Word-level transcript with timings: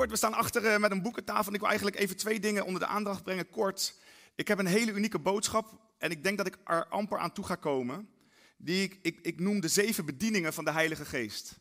Kort, 0.00 0.12
we 0.12 0.16
staan 0.16 0.34
achter 0.34 0.64
uh, 0.64 0.76
met 0.76 0.90
een 0.90 1.02
boekentafel 1.02 1.46
en 1.46 1.54
ik 1.54 1.60
wil 1.60 1.68
eigenlijk 1.68 1.98
even 1.98 2.16
twee 2.16 2.40
dingen 2.40 2.64
onder 2.64 2.80
de 2.80 2.86
aandacht 2.86 3.22
brengen, 3.22 3.50
kort. 3.50 3.94
Ik 4.34 4.48
heb 4.48 4.58
een 4.58 4.66
hele 4.66 4.92
unieke 4.92 5.18
boodschap 5.18 5.80
en 5.98 6.10
ik 6.10 6.22
denk 6.22 6.36
dat 6.36 6.46
ik 6.46 6.56
er 6.64 6.86
amper 6.86 7.18
aan 7.18 7.32
toe 7.32 7.44
ga 7.44 7.54
komen. 7.54 8.08
Die 8.56 8.82
ik, 8.82 8.98
ik, 9.02 9.18
ik 9.22 9.40
noem 9.40 9.60
de 9.60 9.68
zeven 9.68 10.04
bedieningen 10.04 10.52
van 10.52 10.64
de 10.64 10.70
Heilige 10.70 11.04
Geest. 11.04 11.58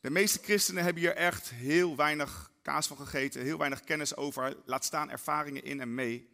De 0.00 0.10
meeste 0.10 0.38
christenen 0.42 0.84
hebben 0.84 1.02
hier 1.02 1.14
echt 1.14 1.50
heel 1.50 1.96
weinig 1.96 2.50
kaas 2.62 2.86
van 2.86 2.96
gegeten, 2.96 3.42
heel 3.42 3.58
weinig 3.58 3.80
kennis 3.80 4.16
over, 4.16 4.56
laat 4.64 4.84
staan 4.84 5.10
ervaringen 5.10 5.64
in 5.64 5.80
en 5.80 5.94
mee. 5.94 6.28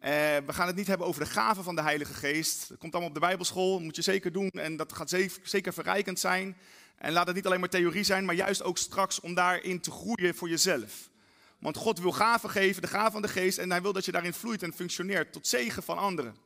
Uh, 0.00 0.08
we 0.46 0.52
gaan 0.52 0.66
het 0.66 0.76
niet 0.76 0.86
hebben 0.86 1.06
over 1.06 1.24
de 1.24 1.30
gaven 1.30 1.64
van 1.64 1.74
de 1.74 1.82
Heilige 1.82 2.14
Geest. 2.14 2.68
Dat 2.68 2.78
komt 2.78 2.92
allemaal 2.92 3.10
op 3.10 3.20
de 3.20 3.26
Bijbelschool, 3.26 3.80
moet 3.80 3.96
je 3.96 4.02
zeker 4.02 4.32
doen 4.32 4.50
en 4.50 4.76
dat 4.76 4.92
gaat 4.92 5.16
zeker 5.42 5.72
verrijkend 5.72 6.18
zijn. 6.18 6.56
En 6.98 7.12
laat 7.12 7.26
het 7.26 7.36
niet 7.36 7.46
alleen 7.46 7.60
maar 7.60 7.68
theorie 7.68 8.04
zijn, 8.04 8.24
maar 8.24 8.34
juist 8.34 8.62
ook 8.62 8.78
straks 8.78 9.20
om 9.20 9.34
daarin 9.34 9.80
te 9.80 9.90
groeien 9.90 10.34
voor 10.34 10.48
jezelf. 10.48 11.10
Want 11.58 11.76
God 11.76 11.98
wil 11.98 12.12
gaven 12.12 12.50
geven, 12.50 12.82
de 12.82 12.88
gaven 12.88 13.12
van 13.12 13.22
de 13.22 13.28
geest, 13.28 13.58
en 13.58 13.70
hij 13.70 13.82
wil 13.82 13.92
dat 13.92 14.04
je 14.04 14.12
daarin 14.12 14.32
vloeit 14.32 14.62
en 14.62 14.72
functioneert 14.72 15.32
tot 15.32 15.46
zegen 15.46 15.82
van 15.82 15.98
anderen. 15.98 16.36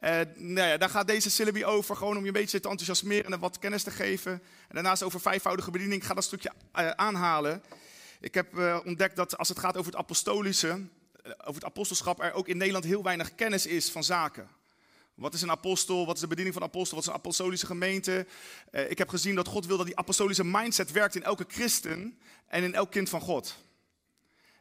Uh, 0.00 0.10
nou 0.34 0.68
ja, 0.68 0.76
daar 0.76 0.90
gaat 0.90 1.06
deze 1.06 1.30
syllabi 1.30 1.64
over, 1.64 1.96
gewoon 1.96 2.16
om 2.16 2.20
je 2.20 2.26
een 2.26 2.32
beetje 2.32 2.60
te 2.60 2.68
enthousiasmeren 2.68 3.32
en 3.32 3.40
wat 3.40 3.58
kennis 3.58 3.82
te 3.82 3.90
geven. 3.90 4.32
En 4.32 4.74
daarnaast 4.74 5.02
over 5.02 5.20
vijfvoudige 5.20 5.70
bediening, 5.70 6.00
ik 6.00 6.06
ga 6.06 6.14
dat 6.14 6.24
stukje 6.24 6.52
uh, 6.78 6.90
aanhalen. 6.90 7.62
Ik 8.20 8.34
heb 8.34 8.54
uh, 8.54 8.78
ontdekt 8.84 9.16
dat 9.16 9.38
als 9.38 9.48
het 9.48 9.58
gaat 9.58 9.76
over 9.76 9.90
het 9.90 10.00
apostolische, 10.00 10.86
over 11.24 11.54
het 11.54 11.64
apostelschap, 11.64 12.22
er 12.22 12.32
ook 12.32 12.48
in 12.48 12.56
Nederland 12.56 12.84
heel 12.84 13.02
weinig 13.02 13.34
kennis 13.34 13.66
is 13.66 13.90
van 13.90 14.04
zaken. 14.04 14.48
Wat 15.14 15.34
is 15.34 15.42
een 15.42 15.50
apostel? 15.50 16.06
Wat 16.06 16.14
is 16.14 16.20
de 16.20 16.26
bediening 16.26 16.54
van 16.54 16.62
een 16.62 16.68
apostel? 16.68 16.96
Wat 16.96 17.06
is 17.06 17.12
een 17.12 17.18
apostolische 17.18 17.66
gemeente? 17.66 18.26
Uh, 18.72 18.90
ik 18.90 18.98
heb 18.98 19.08
gezien 19.08 19.34
dat 19.34 19.48
God 19.48 19.66
wil 19.66 19.76
dat 19.76 19.86
die 19.86 19.96
apostolische 19.96 20.44
mindset 20.44 20.92
werkt 20.92 21.14
in 21.14 21.22
elke 21.22 21.44
christen 21.48 22.18
en 22.46 22.62
in 22.62 22.74
elk 22.74 22.90
kind 22.90 23.08
van 23.08 23.20
God. 23.20 23.56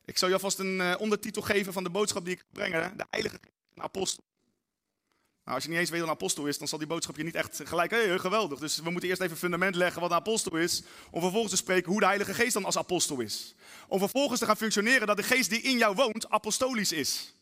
Ik 0.05 0.17
zal 0.17 0.27
je 0.27 0.33
alvast 0.33 0.59
een 0.59 0.79
uh, 0.79 0.95
ondertitel 0.99 1.41
geven 1.41 1.73
van 1.73 1.83
de 1.83 1.89
boodschap 1.89 2.25
die 2.25 2.33
ik 2.33 2.45
breng. 2.51 2.95
De 2.95 3.05
heilige 3.09 3.39
apostel. 3.75 4.23
Nou, 5.49 5.61
als 5.61 5.63
je 5.63 5.69
niet 5.69 5.79
eens 5.79 5.89
weet 5.89 5.99
wat 5.99 6.09
een 6.09 6.15
apostel 6.15 6.45
is, 6.45 6.57
dan 6.57 6.67
zal 6.67 6.77
die 6.77 6.87
boodschap 6.87 7.17
je 7.17 7.23
niet 7.23 7.35
echt 7.35 7.61
gelijk, 7.63 7.91
hey, 7.91 8.19
geweldig. 8.19 8.59
Dus 8.59 8.77
we 8.77 8.89
moeten 8.89 9.09
eerst 9.09 9.21
even 9.21 9.33
een 9.33 9.39
fundament 9.39 9.75
leggen 9.75 10.01
wat 10.01 10.09
een 10.09 10.17
apostel 10.17 10.57
is, 10.57 10.83
om 11.11 11.21
vervolgens 11.21 11.51
te 11.51 11.57
spreken 11.57 11.91
hoe 11.91 11.99
de 11.99 12.05
Heilige 12.05 12.33
Geest 12.33 12.53
dan 12.53 12.65
als 12.65 12.77
apostel 12.77 13.19
is. 13.19 13.55
Om 13.87 13.99
vervolgens 13.99 14.39
te 14.39 14.45
gaan 14.45 14.57
functioneren 14.57 15.07
dat 15.07 15.17
de 15.17 15.23
geest 15.23 15.49
die 15.49 15.61
in 15.61 15.77
jou 15.77 15.95
woont 15.95 16.29
apostolisch 16.29 16.91
is. 16.91 17.33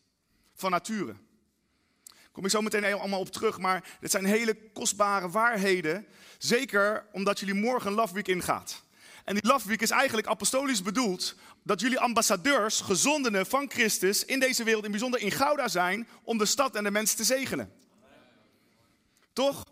Van 0.54 0.70
nature. 0.70 1.14
Kom 2.38 2.46
ik 2.46 2.52
zo 2.52 2.62
meteen 2.62 2.94
allemaal 2.94 3.20
op 3.20 3.32
terug, 3.32 3.58
maar 3.58 3.84
dit 4.00 4.10
zijn 4.10 4.24
hele 4.24 4.56
kostbare 4.72 5.30
waarheden. 5.30 6.06
Zeker 6.38 7.06
omdat 7.12 7.38
jullie 7.38 7.54
morgen 7.54 7.92
Love 7.92 8.14
Week 8.14 8.28
ingaat. 8.28 8.82
En 9.24 9.34
die 9.34 9.46
Love 9.46 9.68
Week 9.68 9.80
is 9.80 9.90
eigenlijk 9.90 10.26
apostolisch 10.26 10.82
bedoeld 10.82 11.34
dat 11.62 11.80
jullie 11.80 11.98
ambassadeurs, 11.98 12.80
gezondenen 12.80 13.46
van 13.46 13.70
Christus 13.70 14.24
in 14.24 14.40
deze 14.40 14.64
wereld, 14.64 14.84
in 14.84 14.90
bijzonder 14.90 15.20
in 15.20 15.30
Gouda 15.30 15.68
zijn, 15.68 16.08
om 16.22 16.38
de 16.38 16.46
stad 16.46 16.74
en 16.74 16.84
de 16.84 16.90
mensen 16.90 17.16
te 17.16 17.24
zegenen. 17.24 17.72
Toch? 19.32 19.64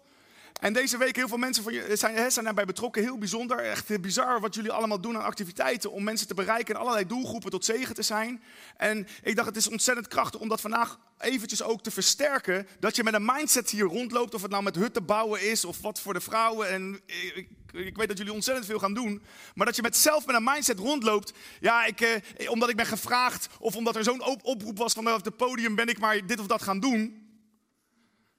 En 0.61 0.73
deze 0.73 0.99
week 0.99 1.17
heel 1.17 1.29
veel 1.29 1.37
mensen 1.37 1.63
van 1.63 1.73
je 1.73 1.97
zijn, 1.97 2.33
zijn 2.33 2.45
daarbij 2.45 2.65
betrokken. 2.65 3.03
Heel 3.03 3.19
bijzonder, 3.19 3.59
echt 3.59 4.01
bizar 4.01 4.41
wat 4.41 4.55
jullie 4.55 4.73
allemaal 4.73 5.01
doen 5.01 5.17
aan 5.17 5.23
activiteiten 5.23 5.93
om 5.93 6.03
mensen 6.03 6.27
te 6.27 6.35
bereiken 6.35 6.75
en 6.75 6.81
allerlei 6.81 7.07
doelgroepen 7.07 7.51
tot 7.51 7.65
zegen 7.65 7.95
te 7.95 8.03
zijn. 8.03 8.43
En 8.77 9.07
ik 9.23 9.37
dacht 9.37 9.49
het 9.49 9.57
is 9.57 9.69
ontzettend 9.69 10.09
krachtig 10.09 10.41
om 10.41 10.49
dat 10.49 10.61
vandaag 10.61 10.99
eventjes 11.19 11.63
ook 11.63 11.83
te 11.83 11.91
versterken. 11.91 12.67
Dat 12.81 12.97
je 12.97 13.05
met 13.05 13.15
een 13.15 13.25
mindset 13.25 13.71
hier 13.71 13.85
rondloopt, 13.85 14.35
of 14.35 14.43
het 14.43 14.51
nou 14.51 14.63
met 14.63 14.77
hutten 14.77 15.05
bouwen 15.05 15.51
is 15.51 15.65
of 15.65 15.81
wat 15.81 16.01
voor 16.01 16.13
de 16.13 16.21
vrouwen. 16.21 16.69
En 16.69 17.01
ik, 17.35 17.49
ik 17.73 17.97
weet 17.97 18.09
dat 18.09 18.19
jullie 18.19 18.33
ontzettend 18.33 18.67
veel 18.67 18.79
gaan 18.79 18.95
doen. 18.95 19.23
Maar 19.55 19.67
dat 19.67 19.77
je 19.77 19.83
met 19.83 19.97
zelf 19.97 20.27
met 20.27 20.37
een 20.37 20.45
mindset 20.45 20.79
rondloopt. 20.79 21.33
Ja, 21.61 21.85
ik, 21.85 22.01
eh, 22.01 22.51
omdat 22.51 22.69
ik 22.69 22.77
ben 22.77 22.87
gevraagd 22.87 23.49
of 23.59 23.77
omdat 23.77 23.97
er 23.97 24.05
zo'n 24.05 24.43
oproep 24.43 24.79
was 24.79 24.93
vanaf 24.93 25.25
het 25.25 25.37
podium 25.37 25.75
ben 25.75 25.89
ik 25.89 25.99
maar 25.99 26.27
dit 26.27 26.41
of 26.41 26.47
dat 26.47 26.63
gaan 26.63 26.81
doen. 26.81 27.25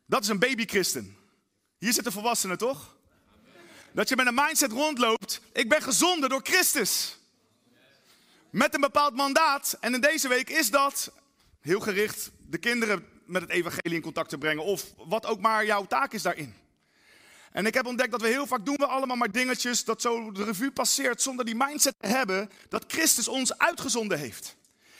Dat 0.05 0.23
is 0.23 0.29
een 0.29 0.39
baby-christen. 0.39 1.16
Hier 1.77 1.93
zitten 1.93 2.11
volwassenen, 2.11 2.57
toch? 2.57 2.95
Dat 3.91 4.09
je 4.09 4.15
met 4.15 4.27
een 4.27 4.35
mindset 4.35 4.71
rondloopt. 4.71 5.41
Ik 5.53 5.69
ben 5.69 5.81
gezonden 5.81 6.29
door 6.29 6.41
Christus. 6.43 7.17
Met 8.49 8.73
een 8.73 8.81
bepaald 8.81 9.15
mandaat. 9.15 9.77
En 9.79 9.93
in 9.93 10.01
deze 10.01 10.27
week 10.27 10.49
is 10.49 10.71
dat 10.71 11.11
heel 11.61 11.79
gericht 11.79 12.31
de 12.37 12.57
kinderen 12.57 13.05
met 13.25 13.41
het 13.41 13.51
evangelie 13.51 13.95
in 13.95 14.01
contact 14.01 14.29
te 14.29 14.37
brengen. 14.37 14.63
Of 14.63 14.85
wat 14.97 15.25
ook 15.25 15.39
maar 15.39 15.65
jouw 15.65 15.85
taak 15.85 16.13
is 16.13 16.21
daarin. 16.21 16.55
En 17.51 17.65
ik 17.65 17.73
heb 17.73 17.85
ontdekt 17.85 18.11
dat 18.11 18.21
we 18.21 18.27
heel 18.27 18.47
vaak 18.47 18.65
doen 18.65 18.75
we 18.75 18.85
allemaal 18.85 19.17
maar 19.17 19.31
dingetjes 19.31 19.83
dat 19.83 20.01
zo 20.01 20.31
de 20.31 20.43
revue 20.43 20.71
passeert 20.71 21.21
zonder 21.21 21.45
die 21.45 21.55
mindset 21.55 21.95
te 21.99 22.07
hebben 22.07 22.51
dat 22.69 22.83
Christus 22.87 23.27
ons 23.27 23.57
uitgezonden 23.57 24.19
heeft. 24.19 24.55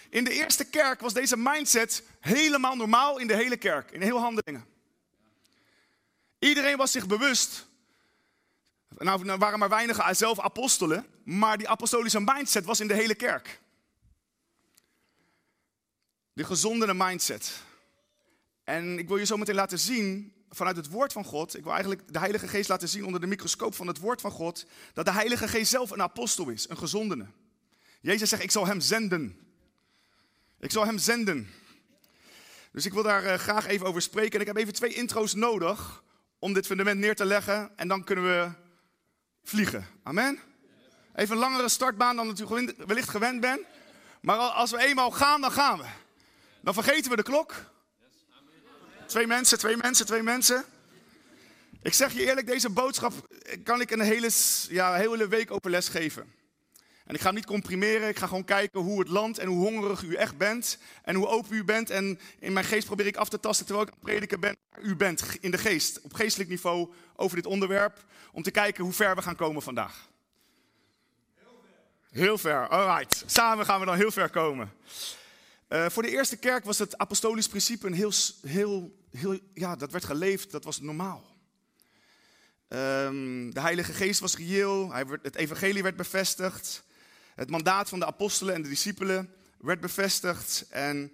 In 0.10 0.24
de 0.24 0.32
eerste 0.32 0.64
kerk 0.64 1.00
was 1.00 1.14
deze 1.14 1.38
mindset 1.38 2.04
helemaal 2.20 2.76
normaal 2.76 3.18
in 3.18 3.28
de 3.28 3.36
hele 3.36 3.58
kerk, 3.58 3.92
in 3.92 4.02
heel 4.02 4.20
handelingen. 4.20 4.77
Iedereen 6.40 6.78
was 6.78 6.92
zich 6.92 7.08
bewust. 7.08 7.66
Nou, 8.98 9.30
er 9.30 9.38
waren 9.38 9.60
maar 9.60 9.70
weinig 9.70 10.16
zelf 10.16 10.40
apostelen, 10.40 11.06
maar 11.24 11.58
die 11.58 11.70
apostolische 11.70 12.20
mindset 12.20 12.66
was 12.66 12.80
in 12.80 12.88
de 12.88 12.94
hele 12.94 13.16
kerk. 13.16 13.62
De 16.34 16.44
gezondere 16.44 16.94
mindset. 16.94 17.52
En 18.64 19.00
ik 19.00 19.08
wil 19.08 19.18
je 19.18 19.26
zo 19.26 19.38
meteen 19.38 19.56
laten 19.56 19.80
zien, 19.80 20.34
vanuit 20.50 20.76
het 20.76 20.90
woord 20.90 21.14
van 21.14 21.26
God, 21.26 21.56
ik 21.56 21.64
wil 21.64 21.74
eigenlijk 21.74 22.14
de 22.14 22.20
Heilige 22.20 22.48
Geest 22.48 22.70
laten 22.70 22.90
zien 22.90 23.06
onder 23.06 23.22
de 23.22 23.28
microscoop 23.28 23.76
van 23.76 23.88
het 23.88 24.00
woord 24.00 24.22
van 24.22 24.32
God, 24.32 24.66
dat 24.94 25.06
de 25.06 25.12
Heilige 25.12 25.48
Geest 25.48 25.72
zelf 25.72 25.92
een 25.92 26.02
apostel 26.02 26.50
is, 26.50 26.70
een 26.70 26.78
gezondene. 26.78 27.26
Jezus 28.02 28.30
zegt, 28.30 28.44
ik 28.44 28.52
zal 28.52 28.66
hem 28.66 28.80
zenden. 28.80 29.40
Ik 30.60 30.72
zal 30.72 30.86
hem 30.86 30.98
zenden. 30.98 31.50
Dus 32.72 32.86
ik 32.86 32.94
wil 32.94 33.04
daar 33.04 33.24
uh, 33.24 33.34
graag 33.34 33.68
even 33.68 33.88
over 33.88 34.02
spreken. 34.02 34.34
En 34.34 34.42
ik 34.42 34.48
heb 34.48 34.58
even 34.58 34.74
twee 34.74 34.94
intro's 34.94 35.34
nodig 35.34 36.04
om 36.40 36.54
dit 36.54 36.66
fundament 36.66 37.00
neer 37.00 37.16
te 37.16 37.26
leggen 37.26 37.72
en 37.76 37.88
dan 37.88 38.04
kunnen 38.04 38.26
we 38.26 38.50
vliegen. 39.44 39.88
Amen? 40.04 40.40
Even 41.16 41.36
een 41.36 41.42
langere 41.42 41.70
startbaan 41.70 42.16
dan 42.16 42.28
natuurlijk 42.28 42.88
wellicht 42.88 43.10
gewend 43.10 43.42
ben. 43.42 43.60
Maar 44.22 44.38
als 44.38 44.72
we 44.72 44.78
eenmaal 44.78 45.12
gaan, 45.12 45.42
dan 45.42 45.52
gaan 45.52 45.78
we. 45.78 45.86
Dan 46.62 46.74
vergeten 46.74 47.10
we 47.10 47.18
de 47.18 47.24
klok. 47.24 47.54
Twee 49.06 49.28
mensen, 49.28 49.58
twee 49.58 49.78
mensen, 49.78 50.06
twee 50.06 50.24
mensen. 50.24 50.66
Ik 51.82 51.94
zeg 51.94 52.14
je 52.14 52.26
eerlijk, 52.26 52.48
deze 52.48 52.70
boodschap 52.70 53.14
kan 53.64 53.82
ik 53.82 53.92
een 53.92 54.00
hele, 54.00 54.30
ja, 54.70 54.94
hele 54.94 55.28
week 55.28 55.52
open 55.52 55.72
les 55.72 55.90
geven. 55.90 56.34
En 57.08 57.16
ik 57.16 57.22
ga 57.22 57.32
niet 57.32 57.46
comprimeren, 57.46 58.10
ik 58.10 58.18
ga 58.18 58.28
gewoon 58.28 58.46
kijken 58.46 58.80
hoe 58.80 59.00
het 59.00 59.08
land 59.08 59.38
en 59.38 59.48
hoe 59.48 59.68
hongerig 59.68 60.04
u 60.04 60.16
echt 60.16 60.38
bent. 60.38 60.78
En 61.04 61.16
hoe 61.16 61.28
open 61.28 61.56
u 61.56 61.64
bent. 61.64 61.90
En 61.90 62.20
in 62.40 62.54
mijn 62.54 62.66
geest 62.66 62.86
probeer 62.86 63.06
ik 63.06 63.16
af 63.16 63.30
te 63.30 63.40
tasten 63.40 63.66
terwijl 63.66 63.88
ik 63.88 63.94
aan 63.94 64.00
het 64.00 64.10
prediken 64.10 64.40
ben. 64.40 64.58
U 64.82 64.96
bent 64.96 65.24
in 65.40 65.52
de 65.52 65.58
geest, 65.58 66.02
op 66.02 66.14
geestelijk 66.14 66.50
niveau, 66.50 66.94
over 67.16 67.36
dit 67.36 67.46
onderwerp. 67.46 68.06
Om 68.32 68.44
te 68.44 68.52
kijken 68.52 68.84
hoe 68.84 68.94
ver 68.94 69.16
we 69.16 69.22
gaan 69.22 69.36
komen 69.36 69.62
vandaag. 69.62 70.10
Heel 71.36 71.62
ver. 71.62 72.20
Heel 72.20 72.38
ver, 72.38 72.68
alright. 72.68 73.24
Samen 73.26 73.66
gaan 73.66 73.80
we 73.80 73.86
dan 73.86 73.96
heel 73.96 74.12
ver 74.12 74.30
komen. 74.30 74.72
Uh, 75.70 75.86
voor 75.90 76.04
de 76.04 76.12
eerste 76.12 76.38
kerk 76.38 76.66
was 76.66 76.78
het 76.78 76.98
apostolisch 76.98 77.48
principe 77.48 77.88
een 77.88 77.94
heel, 77.94 78.12
heel, 78.42 78.96
heel, 79.12 79.40
ja, 79.54 79.76
dat 79.76 79.92
werd 79.92 80.06
geleefd, 80.06 80.52
dat 80.52 80.64
was 80.64 80.82
normaal. 80.82 81.36
Um, 82.68 83.54
de 83.54 83.60
Heilige 83.60 83.94
Geest 83.94 84.20
was 84.20 84.38
reëel, 84.38 84.92
hij 84.92 85.08
werd, 85.08 85.24
het 85.24 85.36
evangelie 85.36 85.84
werd 85.84 85.96
bevestigd. 85.96 86.86
Het 87.38 87.50
mandaat 87.50 87.90
van 87.90 88.00
de 88.00 88.06
apostelen 88.06 88.54
en 88.54 88.62
de 88.62 88.70
discipelen 88.70 89.34
werd 89.58 89.80
bevestigd. 89.80 90.66
En 90.70 91.12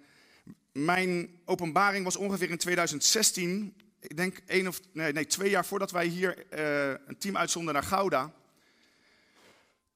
mijn 0.72 1.40
openbaring 1.44 2.04
was 2.04 2.16
ongeveer 2.16 2.50
in 2.50 2.58
2016. 2.58 3.76
Ik 4.00 4.16
denk 4.16 4.40
één 4.46 4.66
of 4.66 4.80
nee, 4.92 5.12
nee 5.12 5.26
twee 5.26 5.50
jaar 5.50 5.64
voordat 5.64 5.90
wij 5.90 6.06
hier 6.06 6.44
uh, 6.58 6.88
een 7.06 7.18
team 7.18 7.36
uitzonden 7.36 7.74
naar 7.74 7.82
Gouda. 7.82 8.32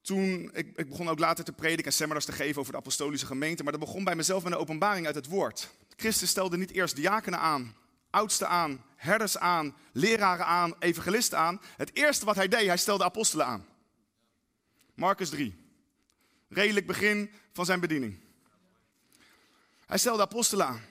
Toen, 0.03 0.51
ik, 0.53 0.73
ik, 0.77 0.89
begon 0.89 1.09
ook 1.09 1.19
later 1.19 1.45
te 1.45 1.53
prediken 1.53 1.85
en 1.85 1.93
seminars 1.93 2.25
te 2.25 2.33
geven 2.33 2.61
over 2.61 2.73
de 2.73 2.79
apostolische 2.79 3.27
gemeente. 3.27 3.63
Maar 3.63 3.73
dat 3.73 3.81
begon 3.81 4.05
bij 4.05 4.17
mezelf 4.17 4.43
met 4.43 4.53
een 4.53 4.59
openbaring 4.59 5.07
uit 5.07 5.15
het 5.15 5.27
woord. 5.27 5.71
Christus 5.97 6.31
stelde 6.31 6.57
niet 6.57 6.71
eerst 6.71 6.97
diakenen 6.97 7.39
aan, 7.39 7.75
oudsten 8.11 8.49
aan, 8.49 8.85
herders 8.97 9.39
aan, 9.39 9.77
leraren 9.93 10.47
aan, 10.47 10.75
evangelisten 10.79 11.39
aan. 11.39 11.61
Het 11.77 11.91
eerste 11.97 12.25
wat 12.25 12.37
hij 12.37 12.49
deed, 12.49 12.67
hij 12.67 12.77
stelde 12.77 13.05
apostelen 13.05 13.47
aan. 13.47 13.67
Marcus 14.95 15.29
3 15.29 15.67
redelijk 16.49 16.87
begin 16.87 17.33
van 17.53 17.65
zijn 17.65 17.81
bediening. 17.81 18.21
Hij 19.87 19.99
stelde 19.99 20.23
apostelen 20.23 20.67
aan. 20.67 20.83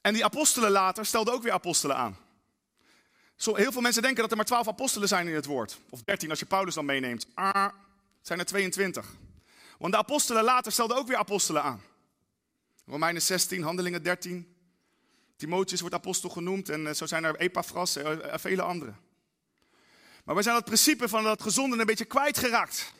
En 0.00 0.12
die 0.12 0.24
apostelen 0.24 0.70
later 0.70 1.06
stelden 1.06 1.34
ook 1.34 1.42
weer 1.42 1.52
apostelen 1.52 1.96
aan. 1.96 2.16
Heel 3.36 3.72
veel 3.72 3.80
mensen 3.80 4.02
denken 4.02 4.20
dat 4.20 4.30
er 4.30 4.36
maar 4.36 4.46
twaalf 4.46 4.68
apostelen 4.68 5.08
zijn 5.08 5.28
in 5.28 5.34
het 5.34 5.44
woord. 5.44 5.78
Of 5.90 6.02
dertien 6.02 6.30
als 6.30 6.38
je 6.38 6.46
Paulus 6.46 6.74
dan 6.74 6.84
meeneemt. 6.84 7.26
Ah, 7.34 7.68
zijn 8.22 8.38
er 8.38 8.44
22. 8.44 9.14
Want 9.78 9.92
de 9.92 9.98
apostelen 9.98 10.44
later 10.44 10.72
stelden 10.72 10.96
ook 10.96 11.06
weer 11.06 11.16
apostelen 11.16 11.62
aan. 11.62 11.82
Romeinen 12.86 13.22
16, 13.22 13.62
Handelingen 13.62 14.02
13. 14.02 14.56
Timotheus 15.36 15.80
wordt 15.80 15.94
apostel 15.94 16.30
genoemd 16.30 16.68
en 16.68 16.86
eh, 16.86 16.94
zo 16.94 17.06
zijn 17.06 17.24
er 17.24 17.36
Epaphras 17.36 17.96
en 17.96 18.30
eh, 18.30 18.38
vele 18.38 18.62
anderen. 18.62 18.98
Maar 20.24 20.34
we 20.34 20.42
zijn 20.42 20.56
het 20.56 20.64
principe 20.64 21.08
van 21.08 21.24
dat 21.24 21.42
gezonde 21.42 21.78
een 21.78 21.86
beetje 21.86 22.04
kwijtgeraakt. 22.04 22.92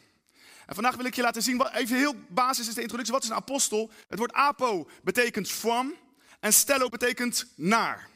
En 0.66 0.74
vandaag 0.74 0.96
wil 0.96 1.04
ik 1.04 1.14
je 1.14 1.22
laten 1.22 1.42
zien, 1.42 1.56
wat, 1.56 1.72
even 1.72 1.96
heel 1.96 2.14
basis 2.28 2.68
is 2.68 2.74
de 2.74 2.80
introductie. 2.80 3.14
Wat 3.14 3.22
is 3.22 3.28
een 3.28 3.34
apostel? 3.36 3.90
Het 4.08 4.18
woord 4.18 4.32
apo 4.32 4.88
betekent 5.02 5.50
from 5.50 5.94
en 6.40 6.52
stello 6.52 6.88
betekent 6.88 7.46
naar. 7.54 8.08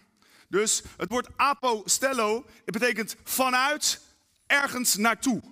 Dus 0.49 0.83
het 0.97 1.11
woord 1.11 1.29
apostello, 1.37 2.47
het 2.65 2.79
betekent 2.79 3.17
vanuit, 3.25 4.01
ergens 4.47 4.97
naartoe. 4.97 5.43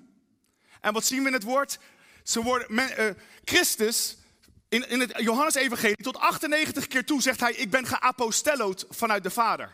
En 0.81 0.93
wat 0.93 1.05
zien 1.05 1.21
we 1.21 1.27
in 1.27 1.33
het 1.33 1.43
woord? 1.43 1.79
Ze 2.23 2.43
worden, 2.43 2.73
uh, 2.73 3.11
Christus, 3.45 4.17
in, 4.69 4.89
in 4.89 5.01
het 5.01 5.13
Johannes-evangelie, 5.17 5.97
tot 5.97 6.19
98 6.19 6.87
keer 6.87 7.05
toe 7.05 7.23
zegt 7.23 7.41
hij, 7.41 7.53
ik 7.53 7.71
ben 7.71 7.87
geapostellood 7.87 8.87
vanuit 8.91 9.23
de 9.23 9.31
Vader. 9.31 9.71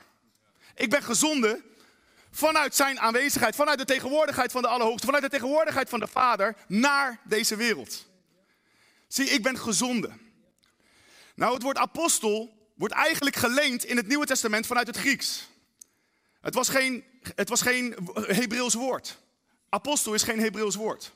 Ik 0.75 0.91
ben 0.91 1.03
gezonden 1.03 1.65
vanuit 2.33 2.75
zijn 2.75 3.01
aanwezigheid, 3.01 3.55
vanuit 3.55 3.79
de 3.79 3.85
tegenwoordigheid 3.85 4.53
van 4.53 4.63
de 4.63 4.69
Allerhoogste, 4.69 5.07
vanuit 5.07 5.25
de 5.25 5.31
tegenwoordigheid 5.31 5.89
van 5.89 6.01
de 6.01 6.07
Vader, 6.07 6.57
naar 6.67 7.21
deze 7.25 7.57
wereld. 7.57 8.07
Zie, 9.09 9.31
ik 9.31 9.43
ben 9.43 9.59
gezonden. 9.59 10.21
Nou, 11.35 11.55
het 11.55 11.63
woord 11.63 11.77
apostel 11.77 12.71
wordt 12.75 12.95
eigenlijk 12.95 13.37
geleend 13.37 13.85
in 13.85 13.97
het 13.97 14.07
Nieuwe 14.07 14.27
Testament 14.27 14.67
vanuit 14.67 14.87
het 14.87 14.97
Grieks. 14.97 15.49
Het 16.41 16.55
was 16.55 16.69
geen, 16.69 17.05
het 17.35 17.49
was 17.49 17.63
geen 17.63 17.97
Hebreeuws 18.15 18.75
woord. 18.75 19.19
Apostel 19.69 20.15
is 20.15 20.23
geen 20.23 20.41
Hebreeuws 20.41 20.75
woord. 20.75 21.13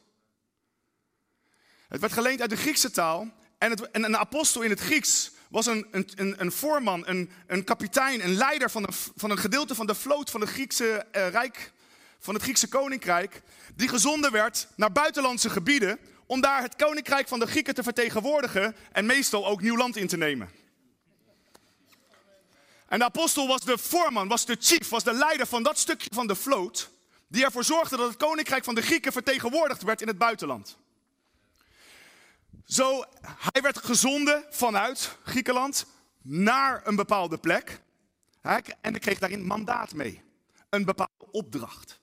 Het 1.88 2.00
werd 2.00 2.12
geleend 2.12 2.40
uit 2.40 2.50
de 2.50 2.56
Griekse 2.56 2.90
taal. 2.90 3.32
En, 3.58 3.70
het, 3.70 3.90
en 3.90 4.04
een 4.04 4.16
apostel 4.16 4.62
in 4.62 4.70
het 4.70 4.80
Grieks 4.80 5.30
was 5.50 5.66
een, 5.66 5.87
een, 5.90 6.34
een 6.37 6.52
voorman, 6.52 7.06
een, 7.06 7.31
een 7.46 7.64
kapitein, 7.64 8.25
een 8.25 8.34
leider 8.34 8.70
van 8.70 8.82
een, 8.82 8.94
van 9.16 9.31
een 9.31 9.38
gedeelte 9.38 9.75
van 9.75 9.87
de 9.87 9.94
vloot 9.94 10.31
van 10.31 10.40
het 10.40 10.50
Griekse 10.50 11.06
uh, 11.12 11.28
Rijk, 11.28 11.72
van 12.19 12.34
het 12.34 12.43
Griekse 12.43 12.69
koninkrijk, 12.69 13.43
die 13.75 13.88
gezonden 13.88 14.32
werd 14.32 14.69
naar 14.76 14.93
buitenlandse 14.93 15.50
gebieden 15.50 15.98
om 16.26 16.40
daar 16.40 16.62
het 16.62 16.76
koninkrijk 16.76 17.28
van 17.28 17.38
de 17.38 17.46
Grieken 17.46 17.75
te 17.75 17.82
vertegenwoordigen 17.82 18.76
en 18.93 19.06
meestal 19.06 19.46
ook 19.46 19.60
nieuw 19.60 19.76
land 19.76 19.96
in 19.96 20.06
te 20.06 20.16
nemen. 20.16 20.50
En 22.88 22.98
de 22.98 23.04
apostel 23.04 23.46
was 23.46 23.60
de 23.60 23.78
voorman, 23.78 24.28
was 24.28 24.46
de 24.46 24.56
chief, 24.60 24.88
was 24.88 25.04
de 25.04 25.12
leider 25.12 25.46
van 25.46 25.62
dat 25.62 25.78
stukje 25.78 26.10
van 26.12 26.26
de 26.26 26.34
vloot, 26.34 26.90
die 27.28 27.44
ervoor 27.44 27.64
zorgde 27.64 27.96
dat 27.96 28.08
het 28.08 28.16
koninkrijk 28.16 28.64
van 28.64 28.75
de 28.75 28.82
Grieken 28.82 29.12
vertegenwoordigd 29.12 29.82
werd 29.82 30.00
in 30.00 30.08
het 30.08 30.19
buitenland. 30.19 30.76
Zo, 32.66 33.04
hij 33.52 33.62
werd 33.62 33.78
gezonden 33.78 34.44
vanuit 34.50 35.16
Griekenland 35.22 35.86
naar 36.22 36.86
een 36.86 36.96
bepaalde 36.96 37.38
plek. 37.38 37.80
En 38.40 38.64
hij 38.80 38.98
kreeg 38.98 39.18
daarin 39.18 39.46
mandaat 39.46 39.94
mee. 39.94 40.22
Een 40.70 40.84
bepaalde 40.84 41.30
opdracht. 41.30 42.00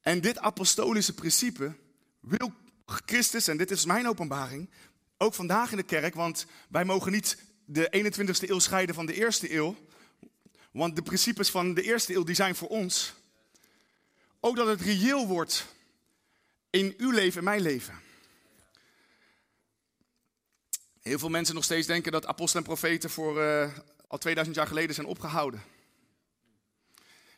En 0.00 0.20
dit 0.20 0.38
apostolische 0.38 1.14
principe 1.14 1.76
wil 2.20 2.52
Christus, 2.86 3.48
en 3.48 3.56
dit 3.56 3.70
is 3.70 3.84
mijn 3.84 4.08
openbaring, 4.08 4.70
ook 5.18 5.34
vandaag 5.34 5.70
in 5.70 5.76
de 5.76 5.82
kerk, 5.82 6.14
want 6.14 6.46
wij 6.68 6.84
mogen 6.84 7.12
niet 7.12 7.38
de 7.64 8.12
21ste 8.14 8.48
eeuw 8.48 8.58
scheiden 8.58 8.94
van 8.94 9.06
de 9.06 9.14
eerste 9.14 9.54
eeuw. 9.54 9.76
Want 10.70 10.96
de 10.96 11.02
principes 11.02 11.50
van 11.50 11.74
de 11.74 11.82
eerste 11.82 12.14
eeuw 12.14 12.24
die 12.24 12.34
zijn 12.34 12.54
voor 12.54 12.68
ons. 12.68 13.14
Ook 14.40 14.56
dat 14.56 14.66
het 14.66 14.80
reëel 14.80 15.26
wordt 15.26 15.73
in 16.74 16.94
uw 16.96 17.10
leven 17.10 17.38
en 17.38 17.44
mijn 17.44 17.60
leven. 17.60 18.00
Heel 21.00 21.18
veel 21.18 21.28
mensen 21.28 21.54
nog 21.54 21.64
steeds 21.64 21.86
denken 21.86 22.12
dat 22.12 22.26
apostelen 22.26 22.64
en 22.64 22.70
profeten 22.70 23.10
voor 23.10 23.40
uh, 23.40 23.72
al 24.06 24.18
2000 24.18 24.56
jaar 24.56 24.66
geleden 24.66 24.94
zijn 24.94 25.06
opgehouden. 25.06 25.62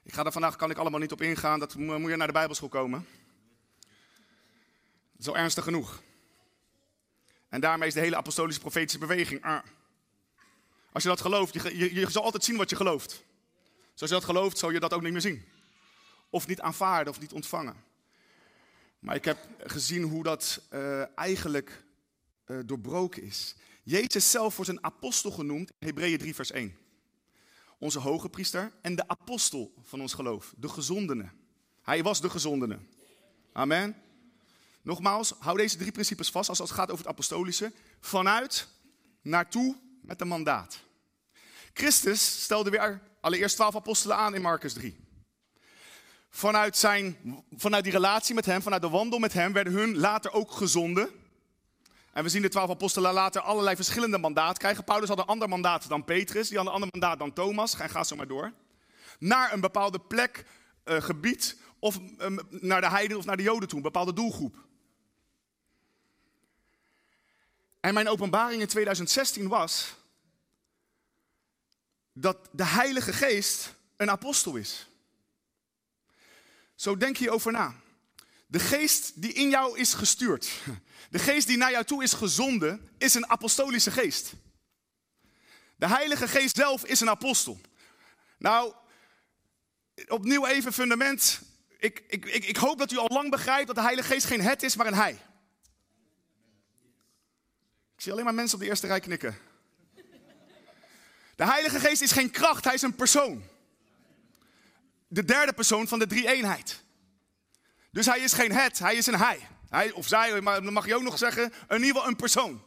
Ik 0.02 0.12
ga 0.12 0.22
daar 0.22 0.32
vandaag 0.32 0.56
kan 0.56 0.70
ik 0.70 0.76
allemaal 0.76 1.00
niet 1.00 1.12
op 1.12 1.22
ingaan, 1.22 1.58
dat 1.58 1.74
moet 1.74 2.10
je 2.10 2.16
naar 2.16 2.26
de 2.26 2.32
Bijbelschool 2.32 2.68
komen. 2.68 3.06
Zo 5.18 5.34
ernstig 5.34 5.64
genoeg. 5.64 6.02
En 7.48 7.60
daarmee 7.60 7.88
is 7.88 7.94
de 7.94 8.00
hele 8.00 8.16
apostolische 8.16 8.60
profetische 8.60 8.98
beweging. 8.98 9.44
Ah. 9.44 9.62
Als 10.92 11.02
je 11.02 11.08
dat 11.08 11.20
gelooft, 11.20 11.54
je, 11.54 11.78
je, 11.78 11.94
je 11.94 12.10
zal 12.10 12.22
altijd 12.22 12.44
zien 12.44 12.56
wat 12.56 12.70
je 12.70 12.76
gelooft. 12.76 13.22
Zoals 13.94 14.12
je 14.12 14.18
dat 14.18 14.24
gelooft, 14.24 14.58
zal 14.58 14.70
je 14.70 14.80
dat 14.80 14.92
ook 14.92 15.02
niet 15.02 15.12
meer 15.12 15.20
zien. 15.20 15.44
Of 16.30 16.46
niet 16.46 16.60
aanvaarden 16.60 17.12
of 17.12 17.20
niet 17.20 17.32
ontvangen. 17.32 17.84
Maar 18.98 19.14
ik 19.14 19.24
heb 19.24 19.38
gezien 19.58 20.02
hoe 20.02 20.22
dat 20.22 20.60
uh, 20.72 21.18
eigenlijk 21.18 21.84
uh, 22.46 22.58
doorbroken 22.66 23.22
is. 23.22 23.54
Jezus 23.82 24.30
zelf 24.30 24.56
wordt 24.56 24.70
een 24.70 24.84
apostel 24.84 25.30
genoemd, 25.30 25.72
Hebreeën 25.78 26.18
3 26.18 26.34
vers 26.34 26.50
1. 26.50 26.76
Onze 27.78 27.98
hoge 27.98 28.28
priester 28.28 28.72
en 28.82 28.94
de 28.94 29.08
apostel 29.08 29.74
van 29.82 30.00
ons 30.00 30.14
geloof, 30.14 30.54
de 30.56 30.68
gezondene. 30.68 31.30
Hij 31.82 32.02
was 32.02 32.20
de 32.20 32.30
gezondene. 32.30 32.78
Amen. 33.52 33.96
Nogmaals, 34.82 35.34
hou 35.38 35.56
deze 35.56 35.76
drie 35.76 35.92
principes 35.92 36.30
vast 36.30 36.48
als 36.48 36.58
het 36.58 36.70
gaat 36.70 36.90
over 36.90 37.04
het 37.04 37.12
apostolische. 37.12 37.72
Vanuit, 38.00 38.68
naartoe, 39.22 39.76
met 40.02 40.20
een 40.20 40.28
mandaat. 40.28 40.78
Christus 41.72 42.42
stelde 42.42 42.70
weer 42.70 43.02
allereerst 43.20 43.54
twaalf 43.54 43.76
apostelen 43.76 44.16
aan 44.16 44.34
in 44.34 44.42
Marcus 44.42 44.72
3. 44.72 45.05
Vanuit, 46.36 46.76
zijn, 46.76 47.16
vanuit 47.56 47.84
die 47.84 47.92
relatie 47.92 48.34
met 48.34 48.46
hem, 48.46 48.62
vanuit 48.62 48.82
de 48.82 48.88
wandel 48.88 49.18
met 49.18 49.32
hem, 49.32 49.52
werden 49.52 49.72
hun 49.72 49.98
later 49.98 50.32
ook 50.32 50.50
gezonden. 50.50 51.10
En 52.12 52.22
we 52.22 52.28
zien 52.28 52.42
de 52.42 52.48
twaalf 52.48 52.70
apostelen 52.70 53.12
later 53.12 53.40
allerlei 53.40 53.76
verschillende 53.76 54.18
mandaten 54.18 54.58
krijgen. 54.58 54.84
Paulus 54.84 55.08
had 55.08 55.18
een 55.18 55.24
ander 55.24 55.48
mandaat 55.48 55.88
dan 55.88 56.04
Petrus, 56.04 56.48
die 56.48 56.58
had 56.58 56.66
een 56.66 56.72
ander 56.72 56.88
mandaat 56.92 57.18
dan 57.18 57.32
Thomas. 57.32 57.74
Ga, 57.74 57.86
ga 57.86 58.04
zo 58.04 58.16
maar 58.16 58.26
door. 58.26 58.52
Naar 59.18 59.52
een 59.52 59.60
bepaalde 59.60 59.98
plek, 59.98 60.44
uh, 60.84 61.02
gebied, 61.02 61.56
of 61.78 61.98
uh, 62.18 62.38
naar 62.48 62.80
de 62.80 62.88
heiden 62.88 63.16
of 63.16 63.24
naar 63.24 63.36
de 63.36 63.42
joden 63.42 63.68
toe, 63.68 63.76
een 63.76 63.84
bepaalde 63.84 64.12
doelgroep. 64.12 64.56
En 67.80 67.94
mijn 67.94 68.08
openbaring 68.08 68.60
in 68.60 68.68
2016 68.68 69.48
was 69.48 69.94
dat 72.12 72.48
de 72.52 72.64
Heilige 72.64 73.12
Geest 73.12 73.74
een 73.96 74.10
apostel 74.10 74.56
is. 74.56 74.86
Zo 76.76 76.96
denk 76.96 77.16
je 77.16 77.30
over 77.30 77.52
na. 77.52 77.74
De 78.46 78.58
geest 78.58 79.22
die 79.22 79.32
in 79.32 79.48
jou 79.48 79.78
is 79.78 79.94
gestuurd, 79.94 80.48
de 81.10 81.18
geest 81.18 81.46
die 81.46 81.56
naar 81.56 81.70
jou 81.70 81.84
toe 81.84 82.02
is 82.02 82.12
gezonden, 82.12 82.88
is 82.98 83.14
een 83.14 83.28
apostolische 83.28 83.90
geest. 83.90 84.32
De 85.76 85.88
Heilige 85.88 86.28
Geest 86.28 86.56
zelf 86.56 86.84
is 86.84 87.00
een 87.00 87.10
apostel. 87.10 87.60
Nou, 88.38 88.74
opnieuw 90.08 90.46
even 90.46 90.72
fundament. 90.72 91.40
Ik, 91.78 92.04
ik, 92.08 92.24
ik, 92.24 92.44
ik 92.44 92.56
hoop 92.56 92.78
dat 92.78 92.92
u 92.92 92.96
al 92.96 93.08
lang 93.08 93.30
begrijpt 93.30 93.66
dat 93.66 93.76
de 93.76 93.82
Heilige 93.82 94.08
Geest 94.08 94.26
geen 94.26 94.40
het 94.40 94.62
is, 94.62 94.76
maar 94.76 94.86
een 94.86 94.94
hij. 94.94 95.12
Ik 97.94 98.02
zie 98.02 98.12
alleen 98.12 98.24
maar 98.24 98.34
mensen 98.34 98.54
op 98.54 98.62
de 98.62 98.68
eerste 98.68 98.86
rij 98.86 99.00
knikken. 99.00 99.38
De 101.36 101.44
Heilige 101.44 101.80
Geest 101.80 102.02
is 102.02 102.12
geen 102.12 102.30
kracht, 102.30 102.64
hij 102.64 102.74
is 102.74 102.82
een 102.82 102.94
persoon. 102.94 103.44
De 105.16 105.24
derde 105.24 105.52
persoon 105.52 105.88
van 105.88 105.98
de 105.98 106.06
drie 106.06 106.28
eenheid. 106.28 106.84
Dus 107.90 108.06
hij 108.06 108.18
is 108.18 108.32
geen 108.32 108.52
het, 108.52 108.78
hij 108.78 108.94
is 108.94 109.06
een 109.06 109.18
hij. 109.18 109.40
hij 109.68 109.90
of 109.90 110.06
zij, 110.06 110.40
maar 110.40 110.62
mag 110.62 110.86
je 110.86 110.94
ook 110.94 111.02
nog 111.02 111.18
zeggen, 111.18 111.52
in 111.68 111.76
ieder 111.76 111.86
geval 111.86 112.06
een 112.06 112.16
persoon. 112.16 112.62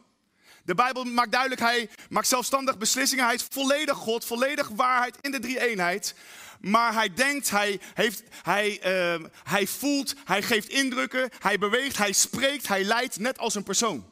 De 0.64 0.74
Bijbel 0.74 1.04
maakt 1.04 1.30
duidelijk, 1.30 1.60
hij 1.60 1.90
maakt 2.08 2.26
zelfstandig 2.26 2.78
beslissingen. 2.78 3.24
Hij 3.24 3.34
is 3.34 3.46
volledig 3.50 3.96
God, 3.96 4.24
volledig 4.24 4.68
waarheid 4.68 5.16
in 5.20 5.30
de 5.30 5.38
drie 5.38 5.60
eenheid. 5.60 6.14
Maar 6.60 6.94
hij 6.94 7.14
denkt, 7.14 7.50
hij, 7.50 7.80
heeft, 7.94 8.22
hij, 8.42 8.80
uh, 9.18 9.24
hij 9.42 9.66
voelt, 9.66 10.14
hij 10.24 10.42
geeft 10.42 10.68
indrukken, 10.68 11.30
hij 11.38 11.58
beweegt, 11.58 11.96
hij 11.96 12.12
spreekt, 12.12 12.68
hij 12.68 12.84
leidt 12.84 13.18
net 13.18 13.38
als 13.38 13.54
een 13.54 13.62
persoon. 13.62 14.09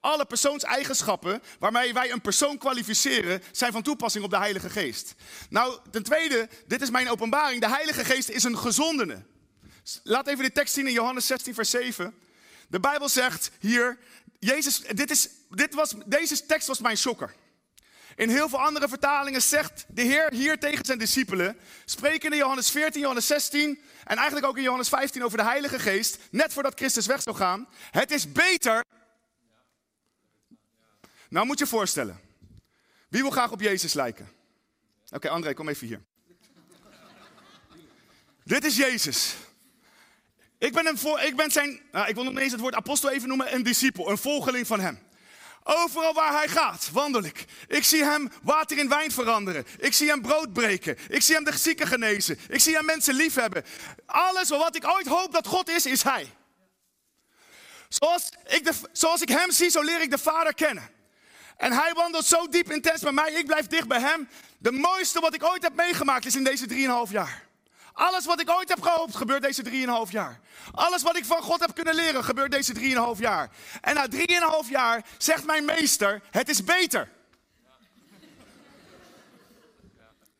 Alle 0.00 0.24
persoonseigenschappen 0.24 1.42
waarmee 1.58 1.92
wij 1.92 2.12
een 2.12 2.20
persoon 2.20 2.58
kwalificeren, 2.58 3.42
zijn 3.52 3.72
van 3.72 3.82
toepassing 3.82 4.24
op 4.24 4.30
de 4.30 4.38
Heilige 4.38 4.70
Geest. 4.70 5.14
Nou, 5.48 5.78
ten 5.90 6.02
tweede, 6.02 6.48
dit 6.66 6.82
is 6.82 6.90
mijn 6.90 7.08
openbaring. 7.08 7.60
De 7.60 7.68
Heilige 7.68 8.04
Geest 8.04 8.28
is 8.28 8.42
een 8.42 8.58
gezondene. 8.58 9.22
Laat 10.02 10.26
even 10.26 10.44
de 10.44 10.52
tekst 10.52 10.74
zien 10.74 10.86
in 10.86 10.92
Johannes 10.92 11.26
16, 11.26 11.54
vers 11.54 11.70
7. 11.70 12.14
De 12.68 12.80
Bijbel 12.80 13.08
zegt 13.08 13.50
hier, 13.58 13.98
Jezus, 14.38 14.80
dit 14.80 15.10
is, 15.10 15.28
dit 15.50 15.74
was, 15.74 15.94
deze 16.06 16.46
tekst 16.46 16.66
was 16.66 16.80
mijn 16.80 16.96
shocker. 16.96 17.34
In 18.16 18.28
heel 18.28 18.48
veel 18.48 18.60
andere 18.60 18.88
vertalingen 18.88 19.42
zegt 19.42 19.84
de 19.88 20.02
Heer 20.02 20.32
hier 20.32 20.58
tegen 20.58 20.84
zijn 20.84 20.98
discipelen, 20.98 21.58
spreken 21.84 22.30
in 22.30 22.36
Johannes 22.36 22.70
14, 22.70 23.00
Johannes 23.00 23.26
16 23.26 23.80
en 24.04 24.16
eigenlijk 24.16 24.46
ook 24.46 24.56
in 24.56 24.62
Johannes 24.62 24.88
15 24.88 25.24
over 25.24 25.38
de 25.38 25.44
Heilige 25.44 25.78
Geest, 25.78 26.18
net 26.30 26.52
voordat 26.52 26.74
Christus 26.74 27.06
weg 27.06 27.22
zou 27.22 27.36
gaan. 27.36 27.68
Het 27.90 28.10
is 28.10 28.32
beter 28.32 28.84
Nou 31.30 31.46
moet 31.46 31.58
je 31.58 31.66
voorstellen. 31.66 32.20
Wie 33.08 33.22
wil 33.22 33.30
graag 33.30 33.50
op 33.52 33.60
Jezus 33.60 33.92
lijken? 33.92 34.28
Oké, 35.10 35.28
André, 35.28 35.54
kom 35.54 35.68
even 35.68 35.86
hier. 35.86 36.02
Dit 38.44 38.64
is 38.64 38.76
Jezus. 38.76 39.34
Ik 40.58 40.72
ben, 40.72 40.98
voor, 40.98 41.20
ik 41.20 41.36
ben 41.36 41.50
zijn, 41.50 41.80
nou, 41.92 42.08
ik 42.08 42.14
wil 42.14 42.24
nog 42.24 42.38
eens 42.38 42.52
het 42.52 42.60
woord 42.60 42.74
apostel 42.74 43.10
even 43.10 43.28
noemen, 43.28 43.54
een 43.54 43.62
discipel, 43.62 44.10
een 44.10 44.18
volgeling 44.18 44.66
van 44.66 44.80
hem. 44.80 44.98
Overal 45.62 46.14
waar 46.14 46.32
hij 46.32 46.48
gaat, 46.48 46.90
wandel 46.92 47.22
ik. 47.22 47.44
Ik 47.68 47.84
zie 47.84 48.04
hem 48.04 48.30
water 48.42 48.78
in 48.78 48.88
wijn 48.88 49.10
veranderen. 49.10 49.66
Ik 49.78 49.92
zie 49.92 50.08
hem 50.08 50.22
brood 50.22 50.52
breken. 50.52 50.96
Ik 51.08 51.22
zie 51.22 51.34
hem 51.34 51.44
de 51.44 51.56
zieken 51.56 51.86
genezen. 51.86 52.38
Ik 52.48 52.60
zie 52.60 52.74
hem 52.74 52.84
mensen 52.84 53.14
liefhebben. 53.14 53.64
Alles 54.06 54.48
wat 54.48 54.76
ik 54.76 54.86
ooit 54.86 55.06
hoop 55.06 55.32
dat 55.32 55.46
God 55.46 55.68
is, 55.68 55.86
is 55.86 56.02
hij. 56.02 56.30
Zoals 57.88 58.30
ik, 58.46 58.70
zoals 58.92 59.22
ik 59.22 59.28
hem 59.28 59.50
zie, 59.50 59.70
zo 59.70 59.82
leer 59.82 60.00
ik 60.00 60.10
de 60.10 60.18
Vader 60.18 60.54
kennen. 60.54 60.98
En 61.60 61.72
hij 61.72 61.92
wandelt 61.94 62.24
zo 62.24 62.48
diep 62.48 62.70
intens 62.70 63.02
met 63.02 63.12
mij. 63.12 63.32
Ik 63.32 63.46
blijf 63.46 63.66
dicht 63.66 63.88
bij 63.88 64.00
hem. 64.00 64.28
De 64.58 64.72
mooiste 64.72 65.20
wat 65.20 65.34
ik 65.34 65.44
ooit 65.44 65.62
heb 65.62 65.74
meegemaakt 65.74 66.26
is 66.26 66.36
in 66.36 66.44
deze 66.44 66.68
3,5 67.06 67.10
jaar. 67.10 67.42
Alles 67.92 68.24
wat 68.24 68.40
ik 68.40 68.50
ooit 68.50 68.68
heb 68.68 68.82
gehoopt 68.82 69.16
gebeurt 69.16 69.42
deze 69.42 69.64
3,5 70.06 70.10
jaar. 70.10 70.40
Alles 70.72 71.02
wat 71.02 71.16
ik 71.16 71.24
van 71.24 71.42
God 71.42 71.60
heb 71.60 71.74
kunnen 71.74 71.94
leren 71.94 72.24
gebeurt 72.24 72.50
deze 72.50 72.74
3,5 73.14 73.18
jaar. 73.18 73.50
En 73.80 73.94
na 73.94 74.06
3,5 74.64 74.68
jaar 74.70 75.04
zegt 75.18 75.44
mijn 75.44 75.64
meester: 75.64 76.22
Het 76.30 76.48
is 76.48 76.64
beter. 76.64 77.08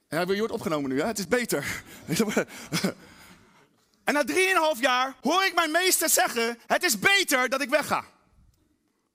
Ja, 0.08 0.20
je 0.20 0.38
wordt 0.38 0.52
opgenomen 0.52 0.90
nu, 0.90 1.00
hè? 1.00 1.06
Het 1.06 1.18
is 1.18 1.28
beter. 1.28 1.82
En 4.04 4.14
na 4.16 4.24
3,5 4.74 4.80
jaar 4.80 5.14
hoor 5.20 5.44
ik 5.44 5.54
mijn 5.54 5.70
meester 5.70 6.08
zeggen: 6.08 6.58
Het 6.66 6.82
is 6.82 6.98
beter 6.98 7.48
dat 7.48 7.60
ik 7.60 7.68
wegga. 7.68 8.04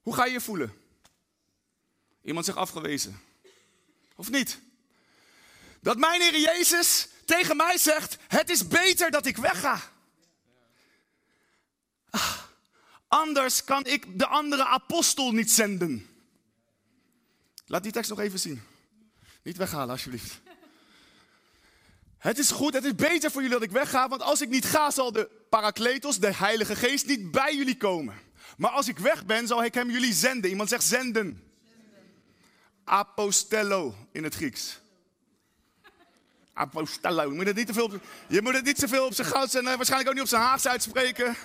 Hoe 0.02 0.16
ga 0.16 0.26
je 0.26 0.32
je 0.32 0.42
voelen? 0.42 0.85
Iemand 2.26 2.46
zich 2.46 2.56
afgewezen. 2.56 3.22
Of 4.16 4.30
niet? 4.30 4.60
Dat 5.82 5.98
mijn 5.98 6.22
Heer 6.22 6.40
Jezus 6.40 7.08
tegen 7.26 7.58
mij 7.58 7.78
zegt: 7.78 8.18
Het 8.28 8.50
is 8.50 8.68
beter 8.68 9.12
dat 9.12 9.26
ik 9.26 9.38
wegga. 9.38 9.82
Ah, 12.10 12.38
anders 13.08 13.64
kan 13.64 13.86
ik 13.86 14.20
de 14.20 14.28
andere 14.28 14.66
apostel 14.66 15.32
niet 15.32 15.52
zenden. 15.52 16.10
Laat 17.66 17.84
die 17.84 17.92
tekst 17.92 18.10
nog 18.10 18.20
even 18.20 18.40
zien. 18.40 18.62
Niet 19.42 19.58
weghalen, 19.58 19.90
alsjeblieft. 19.90 20.40
Het 22.18 22.38
is 22.38 22.52
goed, 22.52 22.74
het 22.74 22.86
is 22.86 22.96
beter 22.96 23.32
voor 23.32 23.42
jullie 23.42 23.58
dat 23.58 23.68
ik 23.68 23.74
wegga, 23.74 24.08
want 24.08 24.22
als 24.22 24.42
ik 24.42 24.50
niet 24.50 24.66
ga, 24.66 24.92
zal 24.92 25.12
de 25.12 25.30
Parakletos, 25.50 26.20
de 26.20 26.34
Heilige 26.34 26.76
Geest, 26.76 27.06
niet 27.06 27.32
bij 27.32 27.56
jullie 27.56 27.78
komen. 27.78 28.16
Maar 28.58 28.72
als 28.72 28.88
ik 28.88 28.98
weg 28.98 29.26
ben, 29.26 29.48
zal 29.48 29.64
ik 29.64 29.74
hem 29.74 29.92
jullie 29.92 30.14
zenden. 30.14 30.50
Iemand 30.50 30.70
zegt 30.70 30.84
zenden. 30.84 31.45
Apostello 32.86 33.96
in 34.12 34.24
het 34.24 34.36
Grieks. 34.36 34.80
Apostello. 36.54 37.30
Je 37.30 37.36
moet 37.36 37.46
het 37.46 37.56
niet 37.56 37.68
te 37.68 37.74
veel 37.74 37.86
op, 37.86 38.02
je 38.28 38.42
moet 38.42 38.64
niet 38.64 38.80
te 38.80 38.88
veel 38.88 39.06
op 39.06 39.14
zijn 39.14 39.28
goud 39.28 39.54
en 39.54 39.64
waarschijnlijk 39.64 40.08
ook 40.08 40.14
niet 40.14 40.24
op 40.24 40.30
zijn 40.30 40.42
Haags 40.42 40.68
uitspreken. 40.68 41.36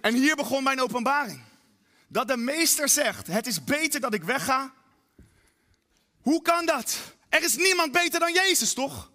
En 0.00 0.14
hier 0.14 0.36
begon 0.36 0.62
mijn 0.62 0.80
openbaring. 0.80 1.42
Dat 2.08 2.28
de 2.28 2.36
meester 2.36 2.88
zegt, 2.88 3.26
het 3.26 3.46
is 3.46 3.64
beter 3.64 4.00
dat 4.00 4.14
ik 4.14 4.22
wegga. 4.22 4.74
Hoe 6.20 6.42
kan 6.42 6.66
dat? 6.66 6.98
Er 7.28 7.42
is 7.42 7.56
niemand 7.56 7.92
beter 7.92 8.20
dan 8.20 8.32
Jezus, 8.32 8.74
toch? 8.74 9.10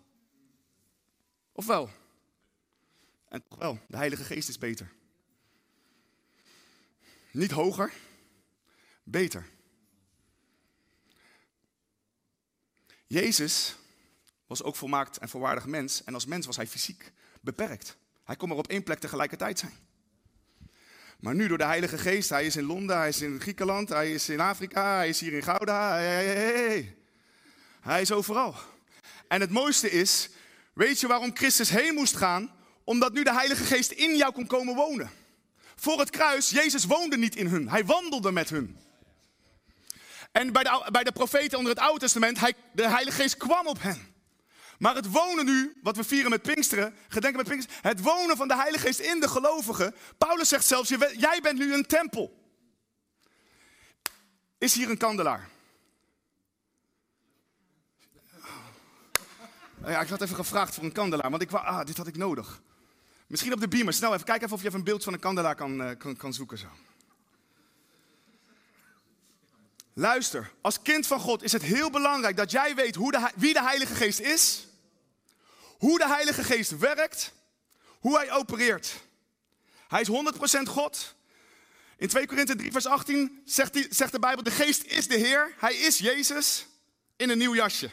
Of 1.52 1.66
wel? 1.66 1.90
En 3.30 3.44
toch 3.50 3.58
wel, 3.58 3.80
de 3.88 3.98
Heilige 3.98 4.24
Geest 4.24 4.50
is 4.50 4.58
beter. 4.58 4.92
Niet 7.32 7.52
hoger, 7.52 7.94
beter. 9.04 9.56
Jezus 13.08 13.76
was 14.48 14.64
ook 14.64 14.76
volmaakt 14.76 15.18
en 15.18 15.30
volwaardig 15.30 15.66
mens. 15.66 16.04
En 16.04 16.14
als 16.14 16.26
mens 16.26 16.46
was 16.46 16.56
hij 16.56 16.68
fysiek 16.68 17.12
beperkt. 17.42 17.98
Hij 18.24 18.36
kon 18.36 18.50
maar 18.50 18.58
op 18.58 18.68
één 18.68 18.84
plek 18.84 19.00
tegelijkertijd 19.00 19.60
zijn. 19.60 19.74
Maar 21.20 21.36
nu 21.36 21.48
door 21.48 21.58
de 21.58 21.66
Heilige 21.66 21.98
Geest, 21.98 22.30
hij 22.30 22.46
is 22.46 22.56
in 22.56 22.64
Londen, 22.64 22.98
hij 22.98 23.08
is 23.08 23.22
in 23.22 23.42
Griekenland, 23.42 23.90
hij 23.90 24.12
is 24.12 24.30
in 24.30 24.40
Afrika, 24.40 24.96
hij 24.96 25.10
is 25.10 25.20
hier 25.20 25.34
in 25.34 25.44
Gouda. 25.44 25.96
Hij 27.82 28.02
is 28.02 28.12
overal. 28.12 28.56
En 29.28 29.42
het 29.42 29.50
mooiste 29.50 29.92
is, 29.92 30.30
weet 30.74 31.00
je 31.00 31.08
waarom 31.08 31.36
Christus 31.36 31.70
heen 31.70 31.94
moest 31.94 32.16
gaan? 32.16 32.52
Omdat 32.84 33.14
nu 33.14 33.24
de 33.24 33.34
Heilige 33.34 33.64
Geest 33.64 33.92
in 33.92 34.16
jou 34.16 34.34
kon 34.34 34.48
komen 34.48 34.76
wonen. 34.76 35.12
Voor 35.76 36.00
het 36.00 36.10
kruis, 36.10 36.50
Jezus 36.50 36.86
woonde 36.86 37.18
niet 37.18 37.36
in 37.36 37.48
hun, 37.48 37.70
hij 37.70 37.86
wandelde 37.86 38.32
met 38.32 38.50
hun. 38.50 38.78
En 40.32 40.52
bij 40.52 40.64
de, 40.64 40.88
bij 40.92 41.04
de 41.04 41.12
profeten 41.12 41.58
onder 41.58 41.74
het 41.74 41.84
Oude 41.84 42.00
Testament, 42.00 42.40
hij, 42.40 42.54
de 42.74 42.90
Heilige 42.90 43.22
Geest 43.22 43.38
kwam 43.38 43.68
op 43.68 43.82
hen. 43.82 44.16
Maar 44.78 44.96
het 44.96 45.12
wonen 45.12 45.46
nu, 45.46 45.80
wat 45.84 45.96
we 45.96 46.04
vieren 46.04 46.30
met 46.30 46.42
Pinksteren, 46.42 46.96
gedenken 47.08 47.38
met 47.38 47.48
Pinksteren, 47.48 47.82
het 47.82 48.02
wonen 48.02 48.38
van 48.38 48.48
de 48.48 48.56
Heilige 48.56 48.86
Geest 48.86 49.00
in 49.00 49.20
de 49.20 49.28
gelovigen. 49.30 49.96
Paulus 50.18 50.50
zegt 50.50 50.66
zelfs, 50.66 50.90
jij 51.18 51.40
bent 51.42 51.58
nu 51.58 51.74
een 51.74 51.86
tempel. 51.86 52.46
Is 54.58 54.74
hier 54.74 54.90
een 54.90 54.98
kandelaar? 54.98 55.50
Ja, 59.86 60.02
ik 60.02 60.10
had 60.10 60.22
even 60.22 60.36
gevraagd 60.36 60.74
voor 60.74 60.84
een 60.84 60.92
kandelaar, 60.92 61.30
want 61.30 61.42
ik 61.42 61.52
wou, 61.52 61.66
ah, 61.66 61.86
dit 61.86 61.98
had 61.98 62.08
ik 62.08 62.18
nodig. 62.18 62.62
Misschien 63.28 63.54
op 63.54 63.60
de 63.60 63.68
beamer, 63.68 63.94
snel 63.94 64.14
even 64.14 64.26
kijken 64.26 64.52
of 64.52 64.62
je 64.62 64.68
even 64.68 64.80
een 64.80 64.86
beeld 64.86 65.04
van 65.04 65.14
een 65.14 65.20
kandelaar 65.20 65.56
kan, 65.56 65.82
uh, 65.82 65.90
kan, 65.98 66.16
kan 66.16 66.34
zoeken 66.34 66.58
zo. 66.58 66.68
Luister, 70.00 70.52
als 70.62 70.82
kind 70.82 71.08
van 71.08 71.20
God 71.20 71.44
is 71.44 71.52
het 71.52 71.62
heel 71.62 71.90
belangrijk 71.90 72.36
dat 72.38 72.52
jij 72.52 72.76
weet 72.76 72.96
hoe 72.96 73.12
de, 73.12 73.30
wie 73.36 73.54
de 73.54 73.62
Heilige 73.62 73.96
Geest 73.96 74.20
is, 74.20 74.68
hoe 75.78 75.98
de 75.98 76.08
Heilige 76.08 76.44
Geest 76.44 76.78
werkt, 76.78 77.34
hoe 78.00 78.18
hij 78.18 78.32
opereert. 78.32 78.94
Hij 79.88 80.02
is 80.02 80.08
100% 80.60 80.62
God. 80.64 81.16
In 81.98 82.08
2 82.08 82.28
Korinthe 82.28 82.56
3, 82.56 82.72
vers 82.72 82.86
18 82.86 83.42
zegt, 83.46 83.74
die, 83.74 83.88
zegt 83.90 84.12
de 84.12 84.20
Bijbel: 84.20 84.44
De 84.44 84.52
Geest 84.52 84.84
is 84.84 85.08
de 85.08 85.18
Heer, 85.18 85.54
hij 85.58 85.76
is 85.76 85.98
Jezus 85.98 86.66
in 87.16 87.30
een 87.30 87.38
nieuw 87.38 87.56
jasje. 87.56 87.90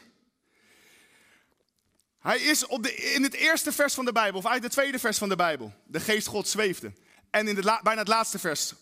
Hij 2.18 2.38
is 2.38 2.66
op 2.66 2.82
de, 2.82 2.94
in 2.94 3.22
het 3.22 3.34
eerste 3.34 3.72
vers 3.72 3.94
van 3.94 4.04
de 4.04 4.12
Bijbel, 4.12 4.38
of 4.38 4.44
eigenlijk 4.44 4.74
het 4.74 4.82
tweede 4.82 4.98
vers 4.98 5.18
van 5.18 5.28
de 5.28 5.36
Bijbel. 5.36 5.74
De 5.86 6.00
geest 6.00 6.26
God 6.26 6.48
zweefde. 6.48 6.92
En 7.30 7.48
in 7.48 7.54
de, 7.54 7.78
bijna 7.82 8.00
het 8.00 8.08
laatste 8.08 8.38
vers, 8.38 8.74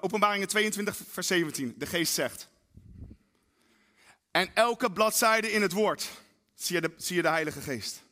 openbaringen 0.00 0.48
22, 0.48 0.96
vers 1.10 1.26
17. 1.26 1.74
De 1.76 1.86
geest 1.86 2.14
zegt. 2.14 2.48
En 4.30 4.54
elke 4.54 4.92
bladzijde 4.92 5.52
in 5.52 5.62
het 5.62 5.72
woord 5.72 6.10
zie 6.54 6.74
je 6.74 6.80
de, 6.80 6.94
zie 6.96 7.16
je 7.16 7.22
de 7.22 7.28
Heilige 7.28 7.60
Geest. 7.60 8.02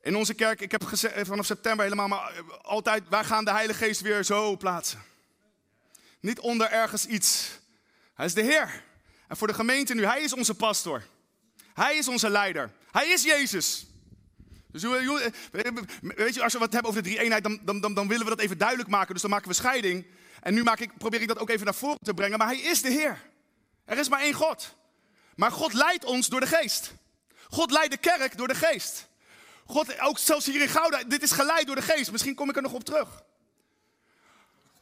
In 0.00 0.16
onze 0.16 0.34
kerk, 0.34 0.60
ik 0.60 0.70
heb 0.70 0.84
gezegd 0.84 1.14
eh, 1.14 1.24
vanaf 1.24 1.46
september 1.46 1.84
helemaal, 1.84 2.08
maar 2.08 2.32
eh, 2.36 2.58
altijd, 2.62 3.08
wij 3.08 3.24
gaan 3.24 3.44
de 3.44 3.50
Heilige 3.50 3.84
Geest 3.84 4.00
weer 4.00 4.24
zo 4.24 4.56
plaatsen. 4.56 5.02
Niet 6.20 6.40
onder 6.40 6.70
ergens 6.70 7.06
iets. 7.06 7.58
Hij 8.14 8.26
is 8.26 8.34
de 8.34 8.42
Heer. 8.42 8.84
En 9.28 9.36
voor 9.36 9.46
de 9.46 9.54
gemeente 9.54 9.94
nu, 9.94 10.04
Hij 10.04 10.22
is 10.22 10.32
onze 10.32 10.54
pastor. 10.54 11.06
Hij 11.74 11.96
is 11.96 12.08
onze 12.08 12.30
leider. 12.30 12.72
Hij 12.90 13.08
is 13.08 13.22
Jezus. 13.22 13.86
Dus 14.80 15.10
weet 16.00 16.34
je, 16.34 16.42
als 16.42 16.52
we 16.52 16.58
wat 16.58 16.72
hebben 16.72 16.90
over 16.90 17.02
de 17.02 17.08
drie 17.08 17.20
eenheid, 17.20 17.42
dan, 17.42 17.60
dan, 17.62 17.80
dan, 17.80 17.94
dan 17.94 18.08
willen 18.08 18.24
we 18.24 18.30
dat 18.30 18.40
even 18.40 18.58
duidelijk 18.58 18.88
maken. 18.88 19.12
Dus 19.12 19.22
dan 19.22 19.30
maken 19.30 19.48
we 19.48 19.54
scheiding. 19.54 20.06
En 20.40 20.54
nu 20.54 20.62
maak 20.62 20.78
ik, 20.78 20.98
probeer 20.98 21.20
ik 21.20 21.28
dat 21.28 21.38
ook 21.38 21.50
even 21.50 21.64
naar 21.64 21.74
voren 21.74 21.98
te 22.02 22.14
brengen. 22.14 22.38
Maar 22.38 22.46
hij 22.46 22.58
is 22.58 22.82
de 22.82 22.90
Heer. 22.90 23.20
Er 23.84 23.98
is 23.98 24.08
maar 24.08 24.20
één 24.20 24.32
God. 24.32 24.74
Maar 25.34 25.52
God 25.52 25.72
leidt 25.72 26.04
ons 26.04 26.28
door 26.28 26.40
de 26.40 26.46
geest. 26.46 26.94
God 27.48 27.70
leidt 27.70 27.90
de 27.90 27.96
kerk 27.96 28.36
door 28.36 28.48
de 28.48 28.54
geest. 28.54 29.08
God, 29.66 30.00
ook 30.00 30.18
zelfs 30.18 30.46
hier 30.46 30.60
in 30.60 30.68
Gouda, 30.68 31.04
dit 31.04 31.22
is 31.22 31.32
geleid 31.32 31.66
door 31.66 31.76
de 31.76 31.82
geest. 31.82 32.12
Misschien 32.12 32.34
kom 32.34 32.48
ik 32.48 32.56
er 32.56 32.62
nog 32.62 32.72
op 32.72 32.84
terug. 32.84 33.22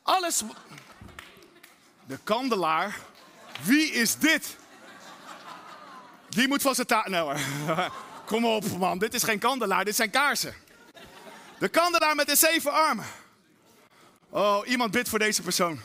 Alles. 0.02 0.42
De 2.06 2.18
kandelaar. 2.24 2.98
Wie 3.62 3.92
is 3.92 4.16
dit? 4.16 4.56
Die 6.28 6.48
moet 6.48 6.62
van 6.62 6.74
zijn 6.74 6.86
taart. 6.86 7.08
Nou, 7.08 7.38
kom 8.34 8.44
op, 8.44 8.78
man. 8.78 8.98
Dit 8.98 9.14
is 9.14 9.22
geen 9.22 9.38
kandelaar, 9.38 9.84
dit 9.84 9.96
zijn 9.96 10.10
kaarsen. 10.10 10.54
De 11.58 11.68
kandelaar 11.68 12.14
met 12.14 12.26
de 12.26 12.36
zeven 12.36 12.72
armen. 12.72 13.04
Oh, 14.28 14.68
iemand 14.68 14.90
bidt 14.90 15.08
voor 15.08 15.18
deze 15.18 15.42
persoon. 15.42 15.80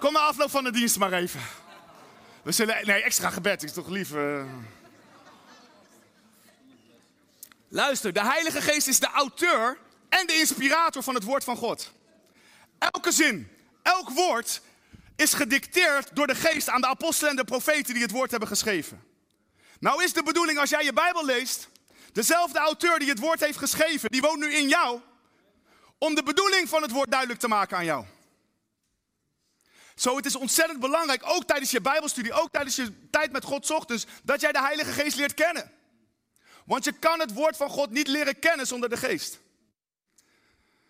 Kom 0.00 0.12
na 0.12 0.18
afloop 0.18 0.50
van 0.50 0.64
de 0.64 0.70
dienst 0.70 0.98
maar 0.98 1.12
even. 1.12 1.40
We 2.42 2.52
zullen. 2.52 2.86
Nee, 2.86 3.02
extra 3.02 3.30
gebed 3.30 3.62
is 3.62 3.72
toch 3.72 3.88
lief. 3.88 4.10
Uh... 4.10 4.44
Luister, 7.68 8.12
de 8.12 8.24
Heilige 8.24 8.60
Geest 8.60 8.86
is 8.86 9.00
de 9.00 9.10
auteur 9.10 9.78
en 10.08 10.26
de 10.26 10.34
inspirator 10.34 11.02
van 11.02 11.14
het 11.14 11.24
woord 11.24 11.44
van 11.44 11.56
God. 11.56 11.92
Elke 12.78 13.12
zin, 13.12 13.50
elk 13.82 14.10
woord 14.10 14.60
is 15.16 15.34
gedicteerd 15.34 16.16
door 16.16 16.26
de 16.26 16.34
geest 16.34 16.68
aan 16.68 16.80
de 16.80 16.86
apostelen 16.86 17.30
en 17.30 17.36
de 17.36 17.44
profeten 17.44 17.94
die 17.94 18.02
het 18.02 18.12
woord 18.12 18.30
hebben 18.30 18.48
geschreven. 18.48 19.11
Nou 19.82 20.04
is 20.04 20.12
de 20.12 20.22
bedoeling 20.22 20.58
als 20.58 20.70
jij 20.70 20.84
je 20.84 20.92
Bijbel 20.92 21.24
leest, 21.24 21.68
dezelfde 22.12 22.58
auteur 22.58 22.98
die 22.98 23.08
het 23.08 23.18
woord 23.18 23.40
heeft 23.40 23.58
geschreven, 23.58 24.10
die 24.10 24.20
woont 24.20 24.38
nu 24.38 24.52
in 24.52 24.68
jou, 24.68 25.00
om 25.98 26.14
de 26.14 26.22
bedoeling 26.22 26.68
van 26.68 26.82
het 26.82 26.90
woord 26.90 27.10
duidelijk 27.10 27.40
te 27.40 27.48
maken 27.48 27.76
aan 27.76 27.84
jou. 27.84 28.04
Zo, 29.94 30.16
het 30.16 30.26
is 30.26 30.36
ontzettend 30.36 30.80
belangrijk, 30.80 31.22
ook 31.24 31.44
tijdens 31.44 31.70
je 31.70 31.80
Bijbelstudie, 31.80 32.32
ook 32.32 32.50
tijdens 32.50 32.76
je 32.76 33.08
tijd 33.10 33.32
met 33.32 33.44
God 33.44 33.70
ochtends, 33.70 34.06
dat 34.22 34.40
jij 34.40 34.52
de 34.52 34.60
Heilige 34.60 34.92
Geest 34.92 35.16
leert 35.16 35.34
kennen. 35.34 35.72
Want 36.64 36.84
je 36.84 36.92
kan 36.92 37.20
het 37.20 37.32
woord 37.32 37.56
van 37.56 37.68
God 37.68 37.90
niet 37.90 38.08
leren 38.08 38.38
kennen 38.38 38.66
zonder 38.66 38.88
de 38.88 38.96
Geest. 38.96 39.38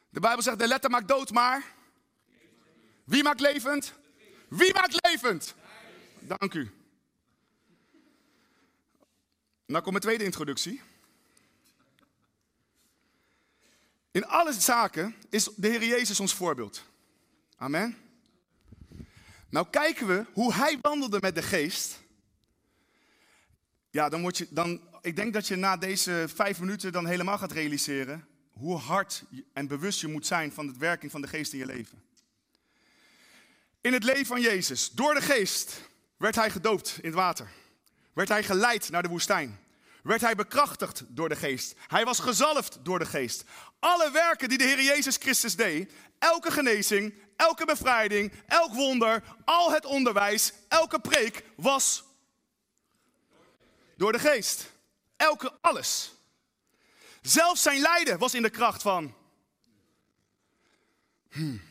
De 0.08 0.20
Bijbel 0.20 0.42
zegt, 0.42 0.58
de 0.58 0.66
letter 0.66 0.90
maakt 0.90 1.08
dood, 1.08 1.30
maar 1.30 1.62
wie 3.04 3.22
maakt 3.22 3.40
levend? 3.40 3.92
Wie 4.48 4.74
maakt 4.74 5.06
levend? 5.06 5.54
Dank 6.18 6.54
u. 6.54 6.81
Nou 9.72 9.84
komt 9.84 10.02
mijn 10.02 10.06
tweede 10.06 10.24
introductie. 10.24 10.80
In 14.10 14.26
alle 14.26 14.52
zaken 14.52 15.14
is 15.30 15.48
de 15.56 15.68
Heer 15.68 15.84
Jezus 15.84 16.20
ons 16.20 16.34
voorbeeld. 16.34 16.84
Amen. 17.56 17.96
Nou 19.48 19.66
kijken 19.70 20.06
we 20.06 20.24
hoe 20.32 20.54
hij 20.54 20.78
wandelde 20.80 21.18
met 21.20 21.34
de 21.34 21.42
geest. 21.42 22.00
Ja, 23.90 24.08
dan 24.08 24.20
word 24.20 24.38
je, 24.38 24.46
dan, 24.50 24.80
ik 25.00 25.16
denk 25.16 25.32
dat 25.32 25.46
je 25.46 25.56
na 25.56 25.76
deze 25.76 26.24
vijf 26.34 26.60
minuten 26.60 26.92
dan 26.92 27.06
helemaal 27.06 27.38
gaat 27.38 27.52
realiseren 27.52 28.26
hoe 28.50 28.76
hard 28.76 29.24
en 29.52 29.66
bewust 29.66 30.00
je 30.00 30.08
moet 30.08 30.26
zijn 30.26 30.52
van 30.52 30.66
de 30.66 30.78
werking 30.78 31.10
van 31.10 31.20
de 31.20 31.28
geest 31.28 31.52
in 31.52 31.58
je 31.58 31.66
leven. 31.66 32.02
In 33.80 33.92
het 33.92 34.04
leven 34.04 34.26
van 34.26 34.40
Jezus, 34.40 34.90
door 34.90 35.14
de 35.14 35.22
geest, 35.22 35.88
werd 36.16 36.34
hij 36.34 36.50
gedoopt 36.50 36.98
in 37.00 37.04
het 37.04 37.14
water. 37.14 37.48
Werd 38.12 38.28
hij 38.28 38.42
geleid 38.42 38.90
naar 38.90 39.02
de 39.02 39.08
woestijn. 39.08 39.60
Werd 40.02 40.20
hij 40.20 40.34
bekrachtigd 40.34 41.02
door 41.08 41.28
de 41.28 41.36
geest. 41.36 41.74
Hij 41.86 42.04
was 42.04 42.18
gezalfd 42.18 42.78
door 42.82 42.98
de 42.98 43.06
geest. 43.06 43.44
Alle 43.78 44.10
werken 44.10 44.48
die 44.48 44.58
de 44.58 44.64
Heer 44.64 44.82
Jezus 44.82 45.16
Christus 45.16 45.56
deed, 45.56 45.92
elke 46.18 46.50
genezing, 46.50 47.14
elke 47.36 47.64
bevrijding, 47.64 48.32
elk 48.46 48.72
wonder, 48.72 49.22
al 49.44 49.72
het 49.72 49.84
onderwijs, 49.84 50.52
elke 50.68 51.00
preek 51.00 51.44
was 51.56 52.04
door 53.96 54.12
de 54.12 54.18
geest. 54.18 54.70
Elke 55.16 55.58
alles. 55.60 56.14
Zelfs 57.20 57.62
zijn 57.62 57.80
lijden 57.80 58.18
was 58.18 58.34
in 58.34 58.42
de 58.42 58.50
kracht 58.50 58.82
van. 58.82 59.14
Hmm. 61.30 61.62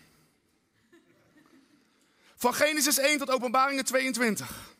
Van 2.35 2.53
Genesis 2.53 2.97
1 2.97 3.17
tot 3.17 3.29
Openbaringen 3.29 3.85
22. 3.85 4.71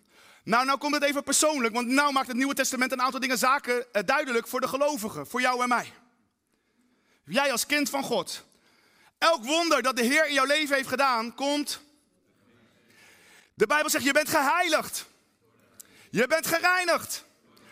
Nou, 0.44 0.66
nou 0.66 0.78
komt 0.78 0.94
het 0.94 1.04
even 1.04 1.24
persoonlijk, 1.24 1.74
want 1.74 1.88
nou 1.88 2.14
maakt 2.14 2.28
het 2.28 2.36
Nieuwe 2.36 2.54
Testament 2.54 2.92
een 2.92 3.02
aantal 3.02 3.20
dingen 3.20 3.38
zaken 3.38 3.94
eh, 3.94 4.04
duidelijk 4.06 4.48
voor 4.48 4.62
de 4.62 4.68
gelovigen, 4.68 5.28
voor 5.28 5.42
jou 5.42 5.62
en 5.62 5.68
mij. 5.70 5.94
Jij 7.26 7.52
als 7.52 7.66
kind 7.66 7.90
van 7.90 8.04
God. 8.04 8.46
Elk 9.18 9.44
wonder 9.44 9.82
dat 9.82 9.96
de 9.96 10.04
Heer 10.04 10.28
in 10.28 10.34
jouw 10.34 10.46
leven 10.46 10.76
heeft 10.76 10.90
gedaan, 10.90 11.36
komt. 11.36 11.80
De 13.54 13.68
Bijbel 13.68 13.90
zegt, 13.90 14.04
je 14.04 14.14
bent 14.14 14.30
geheiligd. 14.30 15.06
Je 16.10 16.28
bent 16.28 16.48
gereinigd. 16.48 17.24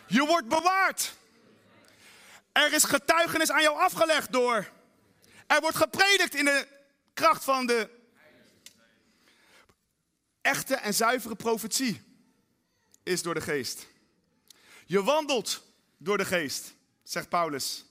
Je 0.06 0.26
wordt 0.26 0.48
bewaard. 0.48 1.12
Er 2.52 2.72
is 2.72 2.84
getuigenis 2.84 3.50
aan 3.50 3.62
jou 3.62 3.78
afgelegd 3.78 4.32
door. 4.32 4.70
Er 5.46 5.60
wordt 5.60 5.76
gepredikt 5.76 6.34
in 6.34 6.44
de 6.44 6.66
kracht 7.14 7.44
van 7.44 7.66
de 7.66 7.88
echte 10.40 10.74
en 10.74 10.94
zuivere 10.94 11.34
profetie. 11.34 12.09
Is 13.02 13.22
door 13.22 13.34
de 13.34 13.40
geest. 13.40 13.86
Je 14.86 15.02
wandelt 15.02 15.62
door 15.96 16.18
de 16.18 16.24
geest, 16.24 16.74
zegt 17.02 17.28
Paulus. 17.28 17.84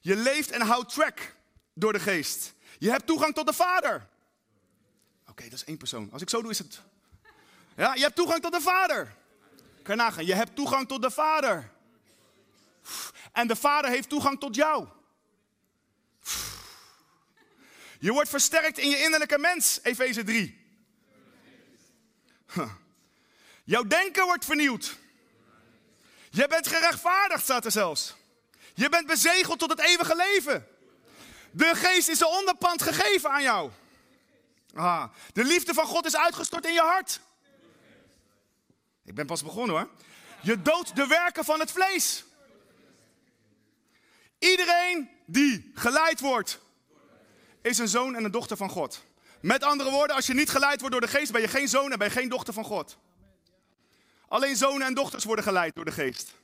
Je 0.00 0.16
leeft 0.16 0.50
en 0.50 0.60
houdt 0.60 0.92
track 0.92 1.34
door 1.72 1.92
de 1.92 2.00
geest. 2.00 2.52
Je 2.78 2.90
hebt 2.90 3.06
toegang 3.06 3.34
tot 3.34 3.46
de 3.46 3.52
Vader. 3.52 4.08
Oké, 5.28 5.42
dat 5.42 5.52
is 5.52 5.64
één 5.64 5.76
persoon. 5.76 6.12
Als 6.12 6.22
ik 6.22 6.30
zo 6.30 6.42
doe, 6.42 6.50
is 6.50 6.58
het. 6.58 6.80
Ja, 7.76 7.94
je 7.94 8.00
hebt 8.00 8.16
toegang 8.16 8.42
tot 8.42 8.52
de 8.52 8.60
Vader. 8.60 9.14
Kan 9.82 9.96
je 9.96 10.02
nagaan, 10.02 10.26
je 10.26 10.34
hebt 10.34 10.56
toegang 10.56 10.88
tot 10.88 11.02
de 11.02 11.10
Vader. 11.10 11.70
En 13.32 13.46
de 13.46 13.56
Vader 13.56 13.90
heeft 13.90 14.08
toegang 14.08 14.40
tot 14.40 14.54
jou. 14.54 14.88
Je 17.98 18.12
wordt 18.12 18.28
versterkt 18.28 18.78
in 18.78 18.88
je 18.88 18.98
innerlijke 18.98 19.38
mens, 19.38 19.80
Efeze 19.82 20.24
3. 20.24 20.64
Jouw 23.66 23.82
denken 23.82 24.24
wordt 24.24 24.44
vernieuwd. 24.44 24.96
Je 26.30 26.48
bent 26.48 26.66
gerechtvaardigd, 26.66 27.42
staat 27.42 27.64
er 27.64 27.70
zelfs. 27.70 28.14
Je 28.74 28.88
bent 28.88 29.06
bezegeld 29.06 29.58
tot 29.58 29.70
het 29.70 29.80
eeuwige 29.80 30.16
leven. 30.16 30.66
De 31.50 31.74
geest 31.74 32.08
is 32.08 32.20
een 32.20 32.26
onderpand 32.26 32.82
gegeven 32.82 33.30
aan 33.30 33.42
jou. 33.42 33.70
Ah, 34.74 35.04
de 35.32 35.44
liefde 35.44 35.74
van 35.74 35.86
God 35.86 36.06
is 36.06 36.16
uitgestort 36.16 36.66
in 36.66 36.72
je 36.72 36.80
hart. 36.80 37.20
Ik 39.04 39.14
ben 39.14 39.26
pas 39.26 39.42
begonnen 39.42 39.76
hoor. 39.76 39.88
Je 40.42 40.62
doodt 40.62 40.96
de 40.96 41.06
werken 41.06 41.44
van 41.44 41.60
het 41.60 41.70
vlees. 41.70 42.24
Iedereen 44.38 45.10
die 45.24 45.70
geleid 45.74 46.20
wordt, 46.20 46.60
is 47.62 47.78
een 47.78 47.88
zoon 47.88 48.14
en 48.14 48.24
een 48.24 48.30
dochter 48.30 48.56
van 48.56 48.70
God. 48.70 49.04
Met 49.40 49.62
andere 49.62 49.90
woorden, 49.90 50.16
als 50.16 50.26
je 50.26 50.34
niet 50.34 50.50
geleid 50.50 50.80
wordt 50.80 50.92
door 50.92 51.06
de 51.06 51.18
geest, 51.18 51.32
ben 51.32 51.40
je 51.40 51.48
geen 51.48 51.68
zoon 51.68 51.92
en 51.92 51.98
ben 51.98 52.08
je 52.08 52.12
geen 52.12 52.28
dochter 52.28 52.54
van 52.54 52.64
God. 52.64 52.98
Alleen 54.28 54.56
zonen 54.56 54.86
en 54.86 54.94
dochters 54.94 55.24
worden 55.24 55.44
geleid 55.44 55.74
door 55.74 55.84
de 55.84 55.92
geest. 55.92 56.34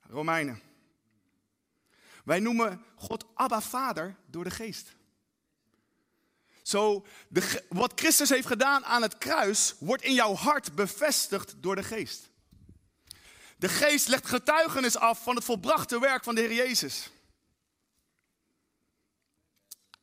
Romeinen. 0.00 0.62
Wij 2.24 2.40
noemen 2.40 2.84
God 2.94 3.26
Abba 3.34 3.60
Vader 3.60 4.16
door 4.26 4.44
de 4.44 4.50
geest. 4.50 4.94
Zo, 6.62 7.06
wat 7.68 7.92
Christus 7.94 8.28
heeft 8.28 8.46
gedaan 8.46 8.84
aan 8.84 9.02
het 9.02 9.18
kruis, 9.18 9.74
wordt 9.78 10.02
in 10.02 10.14
jouw 10.14 10.34
hart 10.34 10.74
bevestigd 10.74 11.54
door 11.56 11.76
de 11.76 11.82
geest. 11.82 12.30
De 13.56 13.68
geest 13.68 14.08
legt 14.08 14.26
getuigenis 14.26 14.96
af 14.96 15.22
van 15.22 15.34
het 15.34 15.44
volbrachte 15.44 16.00
werk 16.00 16.24
van 16.24 16.34
de 16.34 16.40
Heer 16.40 16.52
Jezus. 16.52 17.10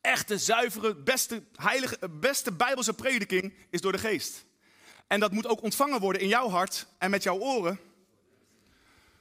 Echte, 0.02 0.38
zuivere, 0.38 0.96
beste, 0.96 1.44
heilige, 1.56 2.10
beste 2.10 2.52
bijbelse 2.52 2.94
prediking 2.94 3.54
is 3.70 3.82
door 3.82 3.92
de 3.92 3.98
geest. 3.98 4.46
En 5.08 5.20
dat 5.20 5.32
moet 5.32 5.48
ook 5.48 5.62
ontvangen 5.62 6.00
worden 6.00 6.22
in 6.22 6.28
jouw 6.28 6.50
hart 6.50 6.88
en 6.98 7.10
met 7.10 7.24
jouw 7.24 7.38
oren, 7.38 7.80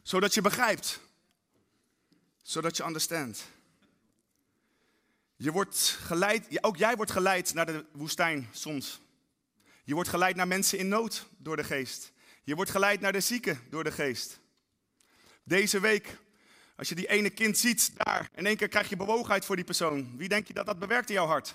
zodat 0.02 0.34
je 0.34 0.40
begrijpt, 0.40 1.00
zodat 2.42 2.76
je 2.76 2.84
understand. 2.84 3.44
Je 5.36 5.52
wordt 5.52 5.98
geleid, 6.00 6.64
ook 6.64 6.76
jij 6.76 6.96
wordt 6.96 7.10
geleid 7.10 7.54
naar 7.54 7.66
de 7.66 7.84
woestijn 7.92 8.48
soms. 8.52 9.00
Je 9.84 9.94
wordt 9.94 10.08
geleid 10.08 10.36
naar 10.36 10.48
mensen 10.48 10.78
in 10.78 10.88
nood 10.88 11.26
door 11.36 11.56
de 11.56 11.64
geest. 11.64 12.12
Je 12.42 12.54
wordt 12.54 12.70
geleid 12.70 13.00
naar 13.00 13.12
de 13.12 13.20
zieken 13.20 13.60
door 13.70 13.84
de 13.84 13.92
geest. 13.92 14.40
Deze 15.42 15.80
week, 15.80 16.18
als 16.76 16.88
je 16.88 16.94
die 16.94 17.08
ene 17.08 17.30
kind 17.30 17.58
ziet 17.58 17.90
daar, 17.96 18.30
in 18.34 18.46
één 18.46 18.56
keer 18.56 18.68
krijg 18.68 18.88
je 18.88 18.96
bewogenheid 18.96 19.44
voor 19.44 19.56
die 19.56 19.64
persoon. 19.64 20.16
Wie 20.16 20.28
denk 20.28 20.46
je 20.46 20.54
dat 20.54 20.66
dat 20.66 20.78
bewerkt 20.78 21.08
in 21.08 21.14
jouw 21.14 21.26
hart? 21.26 21.54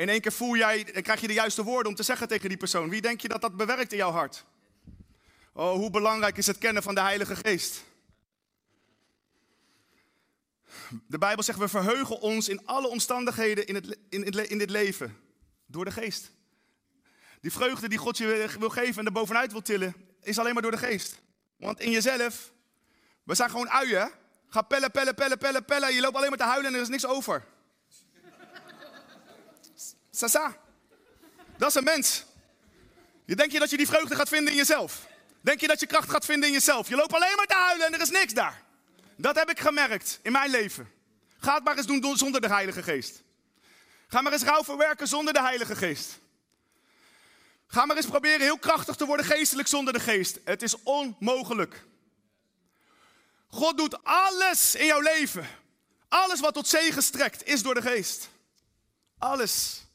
In 0.00 0.08
één 0.08 0.20
keer 0.20 0.32
voel 0.32 0.56
jij 0.56 0.84
krijg 0.84 1.20
je 1.20 1.26
de 1.26 1.32
juiste 1.32 1.62
woorden 1.62 1.88
om 1.88 1.94
te 1.94 2.02
zeggen 2.02 2.28
tegen 2.28 2.48
die 2.48 2.58
persoon. 2.58 2.88
Wie 2.88 3.00
denk 3.00 3.20
je 3.20 3.28
dat 3.28 3.40
dat 3.40 3.56
bewerkt 3.56 3.92
in 3.92 3.98
jouw 3.98 4.10
hart? 4.10 4.44
Oh, 5.52 5.72
hoe 5.72 5.90
belangrijk 5.90 6.36
is 6.36 6.46
het 6.46 6.58
kennen 6.58 6.82
van 6.82 6.94
de 6.94 7.00
Heilige 7.00 7.36
Geest? 7.36 7.84
De 11.06 11.18
Bijbel 11.18 11.42
zegt, 11.42 11.58
we 11.58 11.68
verheugen 11.68 12.20
ons 12.20 12.48
in 12.48 12.66
alle 12.66 12.88
omstandigheden 12.88 13.66
in, 13.66 13.74
het, 13.74 13.98
in, 14.08 14.24
in 14.48 14.58
dit 14.58 14.70
leven. 14.70 15.16
Door 15.66 15.84
de 15.84 15.90
geest. 15.90 16.30
Die 17.40 17.52
vreugde 17.52 17.88
die 17.88 17.98
God 17.98 18.18
je 18.18 18.56
wil 18.58 18.70
geven 18.70 18.98
en 18.98 19.06
er 19.06 19.12
bovenuit 19.12 19.52
wil 19.52 19.62
tillen, 19.62 19.94
is 20.22 20.38
alleen 20.38 20.52
maar 20.52 20.62
door 20.62 20.70
de 20.70 20.78
geest. 20.78 21.20
Want 21.56 21.80
in 21.80 21.90
jezelf, 21.90 22.52
we 23.22 23.34
zijn 23.34 23.50
gewoon 23.50 23.70
uien. 23.70 24.10
Ga 24.48 24.62
pellen, 24.62 24.90
pellen, 24.90 25.14
pellen, 25.14 25.38
pellen, 25.38 25.64
pellen. 25.64 25.94
Je 25.94 26.00
loopt 26.00 26.16
alleen 26.16 26.28
maar 26.28 26.38
te 26.38 26.44
huilen 26.44 26.70
en 26.70 26.74
er 26.74 26.82
is 26.82 26.88
niks 26.88 27.06
over. 27.06 27.44
Sasa. 30.20 30.56
Dat 31.56 31.68
is 31.68 31.74
een 31.74 31.84
mens. 31.84 32.24
Je 33.24 33.36
denkt 33.36 33.52
je 33.52 33.58
dat 33.58 33.70
je 33.70 33.76
die 33.76 33.86
vreugde 33.86 34.14
gaat 34.14 34.28
vinden 34.28 34.50
in 34.50 34.58
jezelf. 34.58 35.06
Denk 35.40 35.60
je 35.60 35.66
dat 35.66 35.80
je 35.80 35.86
kracht 35.86 36.10
gaat 36.10 36.24
vinden 36.24 36.48
in 36.48 36.54
jezelf. 36.54 36.88
Je 36.88 36.96
loopt 36.96 37.12
alleen 37.12 37.36
maar 37.36 37.46
te 37.46 37.54
huilen 37.54 37.86
en 37.86 37.94
er 37.94 38.00
is 38.00 38.10
niks 38.10 38.32
daar. 38.32 38.62
Dat 39.16 39.36
heb 39.36 39.50
ik 39.50 39.60
gemerkt 39.60 40.18
in 40.22 40.32
mijn 40.32 40.50
leven. 40.50 40.92
Ga 41.38 41.54
het 41.54 41.64
maar 41.64 41.76
eens 41.76 41.86
doen 41.86 42.16
zonder 42.16 42.40
de 42.40 42.48
Heilige 42.48 42.82
Geest. 42.82 43.22
Ga 44.08 44.20
maar 44.20 44.32
eens 44.32 44.42
rouw 44.42 44.64
verwerken 44.64 45.08
zonder 45.08 45.32
de 45.32 45.40
Heilige 45.40 45.76
Geest. 45.76 46.18
Ga 47.66 47.86
maar 47.86 47.96
eens 47.96 48.06
proberen 48.06 48.40
heel 48.40 48.58
krachtig 48.58 48.96
te 48.96 49.06
worden 49.06 49.26
geestelijk 49.26 49.68
zonder 49.68 49.92
de 49.92 50.00
Geest. 50.00 50.38
Het 50.44 50.62
is 50.62 50.82
onmogelijk. 50.82 51.84
God 53.48 53.76
doet 53.76 54.04
alles 54.04 54.74
in 54.74 54.86
jouw 54.86 55.00
leven. 55.00 55.46
Alles 56.08 56.40
wat 56.40 56.54
tot 56.54 56.68
zegen 56.68 57.02
strekt 57.02 57.46
is 57.46 57.62
door 57.62 57.74
de 57.74 57.82
Geest. 57.82 58.28
Alles. 59.18 59.88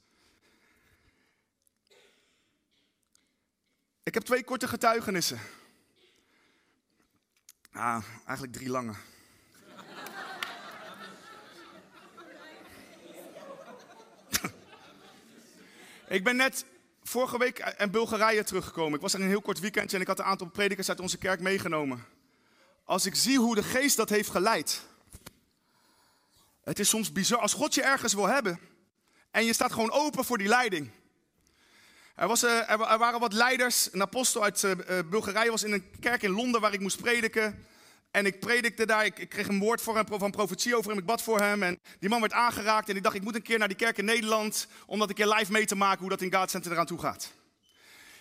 Ik 4.06 4.14
heb 4.14 4.24
twee 4.24 4.44
korte 4.44 4.68
getuigenissen. 4.68 5.40
Ah, 7.72 8.04
eigenlijk 8.26 8.54
drie 8.54 8.70
lange. 8.70 8.94
ik 16.08 16.24
ben 16.24 16.36
net 16.36 16.66
vorige 17.04 17.38
week 17.38 17.76
in 17.78 17.92
Bulgarije 17.92 18.44
teruggekomen. 18.44 18.96
Ik 18.96 19.02
was 19.02 19.14
er 19.14 19.22
een 19.22 19.28
heel 19.28 19.42
kort 19.42 19.60
weekendje 19.60 19.96
en 19.96 20.02
ik 20.02 20.08
had 20.08 20.20
een 20.20 20.26
aantal 20.26 20.48
predikers 20.48 20.90
uit 20.90 21.00
onze 21.00 21.18
kerk 21.18 21.40
meegenomen. 21.40 22.06
Als 22.84 23.06
ik 23.06 23.16
zie 23.16 23.40
hoe 23.40 23.56
de 23.56 23.64
geest 23.64 23.98
dat 23.98 24.10
heeft 24.10 24.30
geleid. 24.30 24.82
Het 26.64 26.80
is 26.80 26.90
soms 26.90 27.12
bizar. 27.12 27.40
Als 27.40 27.54
God 27.54 27.74
je 27.74 27.84
ergens 27.84 28.14
wil 28.14 28.28
hebben 28.28 28.60
en 29.32 29.46
je 29.46 29.54
staat 29.54 29.74
gewoon 29.74 29.92
open 29.92 30.26
voor 30.26 30.38
die 30.38 30.48
leiding. 30.48 30.92
Er, 32.16 32.28
was, 32.28 32.44
uh, 32.44 32.70
er, 32.70 32.78
waren 32.78 33.20
wat 33.20 33.34
leiders. 33.34 33.94
Een 33.94 34.02
apostel 34.02 34.44
uit 34.44 34.64
uh, 34.64 34.72
Bulgarije 35.10 35.50
was 35.50 35.64
in 35.64 35.74
een 35.74 36.00
kerk 36.00 36.24
in 36.24 36.32
Londen 36.32 36.62
waar 36.62 36.74
ik 36.74 36.80
moest 36.80 37.02
prediken. 37.02 37.66
En 38.12 38.26
ik 38.26 38.40
predikte 38.40 38.86
daar, 38.86 39.06
ik, 39.06 39.30
kreeg 39.30 39.48
een 39.48 39.60
woord 39.60 39.82
voor 39.82 39.96
hem, 39.96 40.06
van 40.08 40.32
profetie 40.32 40.76
over 40.76 40.90
hem, 40.90 41.00
ik 41.00 41.06
bad 41.06 41.22
voor 41.22 41.40
hem. 41.40 41.64
En 41.64 41.80
die 42.00 42.10
man 42.10 42.20
werd 42.20 42.34
aangeraakt 42.34 42.90
en 42.90 42.96
ik 42.96 43.04
dacht, 43.04 43.16
ik 43.16 43.24
moet 43.24 43.36
een 43.36 43.42
keer 43.42 43.58
naar 43.58 43.68
die 43.68 43.78
kerk 43.78 43.98
in 43.98 44.06
Nederland... 44.06 44.68
om 44.86 45.00
dat 45.00 45.10
een 45.10 45.16
keer 45.16 45.28
live 45.28 45.52
mee 45.52 45.66
te 45.66 45.76
maken 45.76 46.00
hoe 46.00 46.10
dat 46.10 46.22
in 46.22 46.34
God 46.34 46.50
Center 46.50 46.72
eraan 46.72 46.86
toe 46.86 47.00
gaat. 47.00 47.32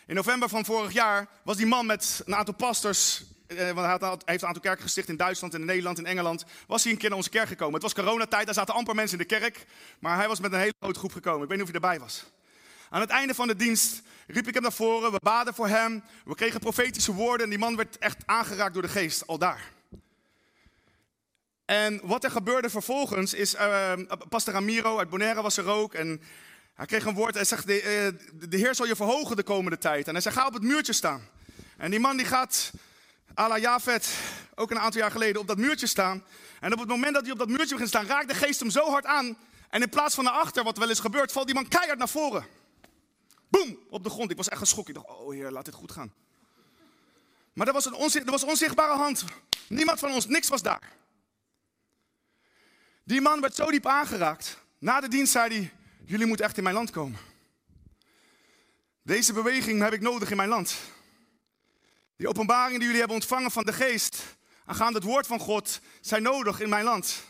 In 0.07 0.14
november 0.14 0.48
van 0.48 0.64
vorig 0.64 0.92
jaar 0.92 1.28
was 1.44 1.57
die 1.57 1.66
man 1.66 1.87
met 1.87 2.22
een 2.24 2.35
aantal 2.35 2.54
pastors... 2.54 3.24
Eh, 3.46 3.70
want 3.70 4.00
hij, 4.00 4.11
heeft 4.24 4.42
een 4.42 4.48
aantal 4.48 4.62
kerken 4.62 4.83
gesticht 4.83 5.09
in 5.09 5.16
Duitsland, 5.16 5.54
in 5.54 5.64
Nederland, 5.64 5.98
in 5.98 6.07
Engeland. 6.07 6.44
Was 6.66 6.83
hij 6.83 6.92
een 6.92 6.98
keer 6.98 7.09
naar 7.09 7.18
onze 7.18 7.30
kerk 7.30 7.48
gekomen. 7.48 7.74
Het 7.74 7.83
was 7.83 7.94
coronatijd, 7.94 8.44
daar 8.44 8.54
zaten 8.54 8.74
amper 8.74 8.94
mensen 8.94 9.18
in 9.18 9.26
de 9.28 9.38
kerk. 9.38 9.66
Maar 9.98 10.16
hij 10.16 10.28
was 10.28 10.40
met 10.40 10.52
een 10.52 10.59
hele 10.59 10.74
grote 10.80 10.98
groep 10.98 11.12
gekomen. 11.12 11.42
Ik 11.42 11.48
weet 11.48 11.59
niet 11.59 11.66
of 11.66 11.72
hij 11.72 11.83
erbij 11.83 12.00
was. 12.00 12.24
Aan 12.94 13.00
het 13.00 13.11
einde 13.11 13.35
van 13.35 13.46
de 13.46 13.57
dienst 13.57 14.02
riep 14.26 14.48
ik 14.48 14.54
hem 14.54 14.62
naar 14.62 14.72
voren. 14.72 15.12
We 15.12 15.18
baden 15.22 15.54
voor 15.54 15.68
hem. 15.68 16.04
We 16.24 16.35
kregen 16.35 16.61
profetische 16.61 17.12
woorden. 17.12 17.44
En 17.44 17.50
die 17.50 17.59
man 17.59 17.76
werd 17.76 17.98
echt 17.98 18.16
aangeraakt 18.26 18.72
door 18.72 18.83
de 18.83 18.88
geest, 18.88 19.26
al 19.26 19.38
daar. 19.38 19.72
En 21.64 22.00
wat 22.02 22.24
er 22.24 22.30
gebeurde 22.30 22.70
vervolgens 22.70 23.35
is, 23.35 23.54
uh, 23.54 23.92
pastor 24.28 24.52
Ramiro 24.52 24.98
uit 24.98 25.11
Bonaire 25.11 25.42
was 25.42 25.57
er 25.57 25.66
ook. 25.66 25.94
En 25.94 26.22
hij 26.74 26.87
kreeg 26.87 27.04
een 27.04 27.14
woord, 27.14 27.35
hij 27.35 27.44
zegt, 27.44 27.66
de, 27.66 27.83
uh, 27.83 28.48
de 28.48 28.57
Heer 28.57 28.74
zal 28.74 28.87
je 28.87 28.96
verhogen 28.96 29.37
de 29.37 29.42
komende 29.42 29.78
tijd. 29.78 30.07
En 30.07 30.12
hij 30.12 30.22
zei, 30.22 30.35
ga 30.35 30.46
op 30.46 30.54
het 30.54 30.62
muurtje 30.62 30.92
staan. 30.92 31.28
En 31.76 31.90
die 31.90 32.00
man 32.00 32.16
die 32.16 32.26
gaat, 32.26 32.70
à 33.38 33.48
la 33.48 33.78
ook 34.54 34.70
een 34.70 34.78
aantal 34.78 35.00
jaar 35.00 35.11
geleden, 35.11 35.40
op 35.40 35.46
dat 35.46 35.59
muurtje 35.59 35.87
staan. 35.87 36.24
En 36.61 36.72
op 36.72 36.78
het 36.78 36.88
moment 36.88 37.14
dat 37.14 37.22
hij 37.22 37.33
op 37.33 37.38
dat 37.38 37.48
muurtje 37.48 37.70
begint 37.70 37.88
staan, 37.88 38.07
raakt 38.07 38.28
de 38.28 38.35
geest 38.35 38.61
hem 38.61 38.70
zo 38.70 38.90
hard 38.90 39.07
aan. 39.07 39.37
En 39.70 39.83
in 39.83 39.88
plaats 39.88 40.14
van 40.14 40.24
naar 40.24 40.33
achter, 40.33 40.64
wat 40.64 40.78
wel 40.78 40.88
eens 40.88 41.00
gebeurt, 41.00 41.33
valt 41.33 41.46
die 41.46 41.54
man 41.54 41.68
keihard 41.68 41.98
naar 41.98 42.09
voren. 42.09 42.46
Boom, 43.55 43.79
op 43.88 44.03
de 44.03 44.11
grond. 44.11 44.31
Ik 44.31 44.37
was 44.37 44.49
echt 44.49 44.61
geschokt. 44.61 44.88
Ik 44.88 44.95
dacht, 44.95 45.07
oh 45.07 45.33
heer, 45.33 45.51
laat 45.51 45.64
dit 45.64 45.75
goed 45.75 45.93
gaan. 45.93 46.12
Maar 47.53 47.73
was 47.73 47.85
een, 47.85 47.95
onzicht, 47.95 48.25
er 48.25 48.31
was 48.31 48.43
een 48.43 48.49
onzichtbare 48.49 48.97
hand. 48.97 49.25
Niemand 49.69 49.99
van 49.99 50.12
ons, 50.12 50.27
niks 50.27 50.49
was 50.49 50.62
daar. 50.62 50.93
Die 53.05 53.21
man 53.21 53.40
werd 53.40 53.55
zo 53.55 53.71
diep 53.71 53.87
aangeraakt. 53.87 54.59
Na 54.79 55.01
de 55.01 55.09
dienst 55.09 55.33
zei 55.33 55.55
hij: 55.55 55.73
Jullie 56.05 56.27
moeten 56.27 56.47
echt 56.47 56.57
in 56.57 56.62
mijn 56.62 56.75
land 56.75 56.90
komen. 56.90 57.19
Deze 59.03 59.33
beweging 59.33 59.83
heb 59.83 59.93
ik 59.93 60.01
nodig 60.01 60.31
in 60.31 60.37
mijn 60.37 60.49
land. 60.49 60.77
Die 62.17 62.29
openbaringen 62.29 62.79
die 62.79 62.85
jullie 62.85 62.99
hebben 62.99 63.17
ontvangen 63.17 63.51
van 63.51 63.64
de 63.64 63.73
geest, 63.73 64.37
aangaande 64.64 64.99
het 64.99 65.07
woord 65.07 65.27
van 65.27 65.38
God, 65.38 65.81
zijn 66.01 66.23
nodig 66.23 66.61
in 66.61 66.69
mijn 66.69 66.85
land. 66.85 67.23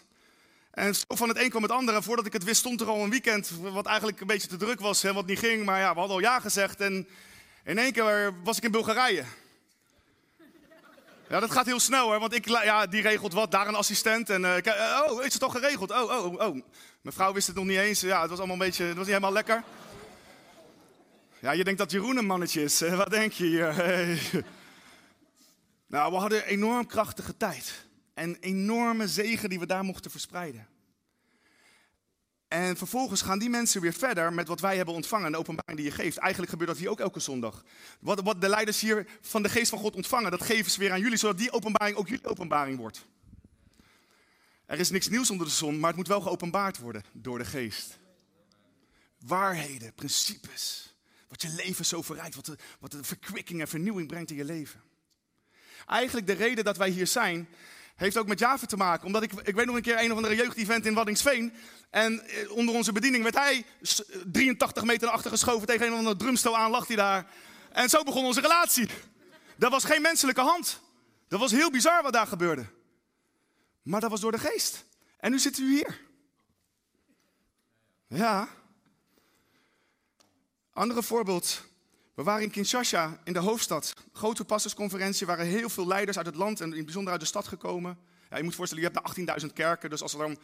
En 0.75 0.95
zo 0.95 1.05
van 1.09 1.29
het 1.29 1.39
een 1.39 1.51
kwam 1.51 1.63
het 1.63 1.73
andere. 1.73 2.03
Voordat 2.03 2.27
ik 2.27 2.33
het 2.33 2.45
wist, 2.45 2.61
stond 2.61 2.81
er 2.81 2.87
al 2.87 3.03
een 3.03 3.11
weekend, 3.11 3.51
wat 3.61 3.87
eigenlijk 3.87 4.21
een 4.21 4.27
beetje 4.27 4.49
te 4.49 4.57
druk 4.57 4.81
was, 4.81 5.03
hè, 5.03 5.13
wat 5.13 5.27
niet 5.27 5.39
ging. 5.39 5.65
Maar 5.65 5.81
ja, 5.81 5.93
we 5.93 5.99
hadden 5.99 6.17
al 6.17 6.23
ja 6.23 6.41
gezegd. 6.41 6.81
En 6.81 7.09
in 7.65 7.79
één 7.79 7.93
keer 7.93 8.35
was 8.43 8.57
ik 8.57 8.63
in 8.63 8.71
Bulgarije. 8.71 9.25
Ja, 11.29 11.41
dat 11.41 11.51
gaat 11.51 11.67
heel 11.67 11.81
snel 11.81 12.07
hoor, 12.07 12.19
want 12.19 12.35
ik, 12.35 12.49
ja, 12.49 12.87
die 12.87 13.03
regelt 13.03 13.33
wat, 13.33 13.51
daar 13.51 13.69
een 13.69 13.75
assistent. 13.75 14.31
En, 14.31 14.43
uh, 14.43 15.01
oh, 15.09 15.25
is 15.25 15.33
het 15.33 15.43
toch 15.43 15.53
geregeld? 15.53 15.91
Oh, 15.91 16.25
oh, 16.25 16.33
oh. 16.33 16.63
Mijn 17.01 17.15
vrouw 17.15 17.33
wist 17.33 17.47
het 17.47 17.57
nog 17.57 17.65
niet 17.65 17.79
eens. 17.79 18.01
Ja, 18.01 18.21
het 18.21 18.31
was 18.31 18.39
allemaal 18.39 18.57
een 18.57 18.67
beetje, 18.67 18.85
het 18.85 18.97
was 18.97 19.07
niet 19.07 19.15
helemaal 19.15 19.33
lekker. 19.33 19.63
Ja, 21.39 21.53
je 21.53 21.65
denkt 21.65 21.79
dat 21.79 21.91
Jeroen 21.91 22.17
een 22.17 22.27
mannetje 22.27 22.63
is. 22.63 22.81
Wat 22.81 23.11
denk 23.11 23.33
je 23.33 23.45
hier? 23.45 23.75
Nou, 25.87 26.13
we 26.13 26.19
hadden 26.19 26.39
een 26.39 26.45
enorm 26.45 26.87
krachtige 26.87 27.37
tijd. 27.37 27.84
En 28.15 28.37
enorme 28.41 29.09
zegen 29.09 29.49
die 29.49 29.59
we 29.59 29.67
daar 29.67 29.85
mochten 29.85 30.11
verspreiden. 30.11 30.69
En 32.49 32.77
vervolgens 32.77 33.23
gaan 33.23 33.39
die 33.39 33.49
mensen 33.49 33.81
weer 33.81 33.93
verder 33.93 34.33
met 34.33 34.49
wat 34.49 34.61
wij 34.61 34.77
hebben 34.77 34.95
ontvangen, 34.95 35.33
de 35.33 35.39
openbaring 35.39 35.77
die 35.77 35.87
je 35.87 35.95
geeft. 35.95 36.17
Eigenlijk 36.17 36.51
gebeurt 36.51 36.71
dat 36.71 36.79
hier 36.79 36.89
ook 36.89 37.01
elke 37.01 37.21
zondag. 37.21 37.65
Wat, 38.01 38.21
wat 38.21 38.41
de 38.41 38.49
leiders 38.49 38.81
hier 38.81 39.07
van 39.21 39.43
de 39.43 39.49
geest 39.49 39.71
van 39.71 39.79
God 39.79 39.95
ontvangen, 39.95 40.31
dat 40.31 40.43
geven 40.43 40.71
ze 40.71 40.79
weer 40.79 40.93
aan 40.93 41.01
jullie, 41.01 41.17
zodat 41.17 41.39
die 41.39 41.53
openbaring 41.53 41.97
ook 41.97 42.09
jullie 42.09 42.27
openbaring 42.27 42.79
wordt. 42.79 43.07
Er 44.67 44.79
is 44.79 44.91
niks 44.91 45.09
nieuws 45.09 45.31
onder 45.31 45.47
de 45.47 45.53
zon, 45.53 45.79
maar 45.79 45.89
het 45.89 45.97
moet 45.97 46.09
wel 46.09 46.21
geopenbaard 46.21 46.79
worden 46.79 47.05
door 47.13 47.39
de 47.39 47.45
geest. 47.45 47.99
Waarheden, 49.19 49.95
principes, 49.95 50.95
wat 51.29 51.43
je 51.43 51.49
leven 51.49 51.85
zo 51.85 52.03
verrijkt, 52.03 52.35
wat 52.35 52.47
de, 52.47 52.57
wat 52.81 52.91
de 52.91 53.05
verkwikking 53.05 53.61
en 53.61 53.69
vernieuwing 53.69 54.09
brengt 54.09 54.31
in 54.31 54.37
je 54.37 54.45
leven. 54.45 54.83
Eigenlijk 55.87 56.27
de 56.27 56.33
reden 56.33 56.65
dat 56.65 56.77
wij 56.77 56.91
hier 56.91 57.07
zijn, 57.07 57.49
heeft 57.95 58.17
ook 58.17 58.27
met 58.27 58.39
Java 58.39 58.67
te 58.67 58.77
maken. 58.77 59.07
Omdat 59.07 59.23
ik, 59.23 59.33
ik 59.33 59.55
weet 59.55 59.67
nog 59.67 59.77
een 59.77 59.83
keer 59.83 60.03
een 60.03 60.11
of 60.11 60.17
andere 60.17 60.35
jeugdevent 60.35 60.87
in 60.87 60.95
Waddingsveen. 60.95 61.53
En 61.91 62.27
eh, 62.27 62.51
onder 62.51 62.75
onze 62.75 62.93
bediening 62.93 63.23
werd 63.23 63.35
hij 63.35 63.65
83 64.27 64.85
meter 64.85 65.07
naar 65.07 65.17
achter 65.17 65.31
geschoven 65.31 65.67
tegen 65.67 65.87
een 65.87 65.93
of 65.93 65.99
andere 65.99 66.17
drumstel 66.17 66.57
aan, 66.57 66.71
lag 66.71 66.87
hij 66.87 66.97
daar. 66.97 67.31
En 67.73 67.89
zo 67.89 68.03
begon 68.03 68.25
onze 68.25 68.41
relatie. 68.41 68.89
Dat 69.57 69.71
was 69.71 69.85
geen 69.85 70.03
menselijke 70.03 70.41
hand. 70.41 70.81
Dat 71.29 71.41
was 71.41 71.51
heel 71.51 71.71
bizar 71.71 72.03
wat 72.03 72.13
daar 72.13 72.27
gebeurde. 72.27 72.67
Maar 73.83 74.01
dat 74.01 74.11
was 74.11 74.21
door 74.21 74.33
de 74.33 74.39
geest. 74.39 74.85
En 75.19 75.31
nu 75.31 75.39
zitten 75.39 75.65
u 75.65 75.75
hier. 75.75 76.01
Ja. 78.09 78.49
Andere 80.73 81.03
voorbeeld. 81.03 81.63
We 82.15 82.23
waren 82.23 82.43
in 82.43 82.51
Kinshasa, 82.51 83.21
in 83.25 83.33
de 83.33 83.39
hoofdstad. 83.39 83.93
Grote 84.13 84.45
pastorsconferentie, 84.45 85.27
waren 85.27 85.47
heel 85.47 85.69
veel 85.69 85.87
leiders 85.87 86.17
uit 86.17 86.27
het 86.27 86.35
land 86.35 86.61
en 86.61 86.71
in 86.71 86.77
het 86.77 86.85
bijzonder 86.85 87.13
uit 87.13 87.21
de 87.21 87.27
stad 87.27 87.49
gekomen. 87.49 87.99
Ja, 88.31 88.37
je 88.37 88.43
moet 88.43 88.55
voorstellen, 88.55 88.85
je 88.85 88.91
hebt 88.91 89.27
daar 89.27 89.41
18.000 89.41 89.53
kerken, 89.53 89.91
dus 89.91 90.03
als 90.03 90.13
er 90.13 90.19
dan 90.19 90.39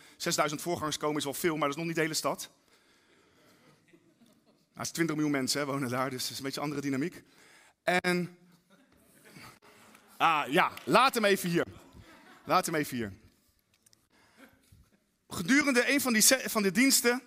6.000 0.51 0.55
voorgangers 0.55 0.97
komen 0.97 1.17
is 1.17 1.25
wel 1.25 1.35
veel, 1.35 1.57
maar 1.57 1.69
dat 1.69 1.71
is 1.71 1.77
nog 1.77 1.87
niet 1.87 1.95
de 1.95 2.01
hele 2.01 2.15
stad. 2.15 2.51
Nou, 4.75 4.87
is 4.87 4.91
20 4.91 5.17
miljoen 5.17 5.33
mensen 5.35 5.61
hè, 5.61 5.67
wonen 5.67 5.89
daar, 5.89 6.11
dus 6.11 6.23
het 6.23 6.31
is 6.31 6.37
een 6.37 6.45
beetje 6.45 6.61
een 6.61 6.67
andere 6.67 6.83
dynamiek. 6.83 7.23
En, 7.83 8.37
ah 10.17 10.49
ja, 10.49 10.73
laat 10.85 11.15
hem 11.15 11.25
even 11.25 11.49
hier. 11.49 11.67
Laat 12.45 12.67
hem 12.67 12.75
even 12.75 12.97
hier. 12.97 13.13
Gedurende 15.29 15.93
een 15.93 16.01
van 16.01 16.13
die, 16.13 16.23
van 16.27 16.63
die 16.63 16.73
diensten 16.73 17.23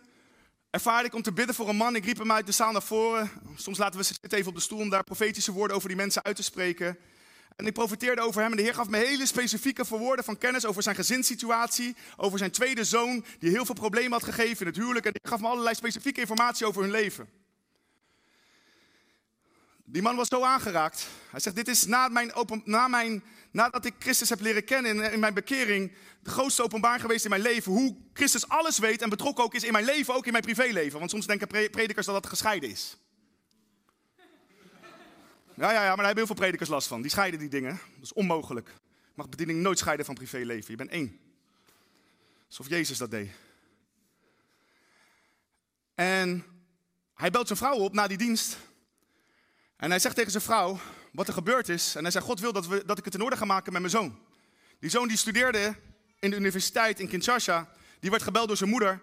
ervaarde 0.74 1.08
ik 1.08 1.14
om 1.14 1.22
te 1.22 1.32
bidden 1.32 1.56
voor 1.56 1.70
een 1.70 1.76
man. 1.76 1.96
Ik 1.96 2.06
riep 2.06 2.18
hem 2.18 2.32
uit 2.32 2.46
de 2.46 2.52
zaal 2.52 2.72
naar 2.72 2.84
voren. 2.84 3.32
Soms 3.56 3.78
laten 3.78 4.00
we 4.00 4.06
zitten 4.06 4.38
even 4.38 4.50
op 4.50 4.56
de 4.56 4.62
stoel 4.62 4.80
om 4.80 4.90
daar 4.90 5.04
profetische 5.04 5.52
woorden 5.52 5.76
over 5.76 5.88
die 5.88 5.98
mensen 5.98 6.24
uit 6.24 6.36
te 6.36 6.44
spreken. 6.44 6.98
En 7.56 7.66
ik 7.66 7.74
profiteerde 7.74 8.22
over 8.22 8.42
hem 8.42 8.52
en 8.52 8.58
de 8.58 8.64
Heer 8.64 8.74
gaf 8.74 8.90
me 8.90 8.98
hele 8.98 9.26
specifieke 9.26 9.84
woorden 9.88 10.26
van 10.26 10.38
kennis 10.38 10.66
over 10.66 10.84
zijn 10.84 10.96
gezinssituatie, 10.96 11.96
over 12.18 12.38
zijn 12.38 12.52
tweede 12.52 12.84
zoon 12.84 13.26
die 13.40 13.50
heel 13.50 13.66
veel 13.66 13.76
problemen 13.76 14.12
had 14.12 14.24
gegeven 14.24 14.60
in 14.60 14.68
het 14.68 14.76
huwelijk. 14.76 15.06
En 15.06 15.12
hij 15.12 15.32
gaf 15.32 15.42
me 15.42 15.48
allerlei 15.48 15.76
specifieke 15.76 16.20
informatie 16.20 16.66
over 16.66 16.82
hun 16.82 16.92
leven. 16.92 17.30
Die 19.86 20.02
man 20.02 20.16
was 20.16 20.28
zo 20.28 20.44
aangeraakt. 20.44 21.08
Hij 21.30 21.40
zegt, 21.40 21.56
dit 21.56 21.68
is 21.68 21.86
na 21.86 22.08
mijn 22.08 22.34
open, 22.34 22.62
na 22.66 22.88
mijn, 22.88 23.24
nadat 23.54 23.86
ik 23.86 23.94
Christus 24.00 24.30
heb 24.30 24.40
leren 24.40 24.66
kennen 24.66 24.96
in, 24.96 25.12
in 25.12 25.20
mijn 25.20 25.34
bekering, 25.34 25.94
de 26.22 26.30
grootste 26.30 26.64
openbaar 26.64 27.00
geweest 27.00 27.24
in 27.24 27.30
mijn 27.30 27.42
leven. 27.42 27.72
Hoe 27.72 27.98
Christus 28.14 28.48
alles 28.48 28.80
weet 28.80 29.02
en 29.02 29.10
betrokken 29.10 29.44
ook 29.44 29.54
is 29.54 29.64
in 29.64 29.72
mijn 29.72 29.86
leven, 29.86 30.14
ook 30.14 30.26
in 30.26 30.32
mijn 30.32 30.44
privéleven. 30.44 31.00
Want 31.00 31.12
soms 31.12 31.28
denken 31.28 31.48
predikers 31.48 32.06
dat 32.06 32.16
dat 32.16 32.28
gescheiden 32.28 32.70
is. 32.70 32.98
Ja, 35.56 35.72
ja, 35.72 35.84
ja, 35.84 35.88
maar 35.88 35.96
daar 35.96 36.06
hebben 36.06 36.16
heel 36.16 36.26
veel 36.26 36.36
predikers 36.36 36.70
last 36.70 36.88
van. 36.88 37.02
Die 37.02 37.12
scheiden 37.12 37.40
die 37.40 37.50
dingen. 37.50 37.80
Dat 37.96 38.04
is 38.04 38.14
onmogelijk. 38.14 38.68
Je 38.68 39.14
mag 39.14 39.30
bediening 39.30 39.60
nooit 39.60 39.78
scheiden 39.78 40.06
van 40.06 40.16
privéleven. 40.16 40.72
Je 40.72 40.78
bent 40.78 40.90
één. 40.90 41.20
Alsof 42.48 42.70
Jezus 42.70 42.98
dat 42.98 43.12
deed. 43.12 43.32
En 45.96 46.46
hij 47.14 47.30
belt 47.30 47.48
zijn 47.48 47.60
vrouw 47.60 47.76
op 47.76 47.94
na 47.94 48.08
die 48.08 48.18
dienst. 48.18 48.58
En 49.76 49.90
hij 49.90 50.00
zegt 50.00 50.16
tegen 50.16 50.32
zijn 50.32 50.44
vrouw 50.44 50.80
wat 51.14 51.28
er 51.28 51.34
gebeurd 51.34 51.70
is. 51.70 51.96
En 51.96 52.02
hij 52.02 52.12
zegt, 52.12 52.26
God 52.26 52.40
wil 52.40 52.54
dat, 52.54 52.68
we, 52.68 52.84
dat 52.86 52.98
ik 52.98 53.06
het 53.06 53.14
in 53.14 53.22
orde 53.22 53.38
ga 53.38 53.46
maken 53.46 53.72
met 53.72 53.82
mijn 53.82 53.94
zoon. 53.94 54.20
Die 54.80 54.90
zoon 54.90 55.08
die 55.08 55.18
studeerde 55.18 55.76
in 56.20 56.30
de 56.30 56.36
universiteit 56.36 57.00
in 57.00 57.08
Kinshasa. 57.08 57.70
Die 58.00 58.10
werd 58.10 58.24
gebeld 58.24 58.48
door 58.48 58.58
zijn 58.58 58.70
moeder. 58.70 59.02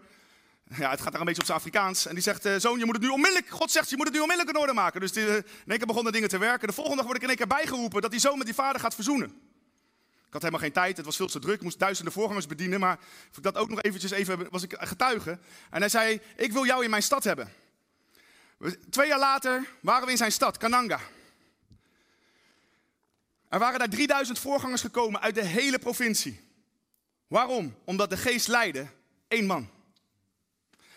Ja, 0.77 0.91
het 0.91 1.01
gaat 1.01 1.13
daar 1.13 1.21
een 1.21 1.27
beetje 1.27 1.41
op 1.41 1.47
zijn 1.47 1.59
Afrikaans. 1.59 2.07
En 2.07 2.15
die 2.15 2.23
zegt, 2.23 2.47
uh, 2.47 2.57
zoon, 2.57 2.79
je 2.79 2.85
moet 2.85 2.95
het 2.95 3.05
nu 3.05 3.11
onmiddellijk, 3.11 3.49
God 3.49 3.71
zegt, 3.71 3.91
je 3.91 3.97
moet 3.97 4.07
het 4.07 4.15
nu 4.15 4.21
onmiddellijk 4.21 4.57
in 4.57 4.63
orde 4.63 4.73
maken. 4.73 5.01
Dus 5.01 5.17
uh, 5.17 5.35
in 5.35 5.45
één 5.67 5.79
keer 5.79 5.87
begonnen 5.87 6.13
dingen 6.13 6.29
te 6.29 6.39
werken. 6.39 6.69
De 6.69 6.75
volgende 6.75 6.99
dag 6.99 7.07
word 7.07 7.17
ik 7.17 7.23
in 7.23 7.29
één 7.29 7.39
keer 7.39 7.57
bijgeroepen 7.57 8.03
dat 8.03 8.11
die 8.11 8.21
zoon 8.21 8.37
met 8.37 8.47
die 8.47 8.55
vader 8.55 8.81
gaat 8.81 8.95
verzoenen. 8.95 9.29
Ik 10.27 10.37
had 10.37 10.43
helemaal 10.43 10.65
geen 10.65 10.73
tijd, 10.73 10.97
het 10.97 11.07
was 11.07 11.17
veel 11.17 11.27
te 11.27 11.39
druk, 11.39 11.55
ik 11.55 11.63
moest 11.63 11.79
duizenden 11.79 12.13
voorgangers 12.13 12.47
bedienen. 12.47 12.81
Maar 12.81 12.99
ik 13.37 13.43
dat 13.43 13.57
ook 13.57 13.69
nog 13.69 13.83
eventjes 13.83 14.11
even, 14.11 14.51
was 14.51 14.63
ik 14.63 14.75
getuige. 14.79 15.39
En 15.71 15.81
hij 15.81 15.89
zei, 15.89 16.21
ik 16.37 16.53
wil 16.53 16.67
jou 16.67 16.85
in 16.85 16.91
mijn 16.91 17.03
stad 17.03 17.25
hebben. 17.25 17.53
Twee 18.91 19.09
jaar 19.09 19.19
later 19.19 19.69
waren 19.81 20.05
we 20.05 20.11
in 20.11 20.17
zijn 20.17 20.33
stad, 20.33 20.57
Kananga. 20.57 21.01
Er 23.51 23.59
waren 23.59 23.79
daar 23.79 23.89
3000 23.89 24.39
voorgangers 24.39 24.81
gekomen 24.81 25.21
uit 25.21 25.35
de 25.35 25.45
hele 25.45 25.79
provincie. 25.79 26.41
Waarom? 27.27 27.75
Omdat 27.85 28.11
de 28.11 28.17
geest 28.17 28.49
leidde 28.49 28.87
één 29.29 29.47
man. 29.47 29.69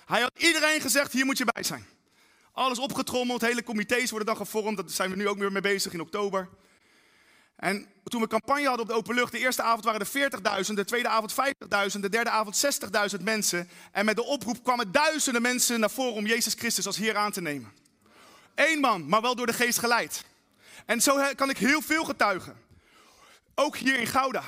Hij 0.06 0.22
had 0.22 0.32
iedereen 0.38 0.82
gezegd, 0.82 1.13
hier 1.13 1.26
moet 1.26 1.38
je 1.38 1.46
bij 1.54 1.63
zijn. 1.63 1.86
Alles 2.52 2.80
opgetrommeld, 2.80 3.42
hele 3.42 3.63
comité's 3.63 4.10
worden 4.10 4.28
dan 4.28 4.46
gevormd. 4.46 4.78
Daar 4.78 4.89
zijn 4.89 5.10
we 5.10 5.16
nu 5.16 5.28
ook 5.28 5.38
weer 5.38 5.52
mee 5.52 5.62
bezig 5.62 5.94
in 5.94 6.02
oktober. 6.02 6.50
En 7.56 7.88
toen 8.04 8.22
we 8.22 8.28
campagne 8.28 8.68
hadden 8.68 8.86
op 8.86 8.92
de 8.92 8.98
open 8.98 9.16
lucht, 9.16 9.32
de 9.32 9.38
eerste 9.38 9.62
avond 9.62 9.84
waren 9.84 10.00
er 10.00 10.66
40.000, 10.68 10.74
de 10.74 10.86
tweede 10.86 11.08
avond 11.08 11.34
50.000, 11.94 12.00
de 12.00 12.10
derde 12.10 12.30
avond 12.30 12.66
60.000 13.18 13.24
mensen. 13.24 13.70
En 13.92 14.06
met 14.06 14.16
de 14.16 14.24
oproep 14.24 14.63
kwamen 14.63 14.92
duizenden 14.92 15.42
mensen 15.42 15.80
naar 15.80 15.92
voren 15.92 16.13
om 16.13 16.26
Jezus 16.26 16.54
Christus 16.54 16.86
als 16.86 16.98
Heer 16.98 17.16
aan 17.16 17.32
te 17.32 17.42
nemen. 17.42 17.72
Eén 18.56 18.80
man, 18.80 19.08
maar 19.08 19.22
wel 19.22 19.36
door 19.36 19.46
de 19.46 19.54
geest 19.54 19.80
geleid. 19.80 20.24
En 20.86 21.02
zo 21.02 21.34
kan 21.36 21.50
ik 21.50 21.58
heel 21.58 21.82
veel 21.82 22.04
getuigen. 22.04 22.58
Ook 23.56 23.78
hier 23.78 24.00
in 24.00 24.08
Gouda. 24.08 24.44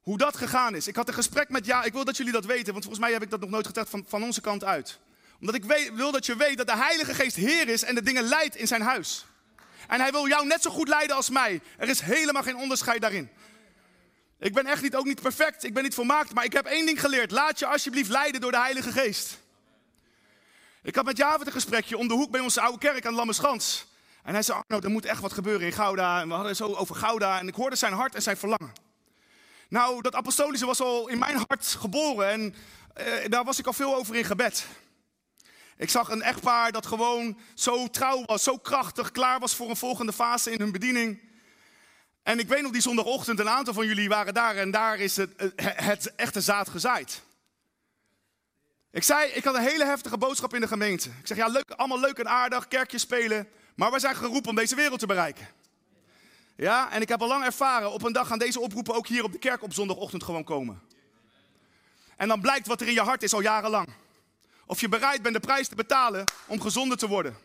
Hoe 0.00 0.18
dat 0.18 0.36
gegaan 0.36 0.74
is. 0.74 0.86
Ik 0.86 0.96
had 0.96 1.08
een 1.08 1.14
gesprek 1.14 1.48
met 1.48 1.66
ja, 1.66 1.82
ik 1.82 1.92
wil 1.92 2.04
dat 2.04 2.16
jullie 2.16 2.32
dat 2.32 2.44
weten, 2.44 2.72
want 2.72 2.84
volgens 2.84 3.04
mij 3.04 3.12
heb 3.12 3.22
ik 3.22 3.30
dat 3.30 3.40
nog 3.40 3.50
nooit 3.50 3.66
getuigd 3.66 3.90
van, 3.90 4.04
van 4.08 4.22
onze 4.22 4.40
kant 4.40 4.64
uit. 4.64 4.98
Omdat 5.40 5.54
ik 5.54 5.64
weet, 5.64 5.94
wil 5.94 6.12
dat 6.12 6.26
je 6.26 6.36
weet 6.36 6.56
dat 6.56 6.66
de 6.66 6.76
Heilige 6.76 7.14
Geest 7.14 7.36
Heer 7.36 7.68
is 7.68 7.82
en 7.82 7.94
de 7.94 8.02
dingen 8.02 8.22
leidt 8.22 8.56
in 8.56 8.66
zijn 8.66 8.82
huis. 8.82 9.24
En 9.88 10.00
hij 10.00 10.10
wil 10.10 10.28
jou 10.28 10.46
net 10.46 10.62
zo 10.62 10.70
goed 10.70 10.88
leiden 10.88 11.16
als 11.16 11.30
mij. 11.30 11.60
Er 11.78 11.88
is 11.88 12.00
helemaal 12.00 12.42
geen 12.42 12.56
onderscheid 12.56 13.00
daarin. 13.00 13.30
Ik 14.38 14.54
ben 14.54 14.66
echt 14.66 14.82
niet, 14.82 14.96
ook 14.96 15.04
niet 15.04 15.20
perfect, 15.20 15.64
ik 15.64 15.74
ben 15.74 15.82
niet 15.82 15.94
volmaakt, 15.94 16.34
maar 16.34 16.44
ik 16.44 16.52
heb 16.52 16.66
één 16.66 16.86
ding 16.86 17.00
geleerd. 17.00 17.30
Laat 17.30 17.58
je 17.58 17.66
alsjeblieft 17.66 18.10
leiden 18.10 18.40
door 18.40 18.50
de 18.50 18.60
Heilige 18.60 18.92
Geest. 18.92 19.38
Ik 20.82 20.94
had 20.94 21.04
met 21.04 21.16
Javert 21.16 21.46
een 21.46 21.52
gesprekje 21.52 21.98
om 21.98 22.08
de 22.08 22.14
hoek 22.14 22.30
bij 22.30 22.40
onze 22.40 22.60
oude 22.60 22.78
kerk 22.78 23.06
aan 23.06 23.14
Lammeschans. 23.14 23.86
En 24.22 24.32
hij 24.32 24.42
zei, 24.42 24.58
Arno, 24.58 24.84
er 24.84 24.90
moet 24.90 25.04
echt 25.04 25.20
wat 25.20 25.32
gebeuren 25.32 25.66
in 25.66 25.72
Gouda. 25.72 26.20
En 26.20 26.26
we 26.26 26.32
hadden 26.32 26.48
het 26.50 26.60
zo 26.60 26.74
over 26.74 26.94
Gouda 26.94 27.38
en 27.38 27.48
ik 27.48 27.54
hoorde 27.54 27.76
zijn 27.76 27.92
hart 27.92 28.14
en 28.14 28.22
zijn 28.22 28.36
verlangen. 28.36 28.72
Nou, 29.68 30.02
dat 30.02 30.14
apostolische 30.14 30.66
was 30.66 30.80
al 30.80 31.08
in 31.08 31.18
mijn 31.18 31.36
hart 31.48 31.66
geboren 31.66 32.28
en 32.28 32.54
eh, 32.94 33.06
daar 33.28 33.44
was 33.44 33.58
ik 33.58 33.66
al 33.66 33.72
veel 33.72 33.94
over 33.94 34.14
in 34.14 34.24
gebed. 34.24 34.66
Ik 35.76 35.90
zag 35.90 36.08
een 36.08 36.22
echtpaar 36.22 36.72
dat 36.72 36.86
gewoon 36.86 37.38
zo 37.54 37.88
trouw 37.88 38.24
was, 38.24 38.42
zo 38.42 38.58
krachtig, 38.58 39.10
klaar 39.10 39.40
was 39.40 39.54
voor 39.54 39.70
een 39.70 39.76
volgende 39.76 40.12
fase 40.12 40.50
in 40.50 40.60
hun 40.60 40.72
bediening. 40.72 41.20
En 42.22 42.38
ik 42.38 42.48
weet 42.48 42.62
nog 42.62 42.72
die 42.72 42.80
zondagochtend, 42.80 43.38
een 43.38 43.48
aantal 43.48 43.74
van 43.74 43.86
jullie 43.86 44.08
waren 44.08 44.34
daar 44.34 44.56
en 44.56 44.70
daar 44.70 44.98
is 44.98 45.16
het, 45.16 45.52
het 45.56 46.14
echte 46.14 46.40
zaad 46.40 46.68
gezaaid. 46.68 47.22
Ik 48.90 49.02
zei, 49.02 49.30
ik 49.30 49.44
had 49.44 49.54
een 49.54 49.62
hele 49.62 49.84
heftige 49.84 50.18
boodschap 50.18 50.54
in 50.54 50.60
de 50.60 50.68
gemeente. 50.68 51.08
Ik 51.08 51.26
zeg, 51.26 51.36
ja, 51.36 51.46
leuk, 51.46 51.70
allemaal 51.70 52.00
leuk 52.00 52.18
en 52.18 52.28
aardig, 52.28 52.68
kerkje 52.68 52.98
spelen, 52.98 53.48
maar 53.74 53.90
we 53.90 53.98
zijn 53.98 54.16
geroepen 54.16 54.50
om 54.50 54.56
deze 54.56 54.74
wereld 54.74 54.98
te 54.98 55.06
bereiken. 55.06 55.48
Ja, 56.56 56.92
en 56.92 57.00
ik 57.00 57.08
heb 57.08 57.22
al 57.22 57.28
lang 57.28 57.44
ervaren, 57.44 57.92
op 57.92 58.02
een 58.02 58.12
dag 58.12 58.26
gaan 58.26 58.38
deze 58.38 58.60
oproepen 58.60 58.94
ook 58.94 59.06
hier 59.06 59.24
op 59.24 59.32
de 59.32 59.38
kerk 59.38 59.62
op 59.62 59.72
zondagochtend 59.72 60.22
gewoon 60.22 60.44
komen. 60.44 60.82
En 62.16 62.28
dan 62.28 62.40
blijkt 62.40 62.66
wat 62.66 62.80
er 62.80 62.86
in 62.86 62.92
je 62.92 63.00
hart 63.00 63.22
is 63.22 63.32
al 63.32 63.40
jarenlang. 63.40 63.88
Of 64.66 64.80
je 64.80 64.88
bereid 64.88 65.22
bent 65.22 65.34
de 65.34 65.40
prijs 65.40 65.68
te 65.68 65.74
betalen 65.74 66.24
om 66.46 66.60
gezonder 66.60 66.98
te 66.98 67.08
worden. 67.08 67.36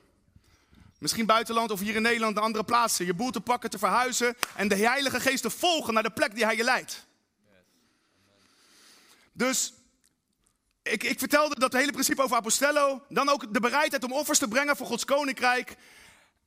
Misschien 1.00 1.26
buitenland 1.26 1.72
of 1.72 1.80
hier 1.80 1.96
in 1.96 2.02
Nederland, 2.02 2.36
naar 2.36 2.44
andere 2.44 2.64
plaatsen. 2.64 3.06
Je 3.06 3.14
boel 3.14 3.32
te 3.32 3.42
pakken, 3.42 3.70
te 3.70 3.78
verhuizen 3.78 4.36
en 4.56 4.68
de 4.68 4.76
Heilige 4.76 5.20
Geest 5.20 5.42
te 5.42 5.50
volgen 5.50 5.94
naar 5.94 6.04
de 6.04 6.10
plek 6.10 6.36
die 6.36 6.46
Hij 6.46 6.56
je 6.56 6.64
leidt. 6.64 7.06
Dus 9.32 9.74
ik, 10.84 11.04
ik 11.04 11.20
vertelde 11.20 11.60
dat 11.60 11.74
hele 11.74 11.92
principe 11.92 12.22
over 12.22 12.38
Apostello. 12.38 13.02
Dan 13.10 13.30
ook 13.30 13.54
de 13.54 13.60
bereidheid 13.60 14.04
om 14.04 14.12
offers 14.12 14.40
te 14.40 14.48
brengen 14.48 14.76
voor 14.76 14.88
Gods 14.88 15.06
koninkrijk. 15.06 15.76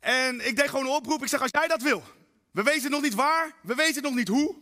En 0.00 0.46
ik 0.46 0.56
deed 0.56 0.68
gewoon 0.68 0.84
een 0.84 0.90
oproep. 0.90 1.22
Ik 1.22 1.28
zeg, 1.28 1.42
als 1.42 1.50
jij 1.50 1.68
dat 1.68 1.82
wil. 1.82 2.02
We 2.50 2.62
weten 2.62 2.90
nog 2.90 3.02
niet 3.02 3.14
waar, 3.14 3.54
we 3.62 3.74
weten 3.74 4.02
nog 4.02 4.14
niet 4.14 4.28
hoe. 4.28 4.56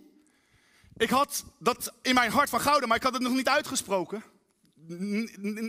Ik 0.96 1.11
had 1.11 1.44
dat 1.59 1.94
in 2.03 2.14
mijn 2.14 2.31
hart 2.31 2.48
van 2.48 2.61
gouden, 2.61 2.88
maar 2.88 2.96
ik 2.96 3.03
had 3.03 3.12
het 3.12 3.22
nog 3.22 3.33
niet 3.35 3.48
uitgesproken 3.48 4.22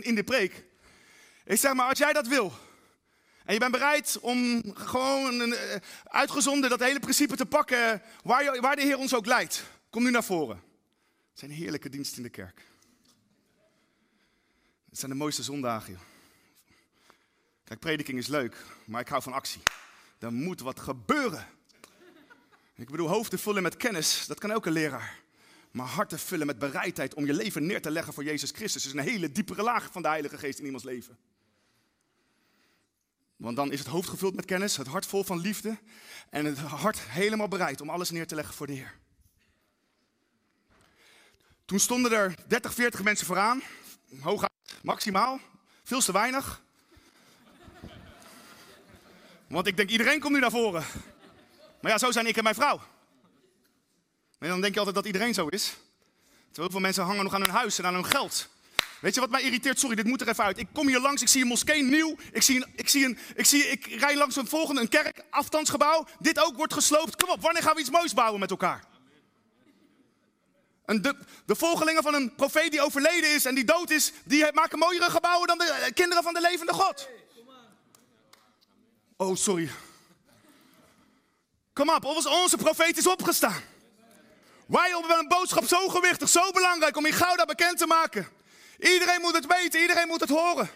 in 0.00 0.14
de 0.14 0.24
preek. 0.24 0.64
Ik 1.44 1.58
zeg 1.58 1.74
maar, 1.74 1.88
als 1.88 1.98
jij 1.98 2.12
dat 2.12 2.26
wil, 2.26 2.52
en 3.44 3.52
je 3.52 3.58
bent 3.58 3.72
bereid 3.72 4.18
om 4.20 4.62
gewoon 4.74 5.40
uh, 5.40 5.54
uitgezonden 6.04 6.70
dat 6.70 6.80
hele 6.80 7.00
principe 7.00 7.36
te 7.36 7.46
pakken 7.46 8.02
waar, 8.22 8.60
waar 8.60 8.76
de 8.76 8.82
Heer 8.82 8.98
ons 8.98 9.14
ook 9.14 9.26
leidt, 9.26 9.62
kom 9.90 10.02
nu 10.02 10.10
naar 10.10 10.24
voren. 10.24 10.56
Het 11.30 11.38
zijn 11.38 11.50
heerlijke 11.50 11.88
diensten 11.88 12.16
in 12.16 12.22
de 12.22 12.28
kerk. 12.28 12.62
Het 14.88 14.98
zijn 14.98 15.10
de 15.10 15.16
mooiste 15.16 15.42
zondagen. 15.42 16.09
Prediking 17.78 18.18
is 18.18 18.26
leuk, 18.26 18.56
maar 18.84 19.00
ik 19.00 19.08
hou 19.08 19.22
van 19.22 19.32
actie. 19.32 19.62
Er 20.18 20.32
moet 20.32 20.60
wat 20.60 20.80
gebeuren. 20.80 21.46
Ik 22.74 22.90
bedoel, 22.90 23.08
hoofden 23.08 23.38
vullen 23.38 23.62
met 23.62 23.76
kennis, 23.76 24.26
dat 24.26 24.38
kan 24.38 24.50
elke 24.50 24.70
leraar. 24.70 25.18
Maar 25.70 25.86
harten 25.86 26.18
vullen 26.18 26.46
met 26.46 26.58
bereidheid 26.58 27.14
om 27.14 27.26
je 27.26 27.32
leven 27.32 27.66
neer 27.66 27.82
te 27.82 27.90
leggen 27.90 28.12
voor 28.12 28.24
Jezus 28.24 28.50
Christus. 28.50 28.86
is 28.86 28.92
een 28.92 28.98
hele 28.98 29.32
diepere 29.32 29.62
laag 29.62 29.88
van 29.92 30.02
de 30.02 30.08
Heilige 30.08 30.38
Geest 30.38 30.58
in 30.58 30.64
iemands 30.64 30.84
leven. 30.84 31.18
Want 33.36 33.56
dan 33.56 33.72
is 33.72 33.78
het 33.78 33.88
hoofd 33.88 34.08
gevuld 34.08 34.34
met 34.34 34.44
kennis, 34.44 34.76
het 34.76 34.86
hart 34.86 35.06
vol 35.06 35.24
van 35.24 35.40
liefde 35.40 35.78
en 36.30 36.44
het 36.44 36.58
hart 36.58 37.00
helemaal 37.00 37.48
bereid 37.48 37.80
om 37.80 37.90
alles 37.90 38.10
neer 38.10 38.26
te 38.26 38.34
leggen 38.34 38.54
voor 38.54 38.66
de 38.66 38.72
Heer. 38.72 38.98
Toen 41.64 41.78
stonden 41.78 42.12
er 42.12 42.34
30, 42.46 42.74
40 42.74 43.02
mensen 43.02 43.26
vooraan, 43.26 43.62
hooguit 44.20 44.52
maximaal, 44.82 45.40
veel 45.82 46.00
te 46.00 46.12
weinig. 46.12 46.62
Want 49.50 49.66
ik 49.66 49.76
denk, 49.76 49.90
iedereen 49.90 50.20
komt 50.20 50.32
nu 50.32 50.40
naar 50.40 50.50
voren. 50.50 50.84
Maar 51.80 51.90
ja, 51.90 51.98
zo 51.98 52.10
zijn 52.10 52.26
ik 52.26 52.36
en 52.36 52.42
mijn 52.42 52.54
vrouw. 52.54 52.80
En 54.38 54.48
dan 54.48 54.60
denk 54.60 54.72
je 54.72 54.78
altijd 54.78 54.96
dat 54.96 55.06
iedereen 55.06 55.34
zo 55.34 55.46
is. 55.46 55.76
Terwijl 56.46 56.70
veel 56.70 56.80
mensen 56.80 57.04
hangen 57.04 57.24
nog 57.24 57.34
aan 57.34 57.40
hun 57.40 57.50
huis 57.50 57.78
en 57.78 57.86
aan 57.86 57.94
hun 57.94 58.04
geld. 58.04 58.48
Weet 59.00 59.14
je 59.14 59.20
wat 59.20 59.30
mij 59.30 59.42
irriteert? 59.42 59.78
Sorry, 59.78 59.96
dit 59.96 60.04
moet 60.04 60.20
er 60.20 60.28
even 60.28 60.44
uit. 60.44 60.58
Ik 60.58 60.66
kom 60.72 60.86
hier 60.86 61.00
langs, 61.00 61.22
ik 61.22 61.28
zie 61.28 61.42
een 61.42 61.48
moskee 61.48 61.82
nieuw. 61.82 62.16
Ik, 62.32 62.42
zie 62.42 62.56
een, 62.56 62.72
ik, 62.74 62.88
zie 62.88 63.04
een, 63.04 63.18
ik, 63.34 63.44
zie, 63.44 63.66
ik 63.66 63.86
rij 63.86 64.16
langs 64.16 64.36
een 64.36 64.46
volgende, 64.46 64.80
een 64.80 64.88
kerk, 64.88 65.24
afstandsgebouw. 65.30 66.06
Dit 66.18 66.38
ook 66.38 66.56
wordt 66.56 66.74
gesloopt. 66.74 67.16
Kom 67.16 67.30
op, 67.30 67.42
wanneer 67.42 67.62
gaan 67.62 67.74
we 67.74 67.80
iets 67.80 67.90
moois 67.90 68.14
bouwen 68.14 68.40
met 68.40 68.50
elkaar? 68.50 68.84
De, 70.84 71.16
de 71.46 71.54
volgelingen 71.54 72.02
van 72.02 72.14
een 72.14 72.34
profeet 72.34 72.70
die 72.70 72.82
overleden 72.82 73.34
is 73.34 73.44
en 73.44 73.54
die 73.54 73.64
dood 73.64 73.90
is, 73.90 74.12
die 74.24 74.52
maken 74.52 74.78
mooiere 74.78 75.10
gebouwen 75.10 75.46
dan 75.46 75.58
de 75.58 75.64
eh, 75.64 75.92
kinderen 75.94 76.22
van 76.22 76.34
de 76.34 76.40
levende 76.40 76.72
God. 76.72 77.08
Oh, 79.20 79.36
sorry. 79.36 79.70
Kom 81.72 81.90
op, 81.90 82.04
onze 82.04 82.56
profeet 82.56 82.96
is 82.96 83.06
opgestaan. 83.06 83.62
Wij 84.66 84.90
hebben 84.90 85.18
een 85.18 85.28
boodschap 85.28 85.64
zo 85.64 85.88
gewichtig, 85.88 86.28
zo 86.28 86.50
belangrijk 86.50 86.96
om 86.96 87.06
in 87.06 87.12
Gouda 87.12 87.44
bekend 87.44 87.78
te 87.78 87.86
maken. 87.86 88.28
Iedereen 88.78 89.20
moet 89.20 89.34
het 89.34 89.46
weten, 89.46 89.80
iedereen 89.80 90.08
moet 90.08 90.20
het 90.20 90.28
horen. 90.28 90.70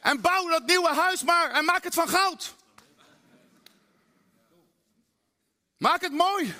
En 0.00 0.20
bouw 0.20 0.48
dat 0.48 0.66
nieuwe 0.66 0.88
huis 0.88 1.22
maar 1.22 1.50
en 1.50 1.64
maak 1.64 1.84
het 1.84 1.94
van 1.94 2.08
goud. 2.08 2.54
Maak 5.76 6.00
het 6.00 6.12
mooi. 6.12 6.46
Dat 6.46 6.54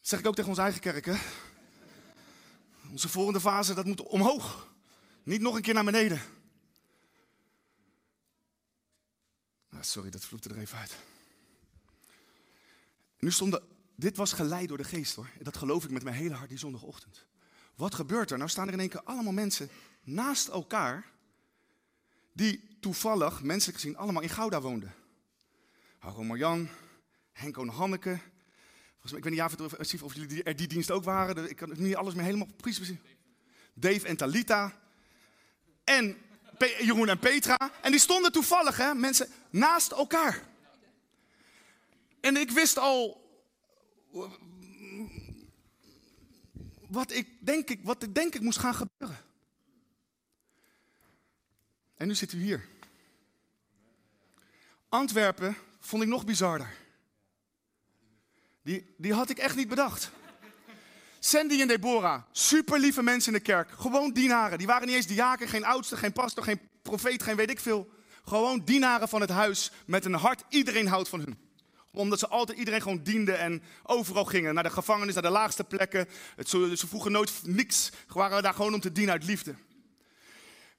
zeg 0.00 0.18
ik 0.18 0.26
ook 0.26 0.34
tegen 0.34 0.50
onze 0.50 0.62
eigen 0.62 0.80
kerk. 0.80 1.04
Hè? 1.04 1.16
Onze 2.90 3.08
volgende 3.08 3.40
fase, 3.40 3.74
dat 3.74 3.84
moet 3.84 4.02
omhoog. 4.02 4.68
Niet 5.22 5.40
nog 5.40 5.54
een 5.54 5.62
keer 5.62 5.74
naar 5.74 5.84
beneden. 5.84 6.22
Ah, 9.73 9.73
sorry, 9.86 10.10
dat 10.10 10.24
vloekte 10.24 10.48
er 10.48 10.58
even 10.58 10.78
uit. 10.78 10.96
Nu 13.18 13.30
stond 13.30 13.60
dit 13.96 14.16
was 14.16 14.32
geleid 14.32 14.68
door 14.68 14.76
de 14.76 14.84
geest 14.84 15.14
hoor. 15.14 15.28
Dat 15.42 15.56
geloof 15.56 15.84
ik 15.84 15.90
met 15.90 16.02
mijn 16.02 16.16
hele 16.16 16.34
hart 16.34 16.48
die 16.48 16.58
zondagochtend. 16.58 17.26
Wat 17.74 17.94
gebeurt 17.94 18.30
er? 18.30 18.38
Nou 18.38 18.50
staan 18.50 18.66
er 18.66 18.72
in 18.72 18.80
één 18.80 18.88
keer 18.88 19.02
allemaal 19.02 19.32
mensen 19.32 19.68
naast 20.02 20.48
elkaar. 20.48 21.12
Die 22.32 22.76
toevallig, 22.80 23.42
menselijk 23.42 23.80
gezien, 23.80 23.96
allemaal 23.96 24.22
in 24.22 24.28
Gouda 24.28 24.60
woonden. 24.60 24.94
Harro 25.98 26.22
Marjan, 26.22 26.68
Henko 27.32 27.62
en 27.62 27.68
Hanneke. 27.68 28.18
Ik 29.02 29.24
weet 29.24 29.32
niet 29.32 29.60
of, 29.60 30.02
of 30.02 30.14
jullie 30.14 30.42
er 30.42 30.56
die 30.56 30.66
dienst 30.66 30.90
ook 30.90 31.04
waren. 31.04 31.50
Ik 31.50 31.56
kan 31.56 31.72
niet 31.76 31.96
alles 31.96 32.14
meer 32.14 32.24
helemaal 32.24 32.48
precies 32.56 32.86
zien. 32.86 33.00
Dave 33.74 34.06
en 34.06 34.16
Talita. 34.16 34.80
En 35.84 36.16
Jeroen 36.58 37.08
en 37.08 37.18
Petra. 37.18 37.70
En 37.82 37.90
die 37.90 38.00
stonden 38.00 38.32
toevallig, 38.32 38.76
hè, 38.76 38.94
mensen, 38.94 39.28
naast 39.54 39.92
elkaar. 39.92 40.42
En 42.20 42.36
ik 42.36 42.50
wist 42.50 42.78
al 42.78 43.22
wat 46.88 47.12
ik 47.12 47.28
denk 47.38 47.68
ik, 47.68 47.80
wat 47.82 48.02
ik 48.02 48.14
denk 48.14 48.34
ik 48.34 48.40
moest 48.40 48.58
gaan 48.58 48.74
gebeuren. 48.74 49.18
En 51.96 52.06
nu 52.06 52.14
zitten 52.14 52.38
we 52.38 52.44
hier. 52.44 52.68
Antwerpen 54.88 55.56
vond 55.80 56.02
ik 56.02 56.08
nog 56.08 56.24
bizarder. 56.24 56.76
Die, 58.62 58.94
die 58.96 59.12
had 59.12 59.30
ik 59.30 59.38
echt 59.38 59.56
niet 59.56 59.68
bedacht. 59.68 60.10
Sandy 61.18 61.60
en 61.60 61.68
Deborah, 61.68 62.22
super 62.32 62.78
lieve 62.78 63.02
mensen 63.02 63.32
in 63.32 63.38
de 63.38 63.44
kerk. 63.44 63.70
Gewoon 63.70 64.12
dienaren. 64.12 64.58
Die 64.58 64.66
waren 64.66 64.86
niet 64.86 64.96
eens 64.96 65.06
diaken, 65.06 65.48
geen 65.48 65.64
oudste, 65.64 65.96
geen 65.96 66.12
pastor, 66.12 66.44
geen 66.44 66.60
profeet, 66.82 67.22
geen 67.22 67.36
weet 67.36 67.50
ik 67.50 67.60
veel. 67.60 67.92
Gewoon 68.24 68.62
dienaren 68.64 69.08
van 69.08 69.20
het 69.20 69.30
huis 69.30 69.70
met 69.86 70.04
een 70.04 70.14
hart. 70.14 70.42
Iedereen 70.48 70.86
houdt 70.86 71.08
van 71.08 71.20
hun 71.20 71.44
omdat 71.94 72.18
ze 72.18 72.28
altijd 72.28 72.58
iedereen 72.58 72.82
gewoon 72.82 73.02
dienden 73.02 73.38
en 73.38 73.62
overal 73.82 74.24
gingen. 74.24 74.54
Naar 74.54 74.62
de 74.62 74.70
gevangenis, 74.70 75.14
naar 75.14 75.22
de 75.22 75.28
laagste 75.28 75.64
plekken. 75.64 76.08
Het, 76.36 76.48
ze, 76.48 76.86
vroegen 76.86 77.12
nooit 77.12 77.32
niks. 77.42 77.84
Ze 77.84 78.14
waren 78.14 78.42
daar 78.42 78.54
gewoon 78.54 78.74
om 78.74 78.80
te 78.80 78.92
dienen 78.92 79.12
uit 79.12 79.24
liefde. 79.24 79.54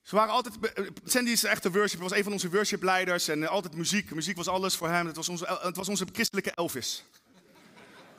Ze 0.02 0.16
waren 0.16 0.34
altijd, 0.34 0.56
eh, 0.74 0.86
Sandy 1.04 1.32
is 1.32 1.44
echt 1.44 1.66
een 1.66 1.72
worship, 1.72 2.00
was 2.00 2.12
een 2.12 2.24
van 2.24 2.32
onze 2.32 2.50
worshipleiders 2.50 3.28
en 3.28 3.44
eh, 3.44 3.50
altijd 3.50 3.76
muziek. 3.76 4.14
Muziek 4.14 4.36
was 4.36 4.48
alles 4.48 4.76
voor 4.76 4.90
hem. 4.90 5.06
Het 5.06 5.16
was 5.16 5.30
onze, 5.30 5.60
het 5.62 5.76
was 5.76 5.90
onze 5.90 6.06
christelijke 6.14 6.52
Elvis. 6.52 7.04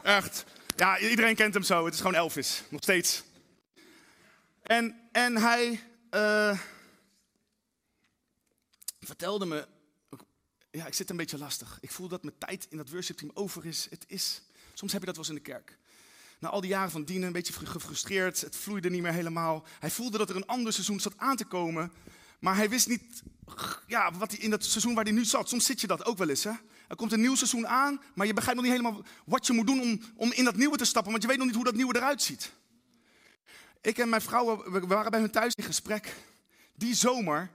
Echt. 0.03 0.45
Ja, 0.77 0.99
iedereen 0.99 1.35
kent 1.35 1.55
hem 1.55 1.62
zo. 1.62 1.85
Het 1.85 1.95
is 1.95 2.01
gewoon 2.01 2.15
Elvis. 2.15 2.62
Nog 2.69 2.83
steeds. 2.83 3.23
En, 4.62 5.09
en 5.12 5.37
hij 5.37 5.81
uh, 6.11 6.59
vertelde 9.07 9.47
me, 9.47 9.69
ja, 10.71 10.87
ik 10.87 10.95
zit 10.95 11.11
een 11.11 11.16
beetje 11.16 11.38
lastig. 11.38 11.79
Ik 11.81 11.90
voel 11.90 12.09
dat 12.09 12.23
mijn 12.23 12.38
tijd 12.38 12.66
in 12.71 12.77
dat 12.77 12.90
worshipteam 12.90 13.31
over 13.35 13.66
is. 13.66 13.87
Het 13.90 14.05
is, 14.07 14.42
soms 14.75 14.92
heb 14.92 15.01
je 15.01 15.07
dat 15.07 15.16
wel 15.16 15.25
eens 15.25 15.37
in 15.37 15.42
de 15.42 15.51
kerk. 15.51 15.79
Na 16.38 16.49
al 16.49 16.61
die 16.61 16.71
jaren 16.71 16.90
van 16.90 17.05
dienen, 17.05 17.27
een 17.27 17.33
beetje 17.33 17.53
gefrustreerd, 17.53 18.40
het 18.40 18.57
vloeide 18.57 18.90
niet 18.90 19.03
meer 19.03 19.12
helemaal. 19.12 19.66
Hij 19.79 19.90
voelde 19.90 20.19
dat 20.19 20.31
er 20.31 20.37
een 20.37 20.47
ander 20.47 20.73
seizoen 20.73 21.01
zat 21.01 21.16
aan 21.16 21.37
te 21.37 21.45
komen, 21.45 21.92
maar 22.40 22.57
hij 22.57 22.69
wist 22.69 22.88
niet 22.88 23.23
ja, 23.87 24.12
wat 24.12 24.31
hij 24.31 24.40
in 24.40 24.51
dat 24.51 24.64
seizoen 24.64 24.95
waar 24.95 25.05
hij 25.05 25.12
nu 25.12 25.25
zat. 25.25 25.49
Soms 25.49 25.64
zit 25.64 25.81
je 25.81 25.87
dat 25.87 26.05
ook 26.05 26.19
wel 26.19 26.29
eens. 26.29 26.45
Hè? 26.45 26.53
Er 26.88 26.97
komt 26.97 27.12
een 27.12 27.21
nieuw 27.21 27.35
seizoen 27.35 27.69
aan, 27.69 28.01
maar 28.14 28.27
je 28.27 28.35
begrijpt 28.35 28.61
nog 28.61 28.71
niet 28.71 28.81
helemaal 28.81 29.05
wat 29.25 29.47
je 29.47 29.53
moet 29.53 29.66
doen 29.66 29.81
om, 29.81 30.01
om 30.16 30.33
in 30.33 30.45
dat 30.45 30.57
nieuwe 30.57 30.77
te 30.77 30.85
stappen, 30.85 31.11
want 31.11 31.23
je 31.23 31.29
weet 31.29 31.38
nog 31.38 31.47
niet 31.47 31.57
hoe 31.57 31.64
dat 31.64 31.75
nieuwe 31.75 31.97
eruit 31.97 32.23
ziet. 32.23 32.53
Ik 33.81 33.99
en 33.99 34.09
mijn 34.09 34.23
vrouw, 34.23 34.71
we 34.71 34.81
waren 34.81 35.11
bij 35.11 35.21
hun 35.21 35.31
thuis 35.31 35.53
in 35.55 35.64
gesprek. 35.64 36.14
Die 36.75 36.95
zomer 36.95 37.51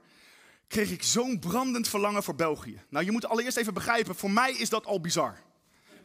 kreeg 0.72 0.90
ik 0.90 1.02
zo'n 1.02 1.38
brandend 1.38 1.88
verlangen 1.88 2.22
voor 2.22 2.34
België. 2.34 2.82
Nou, 2.88 3.04
je 3.04 3.10
moet 3.10 3.26
allereerst 3.26 3.56
even 3.56 3.74
begrijpen, 3.74 4.14
voor 4.14 4.30
mij 4.30 4.52
is 4.52 4.68
dat 4.68 4.86
al 4.86 5.00
bizar. 5.00 5.38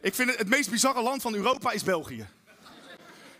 Ik 0.00 0.14
vind 0.14 0.30
het, 0.30 0.38
het 0.38 0.48
meest 0.48 0.70
bizarre 0.70 1.02
land 1.02 1.22
van 1.22 1.34
Europa 1.34 1.70
is 1.70 1.82
België. 1.82 2.28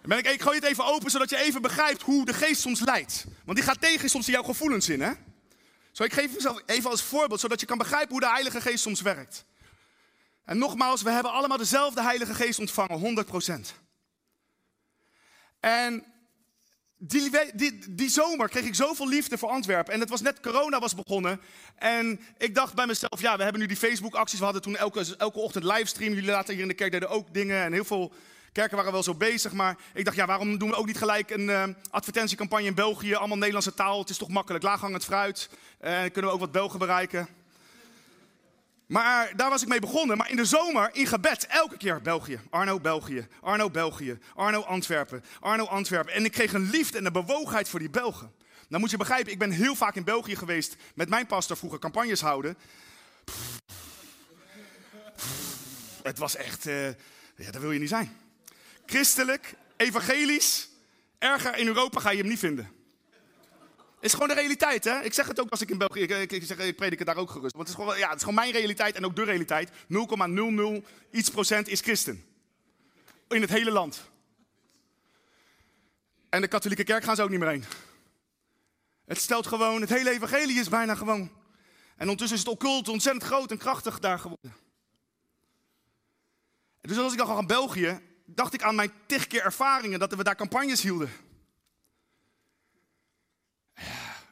Ben 0.03 0.19
ik, 0.19 0.27
ik 0.27 0.43
gooi 0.43 0.57
het 0.57 0.65
even 0.65 0.85
open, 0.85 1.11
zodat 1.11 1.31
je 1.31 1.37
even 1.37 1.63
begrijpt 1.63 2.03
hoe 2.03 2.25
de 2.25 2.33
geest 2.33 2.61
soms 2.61 2.81
leidt. 2.81 3.25
Want 3.45 3.57
die 3.59 3.67
gaat 3.67 3.81
tegen 3.81 4.11
soms 4.11 4.27
in 4.27 4.33
jouw 4.33 4.43
gevoelens 4.43 4.89
in, 4.89 5.01
hè? 5.01 5.13
Zo, 5.93 6.03
ik 6.03 6.13
geef 6.13 6.35
mezelf 6.35 6.63
even 6.67 6.91
als 6.91 7.03
voorbeeld, 7.03 7.41
zodat 7.41 7.61
je 7.61 7.67
kan 7.67 7.79
begrijpen 7.79 8.11
hoe 8.11 8.21
de 8.21 8.31
Heilige 8.31 8.61
Geest 8.61 8.83
soms 8.83 9.01
werkt. 9.01 9.45
En 10.45 10.59
nogmaals, 10.59 11.03
we 11.03 11.11
hebben 11.11 11.33
allemaal 11.33 11.57
dezelfde 11.59 12.03
Heilige 12.03 12.35
Geest 12.35 12.59
ontvangen, 12.59 13.25
100%. 13.27 13.75
En 15.61 16.05
die, 16.99 17.31
die, 17.55 17.79
die, 17.95 18.09
zomer 18.09 18.49
kreeg 18.49 18.65
ik 18.65 18.75
zoveel 18.75 19.09
liefde 19.09 19.39
voor 19.39 19.49
Antwerpen. 19.49 19.95
En 19.95 20.01
het 20.01 20.09
was 20.09 20.21
net 20.21 20.41
corona 20.41 20.79
was 20.79 20.95
begonnen. 20.95 21.41
En 21.77 22.21
ik 22.39 22.55
dacht 22.55 22.75
bij 22.75 22.87
mezelf, 22.87 23.21
ja, 23.21 23.37
we 23.37 23.43
hebben 23.43 23.61
nu 23.61 23.67
die 23.67 23.77
Facebook-acties. 23.77 24.39
We 24.39 24.45
hadden 24.45 24.63
toen 24.63 24.77
elke, 24.77 25.05
elke 25.19 25.39
ochtend 25.39 25.65
livestream. 25.65 26.15
Jullie 26.15 26.31
later 26.31 26.53
hier 26.53 26.63
in 26.63 26.69
de 26.69 26.75
kerk 26.75 26.93
deden 26.93 27.09
ook 27.09 27.35
dingen. 27.35 27.65
En 27.65 27.73
heel 27.73 27.85
veel 27.85 28.13
kerken 28.53 28.77
waren 28.77 28.93
wel 28.93 29.03
zo 29.03 29.15
bezig. 29.15 29.53
Maar 29.53 29.77
ik 29.95 30.05
dacht, 30.05 30.17
ja, 30.17 30.27
waarom 30.27 30.59
doen 30.59 30.69
we 30.69 30.77
ook 30.77 30.87
niet 30.87 30.99
gelijk 30.99 31.31
een 31.31 31.49
uh, 31.49 31.65
advertentiecampagne 31.91 32.67
in 32.67 32.75
België? 32.75 33.15
Allemaal 33.15 33.37
Nederlandse 33.37 33.75
taal. 33.75 33.99
Het 33.99 34.11
is 34.11 34.19
toch 34.19 34.29
makkelijk. 34.29 34.65
Laaghangend 34.65 35.05
fruit. 35.05 35.49
En 35.79 36.05
uh, 36.05 36.13
kunnen 36.13 36.31
we 36.31 36.37
ook 36.37 36.41
wat 36.41 36.53
Belgen 36.53 36.79
bereiken. 36.79 37.38
Maar 38.89 39.37
daar 39.37 39.51
was 39.51 39.63
ik 39.63 39.69
mee 39.69 39.81
begonnen. 39.81 40.17
Maar 40.17 40.31
in 40.31 40.37
de 40.37 40.45
zomer, 40.45 40.91
in 40.93 41.07
gebed, 41.07 41.47
elke 41.47 41.77
keer 41.77 42.03
België. 42.03 42.41
Arno, 42.51 42.81
België. 42.81 43.27
Arno, 43.41 43.71
België. 43.71 44.19
Arno, 44.35 44.61
Antwerpen. 44.61 45.25
Arno, 45.41 45.65
Antwerpen. 45.65 46.13
En 46.13 46.25
ik 46.25 46.33
kreeg 46.33 46.53
een 46.53 46.71
liefde 46.71 46.99
en 46.99 47.07
een 47.07 47.13
bewogenheid 47.13 47.69
voor 47.69 47.79
die 47.79 47.91
Belgen. 47.91 48.33
Nou 48.69 48.81
moet 48.81 48.91
je 48.91 48.97
begrijpen, 48.97 49.33
ik 49.33 49.39
ben 49.39 49.51
heel 49.51 49.75
vaak 49.75 49.95
in 49.95 50.05
België 50.05 50.37
geweest 50.37 50.77
met 50.95 51.09
mijn 51.09 51.27
pastor 51.27 51.57
vroeger 51.57 51.79
campagnes 51.79 52.21
houden. 52.21 52.57
Het 56.03 56.19
was 56.19 56.37
echt, 56.37 56.67
uh, 56.67 56.87
ja, 57.37 57.51
dat 57.51 57.61
wil 57.61 57.73
je 57.73 57.79
niet 57.79 57.89
zijn. 57.89 58.17
Christelijk, 58.87 59.55
evangelisch, 59.77 60.69
erger 61.19 61.57
in 61.57 61.67
Europa 61.67 62.01
ga 62.01 62.11
je 62.11 62.19
hem 62.19 62.29
niet 62.29 62.39
vinden. 62.39 62.78
Is 64.01 64.13
gewoon 64.13 64.29
de 64.29 64.35
realiteit, 64.35 64.85
hè? 64.85 65.01
Ik 65.01 65.13
zeg 65.13 65.27
het 65.27 65.41
ook 65.41 65.51
als 65.51 65.61
ik 65.61 65.71
in 65.71 65.79
België, 65.79 66.01
ik, 66.01 66.43
zeg, 66.45 66.59
ik 66.59 66.77
predik 66.77 66.99
het 66.99 67.07
daar 67.07 67.17
ook 67.17 67.31
gerust. 67.31 67.55
Want 67.55 67.69
het 67.69 67.79
is, 67.79 67.85
gewoon, 67.85 67.99
ja, 67.99 68.07
het 68.07 68.17
is 68.17 68.21
gewoon 68.21 68.35
mijn 68.35 68.53
realiteit 68.53 68.95
en 68.95 69.05
ook 69.05 69.17
de 69.17 69.25
realiteit. 69.25 69.71
0,00 69.71 70.89
iets 71.11 71.31
procent 71.31 71.69
is 71.69 71.81
christen. 71.81 72.25
In 73.29 73.41
het 73.41 73.51
hele 73.51 73.71
land. 73.71 74.11
En 76.29 76.41
de 76.41 76.49
katholieke 76.49 76.85
kerk 76.85 77.05
gaan 77.05 77.17
ze 77.17 77.23
ook 77.23 77.31
niet 77.31 77.39
meer 77.39 77.49
heen. 77.49 77.65
Het 79.05 79.19
stelt 79.19 79.47
gewoon, 79.47 79.81
het 79.81 79.91
hele 79.91 80.11
evangelie 80.11 80.61
is 80.61 80.69
bijna 80.69 80.95
gewoon. 80.95 81.31
En 81.97 82.09
ondertussen 82.09 82.37
is 82.37 82.45
het 82.45 82.53
occult 82.53 82.89
ontzettend 82.89 83.25
groot 83.25 83.51
en 83.51 83.59
krachtig 83.59 83.99
daar 83.99 84.19
geworden. 84.19 84.55
Dus 86.81 86.99
als 86.99 87.13
ik 87.13 87.19
dan 87.19 87.29
naar 87.29 87.47
België, 87.47 88.01
dacht 88.25 88.55
ik 88.55 88.63
aan 88.63 88.75
mijn 88.75 88.93
tig 89.07 89.27
keer 89.27 89.43
ervaringen 89.43 89.99
dat 89.99 90.15
we 90.15 90.25
daar 90.25 90.37
campagnes 90.37 90.83
hielden. 90.83 91.11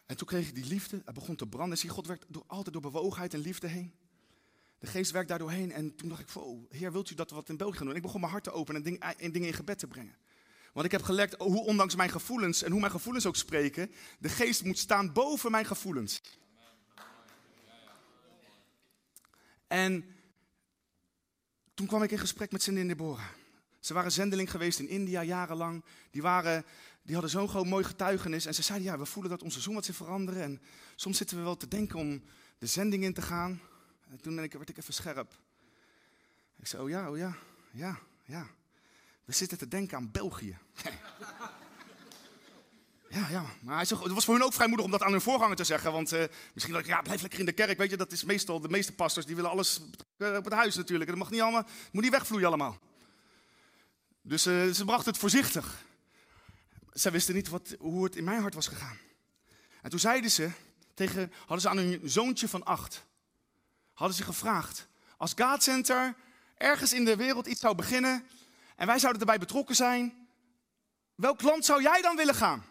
En 0.07 0.17
toen 0.17 0.27
kreeg 0.27 0.49
ik 0.49 0.55
die 0.55 0.67
liefde, 0.67 1.03
het 1.05 1.15
begon 1.15 1.37
te 1.37 1.47
branden. 1.47 1.79
Zie, 1.79 1.91
God 1.91 2.07
werkt 2.07 2.25
door, 2.29 2.45
altijd 2.47 2.73
door 2.73 2.83
bewogenheid 2.83 3.35
en 3.35 3.41
liefde 3.41 3.67
heen. 3.67 3.95
De 4.79 4.87
geest 4.87 5.11
werkt 5.11 5.29
daar 5.29 5.39
doorheen. 5.39 5.73
En 5.73 5.95
toen 5.95 6.09
dacht 6.09 6.21
ik, 6.21 6.37
oh, 6.37 6.71
Heer, 6.71 6.93
wilt 6.93 7.11
u 7.11 7.15
dat 7.15 7.31
we 7.31 7.37
wat 7.37 7.49
in 7.49 7.57
België 7.57 7.77
gaan 7.77 7.83
doen? 7.83 7.91
En 7.91 7.97
ik 7.97 8.07
begon 8.07 8.21
mijn 8.21 8.33
hart 8.33 8.45
te 8.45 8.53
openen 8.53 8.85
en, 8.85 9.19
en 9.19 9.33
dingen 9.33 9.49
in 9.49 9.55
gebed 9.55 9.79
te 9.79 9.87
brengen. 9.87 10.17
Want 10.73 10.87
ik 10.87 10.93
heb 10.93 11.03
geleerd 11.03 11.35
hoe 11.39 11.65
ondanks 11.65 11.95
mijn 11.95 12.11
gevoelens 12.11 12.63
en 12.63 12.71
hoe 12.71 12.81
mijn 12.81 12.93
gevoelens 12.93 13.27
ook 13.27 13.37
spreken, 13.37 13.91
de 14.19 14.29
geest 14.29 14.65
moet 14.65 14.79
staan 14.79 15.13
boven 15.13 15.51
mijn 15.51 15.65
gevoelens. 15.65 16.23
En 19.67 20.05
toen 21.75 21.87
kwam 21.87 22.03
ik 22.03 22.11
in 22.11 22.19
gesprek 22.19 22.53
met 22.53 22.63
Cindy 22.63 22.81
en 22.81 22.89
Deborah. 22.89 23.29
Ze 23.81 23.95
waren 23.95 24.13
zendeling 24.13 24.51
geweest 24.51 24.79
in 24.79 24.89
India 24.89 25.23
jarenlang. 25.23 25.85
Die 26.11 26.23
waren 26.23 26.65
die 27.07 27.15
hadden 27.15 27.31
zo'n 27.31 27.49
groot 27.49 27.67
mooi 27.67 27.85
getuigenis. 27.85 28.47
En 28.47 28.55
ze 28.55 28.63
zeiden, 28.63 28.87
ja, 28.87 28.99
we 28.99 29.07
voelen 29.07 29.31
dat 29.31 29.43
onze 29.43 29.61
zoom 29.61 29.75
wat 29.75 29.85
zich 29.85 29.97
veranderen. 29.97 30.43
En 30.43 30.61
soms 30.95 31.17
zitten 31.17 31.37
we 31.37 31.43
wel 31.43 31.57
te 31.57 31.69
denken 31.69 31.99
om 31.99 32.23
de 32.59 32.67
zending 32.67 33.05
in 33.05 33.15
te 33.15 33.23
gaan. 33.23 33.61
En 34.11 34.21
toen 34.21 34.37
werd 34.37 34.69
ik 34.69 34.77
even 34.77 34.95
scherp. 34.95 35.39
Ik 36.59 36.67
zei, 36.67 36.83
oh 36.83 36.89
ja, 36.89 37.11
oh 37.11 37.17
ja, 37.17 37.37
ja, 37.71 37.99
ja. 38.25 38.47
We 39.25 39.33
zitten 39.33 39.59
te 39.59 39.69
denken 39.69 39.97
aan 39.97 40.11
België. 40.11 40.59
ja, 43.09 43.29
ja. 43.29 43.45
Maar 43.61 43.77
hij 43.77 43.87
het 43.89 44.13
was 44.13 44.25
voor 44.25 44.35
hun 44.35 44.45
ook 44.45 44.53
vrijmoedig 44.53 44.85
om 44.85 44.91
dat 44.91 45.03
aan 45.03 45.13
hun 45.13 45.21
voorganger 45.21 45.57
te 45.57 45.65
zeggen. 45.65 45.93
Want 45.93 46.13
uh, 46.13 46.25
misschien 46.53 46.75
dacht 46.75 46.87
ik, 46.87 46.93
ja, 46.93 47.03
blijf 47.03 47.21
lekker 47.21 47.39
in 47.39 47.47
de 47.47 47.53
kerk. 47.53 47.79
Weet 47.79 47.91
je, 47.91 47.97
dat 47.97 48.13
is 48.13 48.25
meestal, 48.25 48.61
de 48.61 48.69
meeste 48.69 48.93
pastors, 48.93 49.27
die 49.27 49.37
willen 49.37 49.51
alles 49.51 49.81
op 50.19 50.45
het 50.45 50.53
huis 50.53 50.77
natuurlijk. 50.77 51.11
Dat 51.11 51.19
mag 51.19 51.31
niet 51.31 51.41
allemaal, 51.41 51.67
moet 51.93 52.03
niet 52.03 52.13
wegvloeien 52.13 52.47
allemaal. 52.47 52.79
Dus 54.23 54.47
uh, 54.47 54.71
ze 54.71 54.85
brachten 54.85 55.11
het 55.11 55.21
voorzichtig. 55.21 55.85
Zij 56.97 57.13
wisten 57.13 57.35
niet 57.35 57.49
wat, 57.49 57.75
hoe 57.79 58.05
het 58.05 58.17
in 58.17 58.25
mijn 58.25 58.41
hart 58.41 58.55
was 58.55 58.67
gegaan. 58.67 58.99
En 59.83 59.91
toen 59.91 59.99
zeiden 59.99 60.31
ze, 60.31 60.51
tegen, 60.95 61.33
hadden 61.39 61.61
ze 61.61 61.69
aan 61.69 61.77
hun 61.77 62.01
zoontje 62.05 62.49
van 62.49 62.65
acht, 62.65 63.05
hadden 63.93 64.17
ze 64.17 64.23
gevraagd, 64.23 64.89
als 65.17 65.35
God 65.37 65.63
Center 65.63 66.15
ergens 66.57 66.93
in 66.93 67.05
de 67.05 67.17
wereld 67.17 67.47
iets 67.47 67.61
zou 67.61 67.75
beginnen 67.75 68.27
en 68.77 68.87
wij 68.87 68.99
zouden 68.99 69.21
erbij 69.21 69.39
betrokken 69.39 69.77
zijn, 69.77 70.29
welk 71.15 71.43
land 71.43 71.65
zou 71.65 71.83
jij 71.83 72.03
dan 72.03 72.17
willen 72.17 72.35
gaan? 72.35 72.65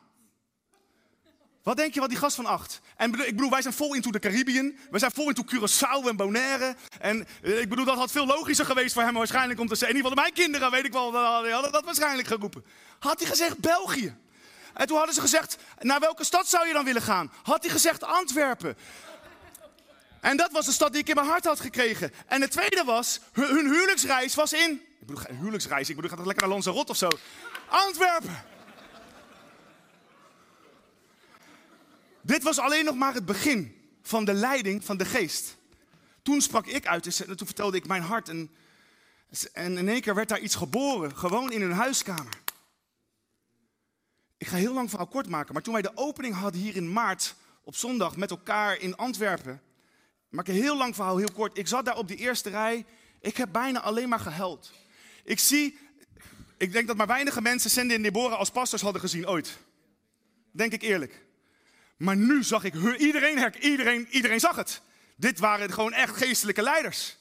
Wat 1.66 1.78
denk 1.78 1.94
je 1.94 2.00
wat 2.00 2.10
die 2.10 2.18
gast 2.18 2.36
van 2.36 2.46
acht? 2.46 2.80
En 2.96 3.14
ik 3.14 3.36
bedoel, 3.36 3.50
wij 3.50 3.62
zijn 3.62 3.74
vol 3.74 3.94
into 3.94 4.12
de 4.12 4.20
Caribbean. 4.20 4.78
We 4.92 5.00
zijn 5.00 5.12
vol 5.12 5.28
into 5.28 5.44
Curaçao 5.44 6.08
en 6.08 6.16
Bonaire. 6.16 6.76
En 7.00 7.28
eh, 7.42 7.60
ik 7.60 7.70
bedoel, 7.70 7.86
dat 7.86 7.98
had 7.98 8.12
veel 8.12 8.26
logischer 8.26 8.66
geweest 8.66 8.94
voor 8.94 9.04
hem 9.04 9.14
waarschijnlijk 9.14 9.60
om 9.60 9.68
te 9.68 9.76
zeggen. 9.76 9.98
In 9.98 10.04
ieder 10.04 10.12
geval 10.12 10.24
mijn 10.24 10.36
kinderen, 10.36 10.72
weet 10.72 10.86
ik 10.86 10.92
wel, 10.92 11.16
hadden 11.16 11.72
dat 11.72 11.86
waarschijnlijk 11.86 12.28
geroepen. 12.28 12.66
Had 13.00 13.20
hij 13.20 13.30
gezegd 13.30 13.60
België. 13.60 14.16
En 14.74 14.88
toen 14.88 14.98
hadden 14.98 15.16
ze 15.16 15.22
gezegd, 15.22 15.58
naar 15.80 16.00
welke 16.00 16.24
stad 16.24 16.48
zou 16.48 16.68
je 16.68 16.74
dan 16.74 16.86
willen 16.86 17.02
gaan? 17.02 17.32
Had 17.44 17.64
hij 17.64 17.72
gezegd 17.72 18.04
Antwerpen. 18.04 18.78
En 20.22 20.38
dat 20.38 20.52
was 20.52 20.66
de 20.66 20.72
stad 20.72 20.92
die 20.92 21.02
ik 21.02 21.10
in 21.10 21.16
mijn 21.16 21.28
hart 21.28 21.46
had 21.46 21.60
gekregen. 21.60 22.12
En 22.28 22.42
het 22.42 22.52
tweede 22.52 22.84
was, 22.84 23.20
hun 23.32 23.66
huwelijksreis 23.66 24.36
was 24.36 24.54
in... 24.54 24.72
Ik 25.00 25.08
bedoel, 25.08 25.24
huwelijksreis, 25.40 25.90
ik 25.90 25.96
bedoel, 25.96 26.10
gaat 26.10 26.26
lekker 26.26 26.44
naar 26.44 26.54
Lanzarote 26.54 26.92
of 26.92 26.98
zo. 26.98 27.10
Antwerpen. 27.68 28.55
Dit 32.26 32.44
was 32.44 32.60
alleen 32.60 32.86
nog 32.86 32.96
maar 32.96 33.14
het 33.14 33.26
begin 33.26 33.76
van 34.02 34.26
de 34.26 34.34
leiding 34.34 34.84
van 34.84 34.98
de 34.98 35.06
geest. 35.06 35.58
Toen 36.22 36.42
sprak 36.42 36.66
ik 36.66 36.88
uit 36.88 37.22
en 37.22 37.38
toen 37.38 37.48
vertelde 37.48 37.78
ik 37.78 37.88
mijn 37.88 38.02
hart. 38.02 38.30
En, 38.30 38.52
en 39.54 39.78
in 39.78 39.90
één 39.90 40.02
keer 40.02 40.16
werd 40.16 40.30
daar 40.30 40.40
iets 40.40 40.56
geboren, 40.56 41.18
gewoon 41.18 41.52
in 41.52 41.62
hun 41.62 41.72
huiskamer. 41.72 42.42
Ik 44.38 44.48
ga 44.48 44.56
heel 44.56 44.74
lang 44.74 44.90
verhaal 44.90 45.08
kort 45.08 45.30
maken, 45.30 45.54
maar 45.54 45.62
toen 45.62 45.74
wij 45.74 45.82
de 45.82 45.92
opening 45.96 46.36
hadden 46.36 46.62
hier 46.62 46.76
in 46.76 46.94
maart 46.94 47.36
op 47.64 47.76
zondag 47.76 48.16
met 48.16 48.30
elkaar 48.30 48.80
in 48.80 48.96
Antwerpen, 48.96 49.62
maak 50.30 50.48
een 50.48 50.54
heel 50.54 50.78
lang 50.78 50.96
verhaal 50.96 51.18
heel 51.18 51.32
kort. 51.34 51.58
Ik 51.58 51.68
zat 51.68 51.86
daar 51.86 51.98
op 51.98 52.08
die 52.08 52.18
eerste 52.18 52.50
rij, 52.50 52.86
ik 53.20 53.38
heb 53.38 53.52
bijna 53.52 53.82
alleen 53.82 54.10
maar 54.10 54.20
gehuild. 54.20 54.72
Ik 55.24 55.40
zie, 55.40 55.78
ik 56.58 56.72
denk 56.72 56.88
dat 56.88 56.98
maar 56.98 57.08
weinige 57.08 57.42
mensen 57.42 57.70
Sandy 57.70 57.94
en 57.94 58.02
Deborah 58.02 58.40
als 58.40 58.52
pastors 58.52 58.82
hadden 58.82 59.02
gezien 59.02 59.28
ooit. 59.28 59.58
Denk 60.52 60.72
ik 60.74 60.82
eerlijk. 60.82 61.25
Maar 61.98 62.16
nu 62.16 62.44
zag 62.44 62.64
ik 62.64 62.74
iedereen, 62.98 63.56
iedereen, 63.60 64.08
iedereen 64.10 64.40
zag 64.40 64.56
het. 64.56 64.82
Dit 65.16 65.40
waren 65.40 65.74
gewoon 65.74 65.94
echt 65.94 66.18
geestelijke 66.18 66.62
leiders. 66.62 67.18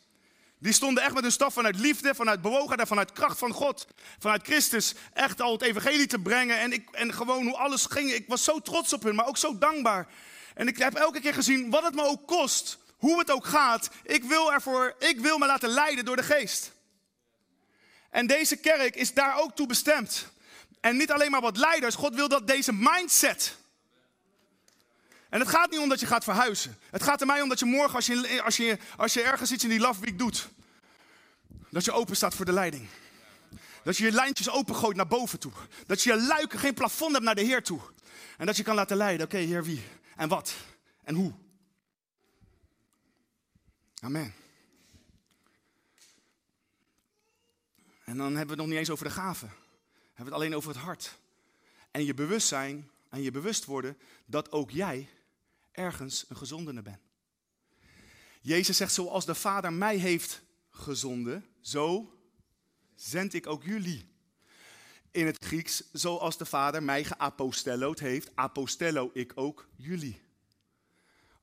Die 0.58 0.72
stonden 0.72 1.02
echt 1.02 1.14
met 1.14 1.22
hun 1.22 1.32
staf 1.32 1.54
vanuit 1.54 1.78
liefde, 1.78 2.14
vanuit 2.14 2.42
bewogenheid, 2.42 2.88
vanuit 2.88 3.12
kracht 3.12 3.38
van 3.38 3.52
God, 3.52 3.86
vanuit 4.18 4.42
Christus, 4.42 4.94
echt 5.12 5.40
al 5.40 5.52
het 5.52 5.62
evangelie 5.62 6.06
te 6.06 6.18
brengen. 6.18 6.58
En, 6.58 6.72
ik, 6.72 6.90
en 6.90 7.14
gewoon 7.14 7.44
hoe 7.44 7.56
alles 7.56 7.86
ging. 7.86 8.12
Ik 8.12 8.24
was 8.28 8.44
zo 8.44 8.60
trots 8.60 8.92
op 8.92 9.02
hun, 9.02 9.14
maar 9.14 9.26
ook 9.26 9.36
zo 9.36 9.58
dankbaar. 9.58 10.08
En 10.54 10.68
ik 10.68 10.78
heb 10.78 10.94
elke 10.94 11.20
keer 11.20 11.34
gezien, 11.34 11.70
wat 11.70 11.82
het 11.82 11.94
me 11.94 12.04
ook 12.04 12.26
kost, 12.26 12.78
hoe 12.96 13.18
het 13.18 13.30
ook 13.30 13.46
gaat, 13.46 13.90
ik 14.02 14.24
wil 14.24 14.52
ervoor, 14.52 14.94
ik 14.98 15.20
wil 15.20 15.38
me 15.38 15.46
laten 15.46 15.68
leiden 15.68 16.04
door 16.04 16.16
de 16.16 16.22
geest. 16.22 16.72
En 18.10 18.26
deze 18.26 18.56
kerk 18.56 18.96
is 18.96 19.14
daar 19.14 19.40
ook 19.40 19.56
toe 19.56 19.66
bestemd. 19.66 20.26
En 20.80 20.96
niet 20.96 21.10
alleen 21.10 21.30
maar 21.30 21.40
wat 21.40 21.56
leiders, 21.56 21.94
God 21.94 22.14
wil 22.14 22.28
dat 22.28 22.46
deze 22.46 22.72
mindset. 22.72 23.56
En 25.34 25.40
het 25.40 25.48
gaat 25.48 25.70
niet 25.70 25.80
om 25.80 25.88
dat 25.88 26.00
je 26.00 26.06
gaat 26.06 26.24
verhuizen. 26.24 26.78
Het 26.90 27.02
gaat 27.02 27.20
er 27.20 27.26
mij 27.26 27.42
om 27.42 27.48
dat 27.48 27.58
je 27.58 27.64
morgen, 27.64 27.94
als 27.94 28.06
je, 28.06 28.42
als 28.42 28.56
je, 28.56 28.78
als 28.96 29.12
je 29.12 29.22
ergens 29.22 29.52
iets 29.52 29.64
in 29.64 29.70
die 29.70 29.80
love 29.80 30.14
doet, 30.14 30.48
dat 31.70 31.84
je 31.84 31.92
open 31.92 32.16
staat 32.16 32.34
voor 32.34 32.44
de 32.44 32.52
leiding. 32.52 32.88
Dat 33.82 33.96
je 33.96 34.04
je 34.04 34.12
lijntjes 34.12 34.50
opengooit 34.50 34.96
naar 34.96 35.06
boven 35.06 35.38
toe. 35.38 35.52
Dat 35.86 36.02
je 36.02 36.12
je 36.12 36.22
luiken 36.22 36.58
geen 36.58 36.74
plafond 36.74 37.12
hebt 37.12 37.24
naar 37.24 37.34
de 37.34 37.42
Heer 37.42 37.62
toe. 37.62 37.80
En 38.36 38.46
dat 38.46 38.56
je 38.56 38.62
kan 38.62 38.74
laten 38.74 38.96
leiden. 38.96 39.26
Oké, 39.26 39.36
Heer, 39.36 39.64
wie? 39.64 39.82
En 40.16 40.28
wat? 40.28 40.54
En 41.04 41.14
hoe? 41.14 41.32
Amen. 44.00 44.34
En 48.04 48.16
dan 48.16 48.26
hebben 48.26 48.44
we 48.44 48.50
het 48.50 48.56
nog 48.56 48.66
niet 48.66 48.78
eens 48.78 48.90
over 48.90 49.04
de 49.04 49.10
gaven. 49.10 49.48
Dan 49.48 49.58
hebben 50.06 50.24
we 50.24 50.30
het 50.30 50.34
alleen 50.34 50.56
over 50.56 50.70
het 50.70 50.80
hart. 50.80 51.18
En 51.90 52.04
je 52.04 52.14
bewustzijn 52.14 52.90
en 53.08 53.22
je 53.22 53.30
bewust 53.30 53.64
worden 53.64 53.98
dat 54.26 54.52
ook 54.52 54.70
jij 54.70 55.08
ergens 55.74 56.24
een 56.28 56.36
gezondene 56.36 56.82
bent. 56.82 57.00
Jezus 58.40 58.76
zegt, 58.76 58.92
zoals 58.92 59.26
de 59.26 59.34
Vader 59.34 59.72
mij 59.72 59.96
heeft 59.96 60.42
gezonden, 60.70 61.46
zo 61.60 62.14
zend 62.94 63.34
ik 63.34 63.46
ook 63.46 63.64
jullie. 63.64 64.12
In 65.10 65.26
het 65.26 65.44
Grieks, 65.44 65.82
zoals 65.92 66.38
de 66.38 66.44
Vader 66.44 66.82
mij 66.82 67.04
geapostellood 67.04 67.98
heeft, 67.98 68.36
apostello 68.36 69.10
ik 69.12 69.32
ook 69.34 69.68
jullie. 69.76 70.22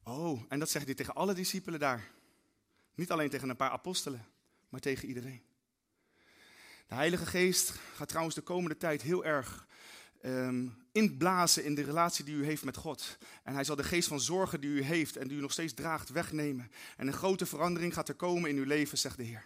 Oh, 0.03 0.43
en 0.49 0.59
dat 0.59 0.69
zegt 0.69 0.86
hij 0.86 0.95
tegen 0.95 1.15
alle 1.15 1.34
discipelen 1.34 1.79
daar. 1.79 2.11
Niet 2.95 3.11
alleen 3.11 3.29
tegen 3.29 3.49
een 3.49 3.55
paar 3.55 3.69
apostelen, 3.69 4.25
maar 4.69 4.79
tegen 4.79 5.07
iedereen. 5.07 5.43
De 6.88 6.95
Heilige 6.95 7.25
Geest 7.25 7.73
gaat 7.95 8.07
trouwens 8.07 8.36
de 8.36 8.41
komende 8.41 8.77
tijd 8.77 9.01
heel 9.01 9.25
erg 9.25 9.67
um, 10.21 10.80
inblazen 10.91 11.63
in 11.63 11.75
de 11.75 11.83
relatie 11.83 12.25
die 12.25 12.35
u 12.35 12.45
heeft 12.45 12.63
met 12.63 12.77
God. 12.77 13.17
En 13.43 13.53
hij 13.53 13.63
zal 13.63 13.75
de 13.75 13.83
geest 13.83 14.07
van 14.07 14.19
zorgen 14.19 14.61
die 14.61 14.69
u 14.69 14.83
heeft 14.83 15.17
en 15.17 15.27
die 15.27 15.37
u 15.37 15.41
nog 15.41 15.51
steeds 15.51 15.73
draagt 15.73 16.09
wegnemen. 16.09 16.71
En 16.97 17.07
een 17.07 17.13
grote 17.13 17.45
verandering 17.45 17.93
gaat 17.93 18.09
er 18.09 18.15
komen 18.15 18.49
in 18.49 18.57
uw 18.57 18.65
leven, 18.65 18.97
zegt 18.97 19.17
de 19.17 19.23
Heer. 19.23 19.43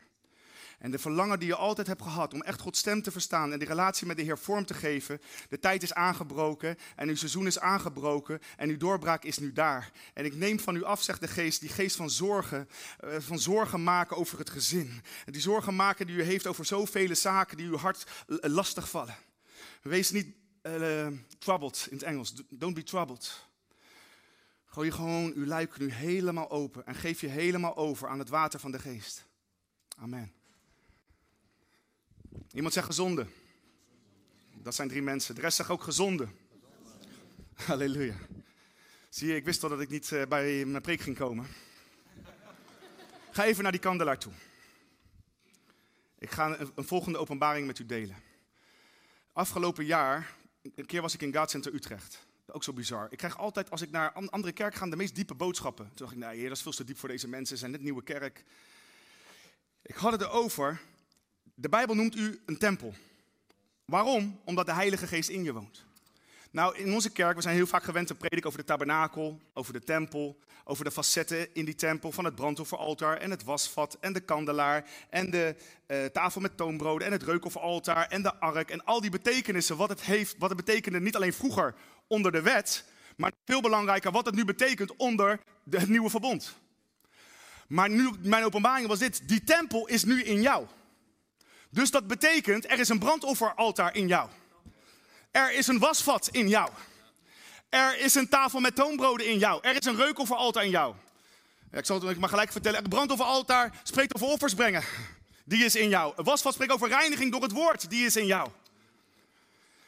En 0.79 0.91
de 0.91 0.99
verlangen 0.99 1.39
die 1.39 1.47
je 1.47 1.55
altijd 1.55 1.87
hebt 1.87 2.01
gehad 2.01 2.33
om 2.33 2.41
echt 2.41 2.59
Gods 2.59 2.79
stem 2.79 3.01
te 3.01 3.11
verstaan 3.11 3.51
en 3.51 3.59
die 3.59 3.67
relatie 3.67 4.07
met 4.07 4.17
de 4.17 4.23
Heer 4.23 4.37
vorm 4.37 4.65
te 4.65 4.73
geven. 4.73 5.21
De 5.49 5.59
tijd 5.59 5.83
is 5.83 5.93
aangebroken 5.93 6.77
en 6.95 7.09
uw 7.09 7.15
seizoen 7.15 7.47
is 7.47 7.59
aangebroken 7.59 8.39
en 8.57 8.69
uw 8.69 8.77
doorbraak 8.77 9.23
is 9.23 9.37
nu 9.37 9.53
daar. 9.53 9.91
En 10.13 10.25
ik 10.25 10.35
neem 10.35 10.59
van 10.59 10.75
u 10.75 10.83
af, 10.83 11.01
zegt 11.01 11.21
de 11.21 11.27
geest, 11.27 11.59
die 11.59 11.69
geest 11.69 11.95
van 11.95 12.09
zorgen, 12.09 12.69
uh, 13.03 13.15
van 13.19 13.39
zorgen 13.39 13.83
maken 13.83 14.17
over 14.17 14.37
het 14.37 14.49
gezin. 14.49 15.01
Die 15.25 15.41
zorgen 15.41 15.75
maken 15.75 16.07
die 16.07 16.15
u 16.15 16.23
heeft 16.23 16.47
over 16.47 16.65
zoveel 16.65 17.15
zaken 17.15 17.57
die 17.57 17.67
uw 17.67 17.77
hart 17.77 18.03
lastig 18.27 18.89
vallen. 18.89 19.15
Wees 19.81 20.11
niet 20.11 20.27
uh, 20.65 21.07
troubled 21.39 21.87
in 21.89 21.97
het 21.97 22.05
Engels. 22.05 22.33
Don't 22.49 22.73
be 22.73 22.83
troubled. 22.83 23.47
Gooi 24.65 24.91
gewoon 24.91 25.33
uw 25.35 25.45
luik 25.45 25.77
nu 25.77 25.91
helemaal 25.91 26.49
open 26.49 26.85
en 26.85 26.95
geef 26.95 27.21
je 27.21 27.27
helemaal 27.27 27.75
over 27.75 28.07
aan 28.07 28.19
het 28.19 28.29
water 28.29 28.59
van 28.59 28.71
de 28.71 28.79
geest. 28.79 29.25
Amen. 29.97 30.33
Iemand 32.51 32.73
zegt 32.73 32.85
gezonde. 32.85 33.27
Dat 34.53 34.75
zijn 34.75 34.87
drie 34.87 35.01
mensen. 35.01 35.35
De 35.35 35.41
rest 35.41 35.57
zegt 35.57 35.69
ook 35.69 35.83
gezonde. 35.83 36.27
Halleluja. 37.67 38.15
Zie 39.09 39.27
je, 39.27 39.35
ik 39.35 39.45
wist 39.45 39.63
al 39.63 39.69
dat 39.69 39.81
ik 39.81 39.89
niet 39.89 40.11
uh, 40.11 40.25
bij 40.25 40.65
mijn 40.65 40.81
preek 40.81 41.01
ging 41.01 41.17
komen. 41.17 41.47
Ga 43.31 43.45
even 43.45 43.63
naar 43.63 43.71
die 43.71 43.81
kandelaar 43.81 44.17
toe. 44.17 44.33
Ik 46.19 46.31
ga 46.31 46.59
een 46.59 46.85
volgende 46.87 47.17
openbaring 47.17 47.67
met 47.67 47.79
u 47.79 47.85
delen. 47.85 48.15
Afgelopen 49.33 49.85
jaar 49.85 50.35
een 50.75 50.85
keer 50.85 51.01
was 51.01 51.13
ik 51.13 51.21
in 51.21 51.35
God 51.35 51.49
Center 51.49 51.73
Utrecht. 51.73 52.25
Ook 52.47 52.63
zo 52.63 52.73
bizar. 52.73 53.07
Ik 53.09 53.17
krijg 53.17 53.37
altijd, 53.37 53.71
als 53.71 53.81
ik 53.81 53.91
naar 53.91 54.11
een 54.15 54.29
andere 54.29 54.53
kerk 54.53 54.75
ga, 54.75 54.87
de 54.87 54.95
meest 54.95 55.15
diepe 55.15 55.35
boodschappen. 55.35 55.85
Toen 55.85 55.95
dacht 55.95 56.11
ik, 56.11 56.17
nee, 56.17 56.43
dat 56.43 56.57
is 56.57 56.61
veel 56.61 56.71
te 56.71 56.83
diep 56.83 56.97
voor 56.97 57.09
deze 57.09 57.27
mensen. 57.27 57.47
Ze 57.47 57.57
zijn 57.57 57.71
net 57.71 57.81
nieuwe 57.81 58.03
kerk. 58.03 58.43
Ik 59.81 59.95
had 59.95 60.11
het 60.11 60.21
erover. 60.21 60.81
De 61.53 61.69
Bijbel 61.69 61.95
noemt 61.95 62.15
u 62.15 62.41
een 62.45 62.57
tempel. 62.57 62.93
Waarom? 63.85 64.39
Omdat 64.43 64.65
de 64.65 64.73
Heilige 64.73 65.07
Geest 65.07 65.29
in 65.29 65.43
je 65.43 65.53
woont. 65.53 65.85
Nou, 66.55 66.77
in 66.77 66.93
onze 66.93 67.09
kerk, 67.09 67.35
we 67.35 67.41
zijn 67.41 67.55
heel 67.55 67.67
vaak 67.67 67.83
gewend 67.83 68.07
te 68.07 68.15
prediken 68.15 68.45
over 68.45 68.59
de 68.59 68.65
tabernakel, 68.65 69.41
over 69.53 69.73
de 69.73 69.83
tempel, 69.83 70.39
over 70.63 70.83
de 70.83 70.91
facetten 70.91 71.53
in 71.53 71.65
die 71.65 71.75
tempel 71.75 72.11
van 72.11 72.25
het 72.25 72.35
brandofferaltaar 72.35 73.17
en 73.17 73.31
het 73.31 73.43
wasvat 73.43 73.97
en 73.99 74.13
de 74.13 74.19
kandelaar 74.19 74.89
en 75.09 75.29
de 75.29 75.55
uh, 75.87 76.05
tafel 76.05 76.41
met 76.41 76.57
toonbroden 76.57 77.07
en 77.07 77.13
het 77.13 77.23
reukofferaltaar 77.23 78.07
en 78.07 78.21
de 78.21 78.35
ark 78.35 78.69
en 78.69 78.83
al 78.83 79.01
die 79.01 79.09
betekenissen, 79.09 79.77
wat 79.77 79.89
het 79.89 80.01
heeft, 80.01 80.35
wat 80.37 80.49
het 80.49 80.65
betekende 80.65 80.99
niet 80.99 81.15
alleen 81.15 81.33
vroeger 81.33 81.75
onder 82.07 82.31
de 82.31 82.41
wet, 82.41 82.85
maar 83.17 83.31
veel 83.45 83.61
belangrijker 83.61 84.11
wat 84.11 84.25
het 84.25 84.35
nu 84.35 84.45
betekent 84.45 84.95
onder 84.95 85.39
de, 85.63 85.79
het 85.79 85.89
nieuwe 85.89 86.09
verbond. 86.09 86.55
Maar 87.67 87.89
nu, 87.89 88.11
mijn 88.21 88.43
openbaring 88.43 88.87
was 88.87 88.99
dit, 88.99 89.27
die 89.27 89.43
tempel 89.43 89.87
is 89.87 90.03
nu 90.03 90.23
in 90.23 90.41
jou. 90.41 90.65
Dus 91.69 91.91
dat 91.91 92.07
betekent, 92.07 92.71
er 92.71 92.79
is 92.79 92.89
een 92.89 92.99
brandofferaltaar 92.99 93.95
in 93.95 94.07
jou. 94.07 94.29
Er 95.35 95.51
is 95.51 95.67
een 95.67 95.79
wasvat 95.79 96.29
in 96.31 96.47
jou. 96.47 96.69
Er 97.69 97.99
is 97.99 98.15
een 98.15 98.29
tafel 98.29 98.59
met 98.59 98.75
toonbroden 98.75 99.27
in 99.27 99.37
jou. 99.37 99.59
Er 99.61 99.75
is 99.75 99.85
een 99.85 99.95
reukofferaltaar 99.95 100.63
in 100.63 100.69
jou. 100.69 100.95
Ja, 101.71 101.77
ik 101.77 101.85
zal 101.85 102.01
het 102.01 102.19
maar 102.19 102.29
gelijk 102.29 102.51
vertellen. 102.51 102.79
Het 102.79 102.89
brandofferaltaar 102.89 103.73
spreekt 103.83 104.15
over 104.15 104.27
offers 104.27 104.53
brengen. 104.53 104.83
Die 105.45 105.65
is 105.65 105.75
in 105.75 105.89
jou. 105.89 106.13
Een 106.15 106.23
wasvat 106.23 106.53
spreekt 106.53 106.71
over 106.71 106.87
reiniging 106.87 107.31
door 107.31 107.41
het 107.41 107.51
woord. 107.51 107.89
Die 107.89 108.05
is 108.05 108.15
in 108.15 108.25
jou. 108.25 108.49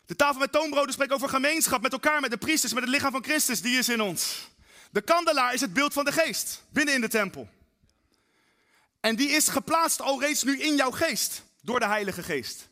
De 0.06 0.16
tafel 0.16 0.40
met 0.40 0.52
toonbroden 0.52 0.94
spreekt 0.94 1.14
over 1.14 1.30
gemeenschap 1.30 1.82
met 1.82 1.92
elkaar, 1.92 2.22
met 2.22 2.32
de 2.32 2.38
priesters, 2.38 2.74
met 2.74 2.84
het 2.84 2.92
lichaam 2.92 3.12
van 3.12 3.24
Christus. 3.24 3.62
Die 3.62 3.78
is 3.78 3.90
in 3.90 4.02
ons. 4.02 4.48
De 4.92 5.02
kandelaar 5.02 5.54
is 5.54 5.62
het 5.62 5.74
beeld 5.74 5.94
van 5.94 6.06
de 6.06 6.12
geest 6.12 6.64
binnen 6.70 6.94
in 6.94 7.02
de 7.02 7.10
tempel. 7.10 7.50
En 9.00 9.16
die 9.16 9.30
is 9.30 9.48
geplaatst 9.48 10.02
al 10.02 10.20
reeds 10.20 10.44
nu 10.44 10.60
in 10.60 10.76
jouw 10.76 10.92
geest 10.92 11.44
door 11.62 11.80
de 11.80 11.88
Heilige 11.88 12.24
Geest. 12.24 12.68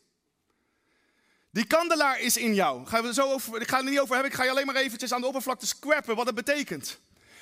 Die 1.56 1.66
kandelaar 1.66 2.20
is 2.20 2.36
in 2.36 2.54
jou. 2.54 2.86
Gaan 2.86 3.02
we 3.02 3.14
zo 3.14 3.32
over, 3.32 3.60
ik 3.60 3.68
ga 3.68 3.76
het 3.76 3.84
er 3.84 3.90
niet 3.90 4.00
over 4.00 4.14
hebben, 4.14 4.32
ik 4.32 4.38
ga 4.38 4.44
je 4.44 4.50
alleen 4.50 4.66
maar 4.66 4.74
eventjes 4.74 5.12
aan 5.12 5.20
de 5.20 5.26
oppervlakte 5.26 5.66
scrappen 5.66 6.16
wat 6.16 6.26
het 6.26 6.34
betekent. 6.34 6.98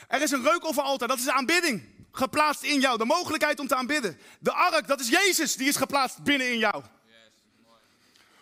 Er 0.08 0.22
is 0.22 0.30
een 0.30 0.42
reukofferaltaar, 0.42 1.08
dat 1.08 1.18
is 1.18 1.28
aanbidding. 1.28 1.82
Geplaatst 2.12 2.62
in 2.62 2.80
jou, 2.80 2.98
de 2.98 3.04
mogelijkheid 3.04 3.60
om 3.60 3.66
te 3.66 3.74
aanbidden. 3.74 4.18
De 4.40 4.52
ark, 4.52 4.86
dat 4.86 5.00
is 5.00 5.08
Jezus, 5.08 5.56
die 5.56 5.68
is 5.68 5.76
geplaatst 5.76 6.22
binnen 6.22 6.52
in 6.52 6.58
jou. 6.58 6.84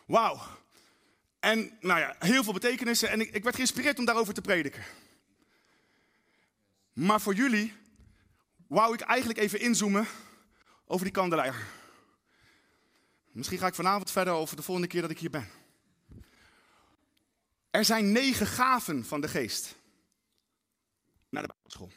Wauw. 0.06 0.40
En 1.40 1.76
nou 1.80 2.00
ja, 2.00 2.16
heel 2.18 2.44
veel 2.44 2.52
betekenissen. 2.52 3.08
En 3.08 3.20
ik, 3.20 3.30
ik 3.30 3.42
werd 3.42 3.54
geïnspireerd 3.54 3.98
om 3.98 4.04
daarover 4.04 4.34
te 4.34 4.40
prediken. 4.40 4.84
Maar 6.92 7.20
voor 7.20 7.34
jullie 7.34 7.74
wou 8.66 8.94
ik 8.94 9.00
eigenlijk 9.00 9.38
even 9.38 9.60
inzoomen 9.60 10.06
over 10.86 11.04
die 11.04 11.14
kandelaar. 11.14 11.66
Misschien 13.30 13.58
ga 13.58 13.66
ik 13.66 13.74
vanavond 13.74 14.10
verder 14.10 14.32
over 14.32 14.56
de 14.56 14.62
volgende 14.62 14.88
keer 14.88 15.00
dat 15.00 15.10
ik 15.10 15.18
hier 15.18 15.30
ben. 15.30 15.60
Er 17.72 17.84
zijn 17.84 18.12
negen 18.12 18.46
gaven 18.46 19.04
van 19.04 19.20
de 19.20 19.28
geest. 19.28 19.74
Naar 21.28 21.42
de 21.42 21.48
Bijbelschool. 21.48 21.90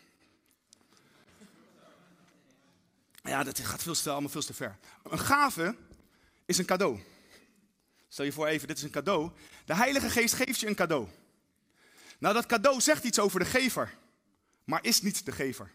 Ja, 3.23 3.43
dat 3.43 3.59
gaat 3.59 3.83
veel 3.83 3.93
te, 3.93 4.09
allemaal 4.09 4.29
veel 4.29 4.41
te 4.41 4.53
ver. 4.53 4.77
Een 5.03 5.19
gave 5.19 5.75
is 6.45 6.57
een 6.57 6.65
cadeau. 6.65 6.99
Stel 8.07 8.25
je 8.25 8.31
voor 8.31 8.47
even, 8.47 8.67
dit 8.67 8.77
is 8.77 8.83
een 8.83 8.89
cadeau. 8.89 9.31
De 9.65 9.75
Heilige 9.75 10.09
Geest 10.09 10.33
geeft 10.33 10.59
je 10.59 10.67
een 10.67 10.75
cadeau. 10.75 11.07
Nou, 12.17 12.33
dat 12.33 12.45
cadeau 12.45 12.81
zegt 12.81 13.03
iets 13.03 13.19
over 13.19 13.39
de 13.39 13.45
gever, 13.45 13.97
maar 14.63 14.83
is 14.83 15.01
niet 15.01 15.25
de 15.25 15.31
gever. 15.31 15.71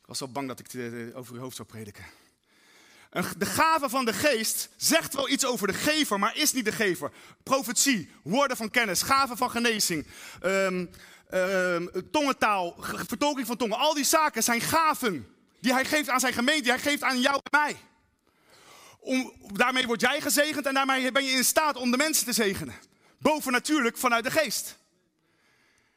Ik 0.00 0.06
was 0.06 0.18
zo 0.18 0.28
bang 0.28 0.48
dat 0.48 0.58
ik 0.58 1.14
over 1.14 1.34
uw 1.34 1.40
hoofd 1.40 1.56
zou 1.56 1.68
prediken. 1.68 2.04
De 3.16 3.46
gave 3.46 3.88
van 3.88 4.04
de 4.04 4.12
geest 4.12 4.68
zegt 4.76 5.14
wel 5.14 5.28
iets 5.28 5.46
over 5.46 5.66
de 5.66 5.72
gever, 5.72 6.18
maar 6.18 6.36
is 6.36 6.52
niet 6.52 6.64
de 6.64 6.72
gever. 6.72 7.12
Profetie, 7.42 8.10
woorden 8.22 8.56
van 8.56 8.70
kennis, 8.70 9.02
gaven 9.02 9.36
van 9.36 9.50
genezing, 9.50 10.06
um, 10.42 10.90
um, 11.30 11.90
tongentaal, 12.10 12.76
vertolking 13.06 13.46
van 13.46 13.56
tongen. 13.56 13.78
Al 13.78 13.94
die 13.94 14.04
zaken 14.04 14.42
zijn 14.42 14.60
gaven 14.60 15.26
die 15.60 15.72
hij 15.72 15.84
geeft 15.84 16.08
aan 16.08 16.20
zijn 16.20 16.32
gemeente, 16.32 16.68
hij 16.68 16.78
geeft 16.78 17.02
aan 17.02 17.20
jou 17.20 17.34
en 17.34 17.58
mij. 17.58 17.76
Om, 19.00 19.32
daarmee 19.52 19.86
word 19.86 20.00
jij 20.00 20.20
gezegend 20.20 20.66
en 20.66 20.74
daarmee 20.74 21.12
ben 21.12 21.24
je 21.24 21.30
in 21.30 21.44
staat 21.44 21.76
om 21.76 21.90
de 21.90 21.96
mensen 21.96 22.24
te 22.24 22.32
zegenen. 22.32 22.74
Boven 23.18 23.52
natuurlijk 23.52 23.96
vanuit 23.96 24.24
de 24.24 24.30
geest. 24.30 24.78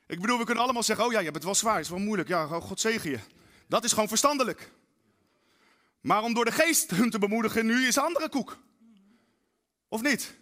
Ik 0.07 0.21
bedoel, 0.21 0.37
we 0.37 0.45
kunnen 0.45 0.63
allemaal 0.63 0.83
zeggen, 0.83 1.05
oh 1.05 1.11
ja, 1.11 1.17
je 1.17 1.23
hebt 1.23 1.35
het 1.35 1.45
wel 1.45 1.55
zwaar, 1.55 1.75
het 1.75 1.83
is 1.83 1.89
wel 1.89 1.99
moeilijk. 1.99 2.29
Ja, 2.29 2.45
God 2.45 2.79
zegen 2.79 3.09
je. 3.09 3.19
Dat 3.67 3.83
is 3.83 3.91
gewoon 3.91 4.07
verstandelijk. 4.07 4.71
Maar 6.01 6.23
om 6.23 6.33
door 6.33 6.45
de 6.45 6.51
geest 6.51 6.91
hun 6.91 7.09
te 7.09 7.19
bemoedigen, 7.19 7.65
nu 7.65 7.87
is 7.87 7.97
andere 7.97 8.29
koek. 8.29 8.57
Of 9.87 10.01
niet? 10.01 10.37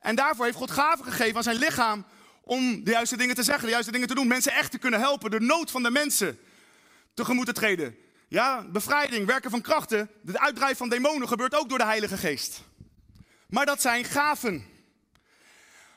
En 0.00 0.14
daarvoor 0.14 0.44
heeft 0.44 0.56
God 0.56 0.70
gaven 0.70 1.04
gegeven 1.04 1.36
aan 1.36 1.42
zijn 1.42 1.56
lichaam 1.56 2.04
om 2.42 2.84
de 2.84 2.90
juiste 2.90 3.16
dingen 3.16 3.34
te 3.34 3.42
zeggen, 3.42 3.64
de 3.64 3.70
juiste 3.70 3.92
dingen 3.92 4.08
te 4.08 4.14
doen. 4.14 4.26
Mensen 4.26 4.52
echt 4.52 4.70
te 4.70 4.78
kunnen 4.78 5.00
helpen, 5.00 5.30
de 5.30 5.40
nood 5.40 5.70
van 5.70 5.82
de 5.82 5.90
mensen 5.90 6.38
tegemoet 7.14 7.46
te 7.46 7.52
treden. 7.52 7.96
Ja, 8.28 8.66
bevrijding, 8.68 9.26
werken 9.26 9.50
van 9.50 9.60
krachten, 9.60 10.10
het 10.26 10.38
uitdrijven 10.38 10.76
van 10.76 10.88
demonen 10.88 11.28
gebeurt 11.28 11.54
ook 11.54 11.68
door 11.68 11.78
de 11.78 11.84
Heilige 11.84 12.16
Geest. 12.16 12.62
Maar 13.48 13.66
dat 13.66 13.80
zijn 13.80 14.04
gaven. 14.04 14.64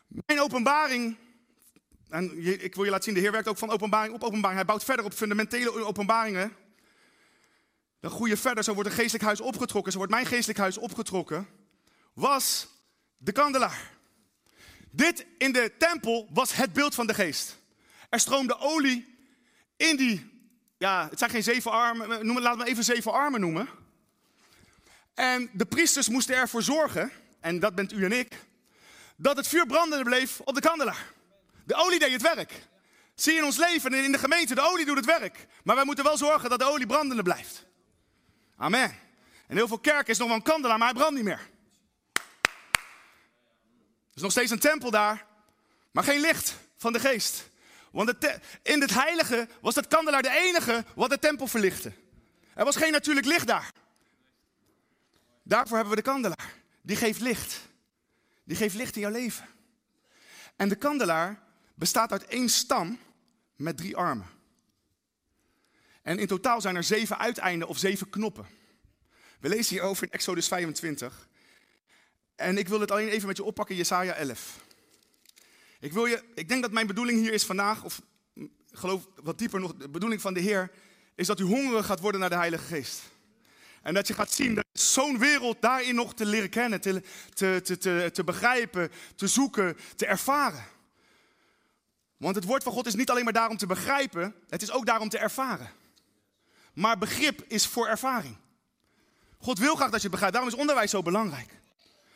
Mijn 0.07 0.41
openbaring, 0.41 1.17
en 2.09 2.45
ik 2.63 2.75
wil 2.75 2.83
je 2.83 2.89
laten 2.89 3.03
zien, 3.03 3.13
de 3.13 3.19
Heer 3.19 3.31
werkt 3.31 3.47
ook 3.47 3.57
van 3.57 3.69
openbaring 3.69 4.13
op 4.13 4.23
openbaring. 4.23 4.59
Hij 4.59 4.67
bouwt 4.67 4.83
verder 4.83 5.05
op 5.05 5.13
fundamentele 5.13 5.85
openbaringen. 5.85 6.55
Dan 8.03 8.11
groeien 8.11 8.37
verder, 8.37 8.63
zo 8.63 8.73
wordt 8.73 8.89
een 8.89 8.95
geestelijk 8.95 9.23
huis 9.23 9.41
opgetrokken, 9.41 9.91
zo 9.91 9.97
wordt 9.97 10.13
mijn 10.13 10.25
geestelijk 10.25 10.59
huis 10.59 10.77
opgetrokken. 10.77 11.47
Was 12.13 12.67
de 13.17 13.31
kandelaar. 13.31 13.91
Dit 14.91 15.25
in 15.37 15.51
de 15.51 15.71
tempel 15.77 16.29
was 16.33 16.53
het 16.53 16.73
beeld 16.73 16.95
van 16.95 17.07
de 17.07 17.13
geest. 17.13 17.57
Er 18.09 18.19
stroomde 18.19 18.57
olie 18.57 19.17
in 19.77 19.95
die, 19.95 20.31
ja, 20.77 21.07
het 21.09 21.19
zijn 21.19 21.29
geen 21.29 21.43
zeven 21.43 21.71
armen, 21.71 22.25
noem, 22.25 22.39
laat 22.39 22.57
me 22.57 22.65
even 22.65 22.83
zeven 22.83 23.11
armen 23.11 23.39
noemen. 23.39 23.69
En 25.13 25.49
de 25.53 25.65
priesters 25.65 26.09
moesten 26.09 26.35
ervoor 26.35 26.63
zorgen, 26.63 27.11
en 27.39 27.59
dat 27.59 27.75
bent 27.75 27.93
u 27.93 28.05
en 28.05 28.11
ik, 28.11 28.45
dat 29.15 29.37
het 29.37 29.47
vuur 29.47 29.65
brandende 29.65 30.03
bleef 30.03 30.39
op 30.39 30.55
de 30.55 30.61
kandelaar. 30.61 31.13
De 31.65 31.75
olie 31.75 31.99
deed 31.99 32.11
het 32.11 32.35
werk. 32.35 32.67
Zie 33.15 33.33
je 33.33 33.39
in 33.39 33.45
ons 33.45 33.57
leven 33.57 33.93
en 33.93 34.03
in 34.03 34.11
de 34.11 34.17
gemeente, 34.17 34.55
de 34.55 34.61
olie 34.61 34.85
doet 34.85 34.97
het 34.97 35.05
werk. 35.05 35.47
Maar 35.63 35.75
wij 35.75 35.85
moeten 35.85 36.03
wel 36.03 36.17
zorgen 36.17 36.49
dat 36.49 36.59
de 36.59 36.65
olie 36.65 36.87
brandende 36.87 37.23
blijft. 37.23 37.71
Amen. 38.63 38.95
En 39.47 39.55
heel 39.55 39.67
veel 39.67 39.79
kerken 39.79 40.11
is 40.11 40.17
nog 40.17 40.27
wel 40.27 40.37
een 40.37 40.43
kandelaar, 40.43 40.77
maar 40.77 40.87
hij 40.87 40.97
brandt 40.97 41.15
niet 41.15 41.23
meer. 41.23 41.49
Er 42.13 42.21
is 44.13 44.21
nog 44.21 44.31
steeds 44.31 44.51
een 44.51 44.59
tempel 44.59 44.91
daar, 44.91 45.25
maar 45.91 46.03
geen 46.03 46.19
licht 46.19 46.55
van 46.77 46.93
de 46.93 46.99
geest. 46.99 47.49
Want 47.91 48.13
in 48.61 48.81
het 48.81 48.93
heilige 48.93 49.47
was 49.61 49.75
het 49.75 49.87
kandelaar 49.87 50.21
de 50.21 50.29
enige 50.29 50.85
wat 50.95 51.09
de 51.09 51.19
tempel 51.19 51.47
verlichtte. 51.47 51.91
Er 52.55 52.65
was 52.65 52.75
geen 52.75 52.91
natuurlijk 52.91 53.25
licht 53.25 53.47
daar. 53.47 53.71
Daarvoor 55.43 55.77
hebben 55.77 55.95
we 55.95 56.01
de 56.01 56.09
kandelaar. 56.09 56.53
Die 56.81 56.95
geeft 56.95 57.19
licht. 57.19 57.59
Die 58.43 58.57
geeft 58.57 58.75
licht 58.75 58.95
in 58.95 59.01
jouw 59.01 59.11
leven. 59.11 59.47
En 60.55 60.69
de 60.69 60.75
kandelaar 60.75 61.43
bestaat 61.75 62.11
uit 62.11 62.25
één 62.25 62.49
stam 62.49 62.99
met 63.55 63.77
drie 63.77 63.97
armen. 63.97 64.27
En 66.03 66.19
in 66.19 66.27
totaal 66.27 66.61
zijn 66.61 66.75
er 66.75 66.83
zeven 66.83 67.17
uiteinden 67.17 67.67
of 67.67 67.77
zeven 67.77 68.09
knoppen. 68.09 68.45
We 69.39 69.49
lezen 69.49 69.75
hierover 69.75 70.03
in 70.03 70.11
Exodus 70.11 70.47
25. 70.47 71.27
En 72.35 72.57
ik 72.57 72.67
wil 72.67 72.79
het 72.79 72.91
alleen 72.91 73.07
even 73.07 73.27
met 73.27 73.37
je 73.37 73.43
oppakken, 73.43 73.75
Jesaja 73.75 74.13
11. 74.13 74.59
Ik, 75.79 75.93
wil 75.93 76.05
je, 76.05 76.23
ik 76.35 76.47
denk 76.49 76.61
dat 76.61 76.71
mijn 76.71 76.87
bedoeling 76.87 77.19
hier 77.19 77.33
is 77.33 77.45
vandaag, 77.45 77.83
of 77.83 78.01
geloof 78.71 79.07
wat 79.23 79.37
dieper 79.37 79.59
nog, 79.59 79.75
de 79.75 79.89
bedoeling 79.89 80.21
van 80.21 80.33
de 80.33 80.39
Heer, 80.39 80.71
is 81.15 81.27
dat 81.27 81.39
u 81.39 81.43
hongerig 81.43 81.85
gaat 81.85 81.99
worden 81.99 82.19
naar 82.19 82.29
de 82.29 82.35
Heilige 82.35 82.63
Geest. 82.63 83.01
En 83.81 83.93
dat 83.93 84.07
je 84.07 84.13
gaat 84.13 84.31
zien 84.31 84.55
dat 84.55 84.65
zo'n 84.73 85.19
wereld 85.19 85.61
daarin 85.61 85.95
nog 85.95 86.13
te 86.13 86.25
leren 86.25 86.49
kennen, 86.49 86.81
te, 86.81 87.01
te, 87.33 87.61
te, 87.77 88.09
te 88.13 88.23
begrijpen, 88.23 88.91
te 89.15 89.27
zoeken, 89.27 89.77
te 89.95 90.05
ervaren. 90.05 90.65
Want 92.17 92.35
het 92.35 92.45
woord 92.45 92.63
van 92.63 92.71
God 92.71 92.85
is 92.85 92.95
niet 92.95 93.09
alleen 93.09 93.23
maar 93.23 93.33
daarom 93.33 93.57
te 93.57 93.67
begrijpen, 93.67 94.35
het 94.49 94.61
is 94.61 94.71
ook 94.71 94.85
daarom 94.85 95.09
te 95.09 95.17
ervaren. 95.17 95.69
Maar 96.73 96.97
begrip 96.97 97.43
is 97.47 97.67
voor 97.67 97.87
ervaring. 97.87 98.37
God 99.37 99.59
wil 99.59 99.75
graag 99.75 99.89
dat 99.89 100.01
je 100.01 100.09
begrijpt, 100.09 100.33
daarom 100.33 100.53
is 100.53 100.59
onderwijs 100.59 100.91
zo 100.91 101.01
belangrijk. 101.01 101.59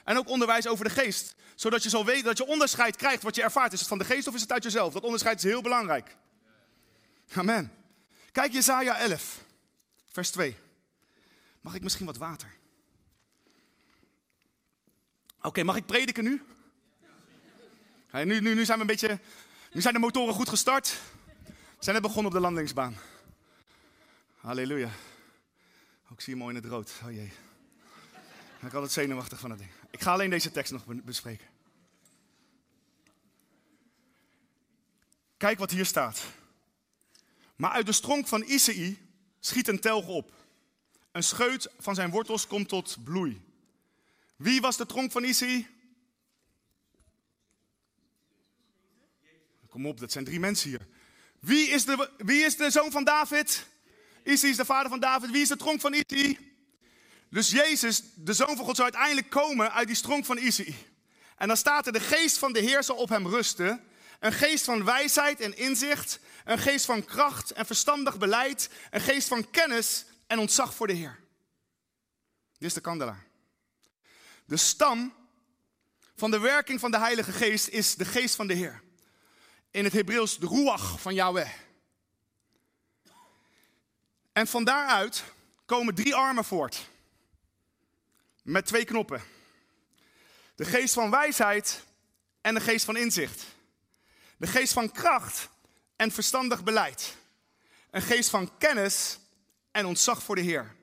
En 0.04 0.18
ook 0.18 0.30
onderwijs 0.30 0.68
over 0.68 0.86
de 0.86 0.92
geest. 0.92 1.36
Zodat 1.56 1.84
je 1.84 1.90
zal 1.90 2.06
weten 2.06 2.24
dat 2.24 2.38
je 2.38 2.46
onderscheid 2.46 2.96
krijgt 2.96 3.24
wat 3.24 3.36
je 3.36 3.44
ervaart. 3.44 3.74
Is 3.74 3.80
het 3.80 3.88
van 3.88 3.98
de 3.98 4.06
geest 4.06 4.28
of 4.28 4.34
is 4.36 4.42
het 4.42 4.52
uit 4.52 4.64
jezelf? 4.64 4.94
Dat 4.94 5.04
onderscheid 5.04 5.38
is 5.38 5.44
heel 5.44 5.62
belangrijk. 5.62 6.16
Amen. 7.34 7.72
Kijk 8.32 8.54
Jezaja 8.54 8.98
11, 8.98 9.40
vers 10.12 10.30
2. 10.30 10.56
Mag 11.62 11.76
ik 11.76 11.84
misschien 11.84 12.06
wat 12.06 12.18
water? 12.18 12.56
Oké, 15.42 15.64
mag 15.64 15.76
ik 15.76 15.86
prediken 15.86 16.24
nu? 16.24 16.42
nu, 18.12 18.24
nu? 18.24 18.54
Nu 18.54 18.66
zijn 18.66 18.78
we 18.78 18.84
een 18.84 18.90
beetje. 18.90 19.20
Nu 19.72 19.82
zijn 19.82 19.94
de 19.94 20.00
motoren 20.00 20.34
goed 20.34 20.50
gestart. 20.50 21.00
We 21.46 21.54
zijn 21.84 21.96
net 21.96 22.06
begonnen 22.06 22.26
op 22.26 22.38
de 22.38 22.44
landingsbaan. 22.44 22.98
Halleluja. 24.48 24.92
Ook 26.12 26.22
zie 26.22 26.34
je 26.34 26.40
mooi 26.40 26.56
in 26.56 26.62
het 26.62 26.72
rood. 26.72 26.94
Oh 27.04 27.12
jee. 27.12 27.26
Ik 27.26 28.60
ben 28.60 28.72
altijd 28.72 28.92
zenuwachtig 28.92 29.40
van 29.40 29.50
dat 29.50 29.58
ding. 29.58 29.72
Ik 29.92 30.02
ga 30.02 30.12
alleen 30.12 30.30
deze 30.30 30.52
tekst 30.52 30.72
nog 30.72 30.86
bespreken. 30.86 31.48
Kijk 35.38 35.60
wat 35.60 35.72
hier 35.72 35.86
staat. 35.86 36.24
Maar 37.56 37.72
uit 37.72 37.86
de 37.86 37.92
stronk 37.92 38.28
van 38.28 38.44
Isaï 38.44 38.98
schiet 39.40 39.68
een 39.68 39.80
telg 39.80 40.08
op. 40.08 40.34
Een 41.12 41.24
scheut 41.24 41.70
van 41.80 41.96
zijn 41.96 42.10
wortels 42.10 42.48
komt 42.48 42.70
tot 42.70 43.04
bloei. 43.04 43.42
Wie 44.36 44.62
was 44.62 44.78
de 44.78 44.86
tronk 44.86 45.12
van 45.12 45.24
Isaï? 45.24 45.68
Kom 49.70 49.86
op, 49.86 50.00
dat 50.00 50.12
zijn 50.12 50.26
drie 50.26 50.40
mensen 50.40 50.70
hier. 50.70 50.88
Wie 51.40 51.70
is 51.70 51.86
de, 51.86 52.12
wie 52.18 52.44
is 52.44 52.56
de 52.56 52.72
zoon 52.72 52.92
van 52.92 53.04
David? 53.04 53.76
Isaï 54.28 54.50
is 54.50 54.58
de 54.58 54.66
vader 54.66 54.90
van 54.90 55.00
David. 55.00 55.32
Wie 55.32 55.42
is 55.42 55.48
de 55.48 55.56
tronk 55.56 55.82
van 55.82 55.94
Isaï? 55.94 56.38
Dus 57.30 57.50
Jezus, 57.50 58.02
de 58.16 58.34
Zoon 58.34 58.56
van 58.56 58.66
God, 58.66 58.76
zou 58.76 58.92
uiteindelijk 58.92 59.30
komen 59.30 59.74
uit 59.74 59.88
die 59.88 59.96
stronk 59.96 60.26
van 60.26 60.38
Isaïe. 60.38 60.76
En 61.38 61.48
dan 61.48 61.58
staat 61.58 61.86
er, 61.86 61.94
de 61.94 62.00
geest 62.00 62.38
van 62.38 62.54
de 62.54 62.60
Heer 62.60 62.84
zal 62.84 62.96
op 62.96 63.10
hem 63.10 63.28
rusten. 63.28 63.84
Een 64.20 64.34
geest 64.34 64.66
van 64.66 64.84
wijsheid 64.84 65.40
en 65.40 65.58
inzicht. 65.58 66.20
Een 66.46 66.58
geest 66.58 66.86
van 66.86 67.06
kracht 67.06 67.52
en 67.52 67.66
verstandig 67.66 68.18
beleid. 68.18 68.70
Een 68.92 69.02
geest 69.02 69.28
van 69.28 69.50
kennis 69.50 70.06
en 70.28 70.40
ontzag 70.40 70.76
voor 70.76 70.88
de 70.88 70.94
Heer. 70.94 71.20
Dit 72.58 72.68
is 72.68 72.74
de 72.74 72.82
kandelaar. 72.82 73.26
De 74.46 74.58
stam 74.58 75.14
van 76.16 76.32
de 76.32 76.40
werking 76.40 76.80
van 76.80 76.92
de 76.92 77.00
Heilige 77.00 77.32
Geest 77.32 77.68
is 77.68 77.96
de 77.96 78.06
geest 78.06 78.36
van 78.36 78.48
de 78.48 78.54
Heer. 78.54 78.82
In 79.72 79.84
het 79.84 79.94
Hebreeuws 79.94 80.38
de 80.38 80.48
ruach 80.48 81.02
van 81.02 81.14
Yahweh. 81.14 81.67
En 84.38 84.48
van 84.48 84.64
daaruit 84.64 85.24
komen 85.66 85.96
drie 85.96 86.16
armen 86.16 86.46
voort 86.46 86.90
met 88.44 88.66
twee 88.66 88.86
knoppen. 88.86 89.22
De 90.56 90.66
geest 90.66 90.94
van 90.94 91.10
wijsheid 91.10 91.84
en 92.42 92.54
de 92.54 92.60
geest 92.60 92.86
van 92.86 92.98
inzicht. 92.98 93.44
De 94.38 94.48
geest 94.48 94.74
van 94.74 94.92
kracht 94.92 95.50
en 95.96 96.12
verstandig 96.12 96.64
beleid. 96.64 97.16
Een 97.92 98.02
geest 98.02 98.30
van 98.30 98.58
kennis 98.58 99.20
en 99.72 99.86
ontzag 99.86 100.24
voor 100.24 100.36
de 100.36 100.42
Heer. 100.42 100.76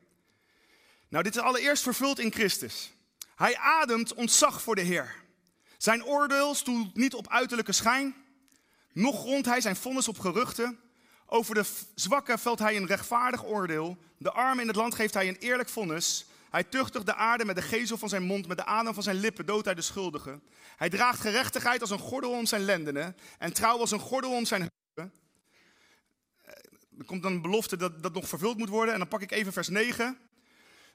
Nou, 1.08 1.24
dit 1.24 1.36
is 1.36 1.42
allereerst 1.42 1.82
vervuld 1.82 2.18
in 2.18 2.32
Christus. 2.32 2.92
Hij 3.36 3.56
ademt 3.56 4.14
ontzag 4.14 4.62
voor 4.62 4.74
de 4.74 4.82
Heer. 4.82 5.14
Zijn 5.78 6.04
oordeel 6.04 6.54
stoelt 6.54 6.96
niet 6.96 7.14
op 7.14 7.28
uiterlijke 7.28 7.72
schijn, 7.72 8.14
nog 8.92 9.22
rond 9.22 9.46
hij 9.46 9.60
zijn 9.60 9.76
vonnis 9.76 10.08
op 10.08 10.18
geruchten. 10.18 10.78
Over 11.26 11.54
de 11.54 11.64
zwakken 11.94 12.38
velt 12.38 12.58
hij 12.58 12.76
een 12.76 12.86
rechtvaardig 12.86 13.44
oordeel. 13.44 13.96
De 14.18 14.32
armen 14.32 14.60
in 14.60 14.66
het 14.66 14.76
land 14.76 14.94
geeft 14.94 15.14
hij 15.14 15.28
een 15.28 15.36
eerlijk 15.36 15.68
vonnis. 15.68 16.26
Hij 16.50 16.64
tuchtigt 16.64 17.06
de 17.06 17.14
aarde 17.14 17.44
met 17.44 17.56
de 17.56 17.62
gezel 17.62 17.98
van 17.98 18.08
zijn 18.08 18.22
mond, 18.22 18.46
met 18.46 18.56
de 18.56 18.64
adem 18.64 18.94
van 18.94 19.02
zijn 19.02 19.16
lippen 19.16 19.46
doodt 19.46 19.64
hij 19.64 19.74
de 19.74 19.82
schuldigen. 19.82 20.42
Hij 20.76 20.88
draagt 20.88 21.20
gerechtigheid 21.20 21.80
als 21.80 21.90
een 21.90 21.98
gordel 21.98 22.30
om 22.30 22.46
zijn 22.46 22.62
lendenen 22.62 23.16
en 23.38 23.52
trouw 23.52 23.78
als 23.78 23.90
een 23.90 23.98
gordel 23.98 24.32
om 24.32 24.44
zijn 24.44 24.60
heupen. 24.60 25.14
Eh, 26.42 26.52
er 26.98 27.04
komt 27.04 27.22
dan 27.22 27.32
een 27.32 27.42
belofte 27.42 27.76
dat 27.76 28.02
dat 28.02 28.14
nog 28.14 28.28
vervuld 28.28 28.58
moet 28.58 28.68
worden 28.68 28.92
en 28.92 28.98
dan 28.98 29.08
pak 29.08 29.22
ik 29.22 29.30
even 29.30 29.52
vers 29.52 29.68
9. 29.68 30.18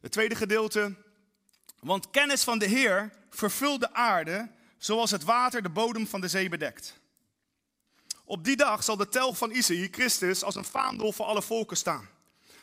Het 0.02 0.12
tweede 0.12 0.36
gedeelte. 0.36 0.96
Want 1.80 2.10
kennis 2.10 2.44
van 2.44 2.60
de 2.60 2.66
Heer 2.66 3.14
vervult 3.30 3.80
de 3.80 3.94
aarde 3.94 4.50
zoals 4.78 5.12
het 5.12 5.24
water 5.24 5.62
de 5.62 5.70
bodem 5.70 6.08
van 6.08 6.22
de 6.22 6.28
zee 6.28 6.50
bedekt. 6.50 7.00
Op 8.30 8.44
die 8.44 8.56
dag 8.56 8.84
zal 8.84 8.98
de 8.98 9.10
telg 9.10 9.38
van 9.38 9.52
Isaïe, 9.52 9.88
Christus, 9.92 10.44
als 10.44 10.56
een 10.56 10.66
vaandel 10.66 11.12
voor 11.12 11.26
alle 11.26 11.42
volken 11.42 11.78
staan. 11.78 12.10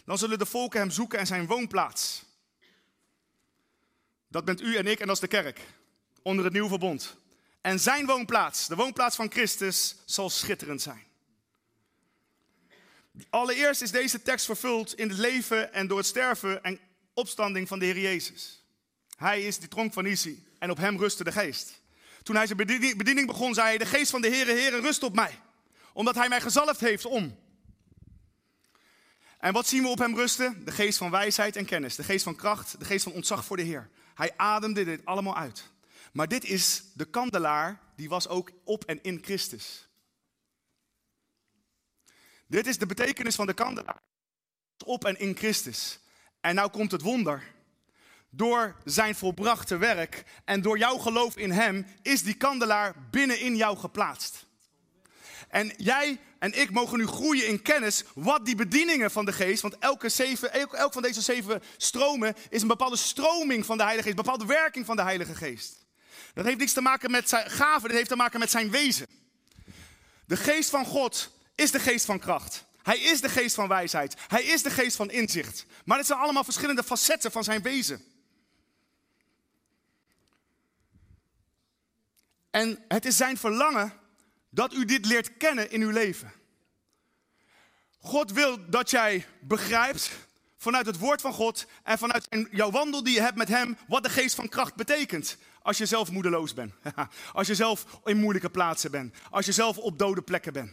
Dan 0.04 0.18
zullen 0.18 0.38
de 0.38 0.46
volken 0.46 0.80
hem 0.80 0.90
zoeken 0.90 1.18
en 1.18 1.26
zijn 1.26 1.46
woonplaats. 1.46 2.24
Dat 4.28 4.44
bent 4.44 4.60
u 4.60 4.76
en 4.76 4.86
ik 4.86 5.00
en 5.00 5.06
dat 5.06 5.14
is 5.14 5.20
de 5.20 5.28
kerk. 5.28 5.60
Onder 6.22 6.44
het 6.44 6.52
nieuwe 6.52 6.68
verbond. 6.68 7.16
En 7.60 7.80
zijn 7.80 8.06
woonplaats, 8.06 8.66
de 8.66 8.74
woonplaats 8.74 9.16
van 9.16 9.30
Christus, 9.30 9.96
zal 10.04 10.30
schitterend 10.30 10.82
zijn. 10.82 11.04
Allereerst 13.30 13.82
is 13.82 13.90
deze 13.90 14.22
tekst 14.22 14.46
vervuld 14.46 14.98
in 14.98 15.08
het 15.08 15.18
leven 15.18 15.72
en 15.72 15.86
door 15.86 15.98
het 15.98 16.06
sterven 16.06 16.62
en 16.62 16.80
opstanding 17.14 17.68
van 17.68 17.78
de 17.78 17.84
Heer 17.84 17.98
Jezus. 17.98 18.64
Hij 19.16 19.42
is 19.42 19.58
die 19.58 19.68
tronk 19.68 19.92
van 19.92 20.06
Isi 20.06 20.46
en 20.58 20.70
op 20.70 20.76
hem 20.76 20.98
rustte 20.98 21.24
de 21.24 21.32
geest. 21.32 21.80
Toen 22.22 22.36
hij 22.36 22.46
zijn 22.46 22.58
bediening 22.96 23.26
begon, 23.26 23.54
zei 23.54 23.66
hij, 23.66 23.78
de 23.78 23.86
geest 23.86 24.10
van 24.10 24.20
de 24.20 24.28
Heere, 24.28 24.50
Heere, 24.50 24.80
rust 24.80 25.02
op 25.02 25.14
mij. 25.14 25.44
Omdat 25.96 26.14
hij 26.14 26.28
mij 26.28 26.40
gezalfd 26.40 26.80
heeft 26.80 27.04
om. 27.04 27.38
En 29.38 29.52
wat 29.52 29.66
zien 29.66 29.82
we 29.82 29.88
op 29.88 29.98
hem 29.98 30.16
rusten? 30.16 30.64
De 30.64 30.70
geest 30.70 30.98
van 30.98 31.10
wijsheid 31.10 31.56
en 31.56 31.64
kennis, 31.64 31.96
de 31.96 32.04
geest 32.04 32.24
van 32.24 32.36
kracht, 32.36 32.78
de 32.78 32.84
geest 32.84 33.04
van 33.04 33.12
ontzag 33.12 33.44
voor 33.44 33.56
de 33.56 33.62
Heer. 33.62 33.90
Hij 34.14 34.32
ademde 34.36 34.84
dit 34.84 35.04
allemaal 35.04 35.36
uit. 35.36 35.70
Maar 36.12 36.28
dit 36.28 36.44
is 36.44 36.82
de 36.94 37.04
kandelaar, 37.04 37.80
die 37.94 38.08
was 38.08 38.28
ook 38.28 38.50
op 38.64 38.84
en 38.84 39.02
in 39.02 39.18
Christus. 39.22 39.88
Dit 42.46 42.66
is 42.66 42.78
de 42.78 42.86
betekenis 42.86 43.34
van 43.34 43.46
de 43.46 43.54
kandelaar. 43.54 44.00
Op 44.84 45.04
en 45.04 45.18
in 45.18 45.36
Christus. 45.36 46.00
En 46.40 46.54
nou 46.54 46.70
komt 46.70 46.92
het 46.92 47.02
wonder. 47.02 47.54
Door 48.30 48.76
zijn 48.84 49.14
volbrachte 49.14 49.76
werk 49.76 50.24
en 50.44 50.62
door 50.62 50.78
jouw 50.78 50.96
geloof 50.96 51.36
in 51.36 51.50
hem 51.50 51.86
is 52.02 52.22
die 52.22 52.34
kandelaar 52.34 52.94
binnenin 53.10 53.56
jou 53.56 53.76
geplaatst. 53.78 54.45
En 55.48 55.72
jij 55.76 56.20
en 56.38 56.60
ik 56.60 56.70
mogen 56.70 56.98
nu 56.98 57.06
groeien 57.06 57.46
in 57.46 57.62
kennis 57.62 58.04
wat 58.14 58.44
die 58.44 58.54
bedieningen 58.54 59.10
van 59.10 59.24
de 59.24 59.32
geest, 59.32 59.62
want 59.62 59.78
elke 59.78 60.08
zeven, 60.08 60.52
elk, 60.52 60.92
van 60.92 61.02
deze 61.02 61.20
zeven 61.20 61.62
stromen 61.76 62.34
is 62.48 62.62
een 62.62 62.68
bepaalde 62.68 62.96
stroming 62.96 63.66
van 63.66 63.76
de 63.76 63.82
Heilige 63.82 64.08
Geest, 64.08 64.18
een 64.18 64.24
bepaalde 64.24 64.54
werking 64.54 64.86
van 64.86 64.96
de 64.96 65.02
Heilige 65.02 65.34
Geest. 65.34 65.84
Dat 66.34 66.44
heeft 66.44 66.58
niks 66.58 66.72
te 66.72 66.80
maken 66.80 67.10
met 67.10 67.28
zijn 67.28 67.50
gaven, 67.50 67.88
dat 67.88 67.96
heeft 67.96 68.08
te 68.08 68.16
maken 68.16 68.40
met 68.40 68.50
zijn 68.50 68.70
wezen. 68.70 69.06
De 70.26 70.36
geest 70.36 70.70
van 70.70 70.84
God 70.84 71.30
is 71.54 71.70
de 71.70 71.80
geest 71.80 72.04
van 72.04 72.18
kracht. 72.18 72.64
Hij 72.82 72.98
is 72.98 73.20
de 73.20 73.28
geest 73.28 73.54
van 73.54 73.68
wijsheid. 73.68 74.14
Hij 74.26 74.44
is 74.44 74.62
de 74.62 74.70
geest 74.70 74.96
van 74.96 75.10
inzicht. 75.10 75.66
Maar 75.84 75.98
het 75.98 76.06
zijn 76.06 76.18
allemaal 76.18 76.44
verschillende 76.44 76.82
facetten 76.82 77.32
van 77.32 77.44
zijn 77.44 77.62
wezen. 77.62 78.04
En 82.50 82.84
het 82.88 83.04
is 83.04 83.16
zijn 83.16 83.36
verlangen 83.36 83.92
dat 84.56 84.74
u 84.74 84.84
dit 84.84 85.06
leert 85.06 85.36
kennen 85.36 85.70
in 85.70 85.80
uw 85.80 85.90
leven. 85.90 86.32
God 87.98 88.32
wil 88.32 88.70
dat 88.70 88.90
jij 88.90 89.26
begrijpt 89.40 90.10
vanuit 90.56 90.86
het 90.86 90.98
woord 90.98 91.20
van 91.20 91.32
God 91.32 91.66
en 91.82 91.98
vanuit 91.98 92.28
jouw 92.50 92.70
wandel 92.70 93.02
die 93.02 93.14
je 93.14 93.20
hebt 93.20 93.36
met 93.36 93.48
Hem, 93.48 93.76
wat 93.88 94.02
de 94.02 94.10
geest 94.10 94.34
van 94.34 94.48
kracht 94.48 94.74
betekent. 94.74 95.36
Als 95.62 95.78
je 95.78 95.86
zelf 95.86 96.10
moedeloos 96.10 96.54
bent, 96.54 96.72
als 97.32 97.46
je 97.46 97.54
zelf 97.54 98.00
in 98.04 98.16
moeilijke 98.16 98.50
plaatsen 98.50 98.90
bent, 98.90 99.14
als 99.30 99.46
je 99.46 99.52
zelf 99.52 99.78
op 99.78 99.98
dode 99.98 100.22
plekken 100.22 100.52
bent. 100.52 100.72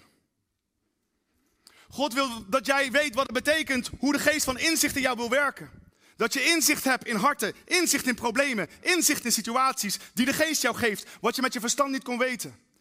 God 1.90 2.14
wil 2.14 2.46
dat 2.50 2.66
jij 2.66 2.92
weet 2.92 3.16
wat 3.16 3.28
het 3.28 3.44
betekent, 3.44 3.90
hoe 4.00 4.14
de 4.14 4.20
geest 4.20 4.46
van 4.46 4.58
inzicht 4.58 4.96
in 4.96 5.02
jou 5.02 5.18
wil 5.18 5.30
werken. 5.30 5.70
Dat 6.16 6.34
je 6.34 6.44
inzicht 6.44 6.84
hebt 6.84 7.08
in 7.08 7.16
harten, 7.16 7.54
inzicht 7.66 8.08
in 8.08 8.16
problemen, 8.16 8.70
inzicht 8.80 9.26
in 9.26 9.32
situaties 9.32 10.00
die 10.14 10.26
de 10.26 10.34
geest 10.34 10.62
jou 10.62 10.76
geeft, 10.76 11.08
wat 11.22 11.36
je 11.36 11.42
met 11.42 11.54
je 11.54 11.60
verstand 11.60 11.92
niet 11.92 12.04
kon 12.04 12.18
weten. 12.18 12.72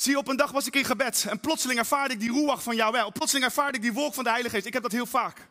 Zie, 0.00 0.18
op 0.18 0.28
een 0.28 0.36
dag 0.36 0.50
was 0.50 0.66
ik 0.66 0.74
in 0.74 0.84
gebed 0.84 1.26
en 1.28 1.40
plotseling 1.40 1.78
ervaarde 1.78 2.14
ik 2.14 2.20
die 2.20 2.30
roewag 2.30 2.62
van 2.62 2.76
jou 2.76 2.92
wel. 2.92 3.12
Plotseling 3.12 3.46
ervaarde 3.46 3.76
ik 3.76 3.82
die 3.82 3.92
wolk 3.92 4.14
van 4.14 4.24
de 4.24 4.30
Heilige 4.30 4.54
Geest. 4.54 4.66
Ik 4.66 4.72
heb 4.72 4.82
dat 4.82 4.92
heel 4.92 5.06
vaak. 5.06 5.48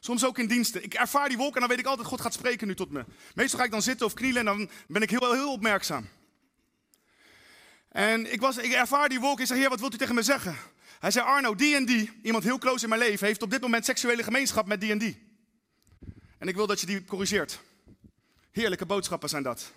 Soms 0.00 0.24
ook 0.24 0.38
in 0.38 0.46
diensten. 0.46 0.84
Ik 0.84 0.94
ervaar 0.94 1.28
die 1.28 1.36
wolk 1.36 1.54
en 1.54 1.60
dan 1.60 1.68
weet 1.68 1.78
ik 1.78 1.86
altijd, 1.86 2.08
God 2.08 2.20
gaat 2.20 2.32
spreken 2.32 2.66
nu 2.66 2.74
tot 2.74 2.90
me. 2.90 3.04
Meestal 3.34 3.58
ga 3.58 3.64
ik 3.64 3.70
dan 3.70 3.82
zitten 3.82 4.06
of 4.06 4.14
knielen 4.14 4.38
en 4.38 4.44
dan 4.44 4.70
ben 4.88 5.02
ik 5.02 5.10
heel, 5.10 5.32
heel 5.32 5.52
opmerkzaam. 5.52 6.08
En 7.88 8.32
ik, 8.32 8.40
was, 8.40 8.56
ik 8.56 8.72
ervaar 8.72 9.08
die 9.08 9.20
wolk 9.20 9.36
en 9.36 9.42
ik 9.42 9.48
zeg, 9.48 9.56
heer, 9.56 9.68
wat 9.68 9.80
wilt 9.80 9.94
u 9.94 9.96
tegen 9.96 10.14
me 10.14 10.22
zeggen? 10.22 10.56
Hij 10.98 11.10
zei, 11.10 11.26
Arno, 11.26 11.54
die 11.54 11.76
en 11.76 11.84
die, 11.84 12.20
iemand 12.22 12.44
heel 12.44 12.58
close 12.58 12.82
in 12.82 12.88
mijn 12.88 13.00
leven, 13.00 13.26
heeft 13.26 13.42
op 13.42 13.50
dit 13.50 13.60
moment 13.60 13.84
seksuele 13.84 14.22
gemeenschap 14.22 14.66
met 14.66 14.80
die 14.80 14.90
en 14.90 14.98
die. 14.98 15.22
En 16.38 16.48
ik 16.48 16.54
wil 16.54 16.66
dat 16.66 16.80
je 16.80 16.86
die 16.86 17.04
corrigeert. 17.04 17.60
Heerlijke 18.50 18.86
boodschappen 18.86 19.28
zijn 19.28 19.42
dat. 19.42 19.72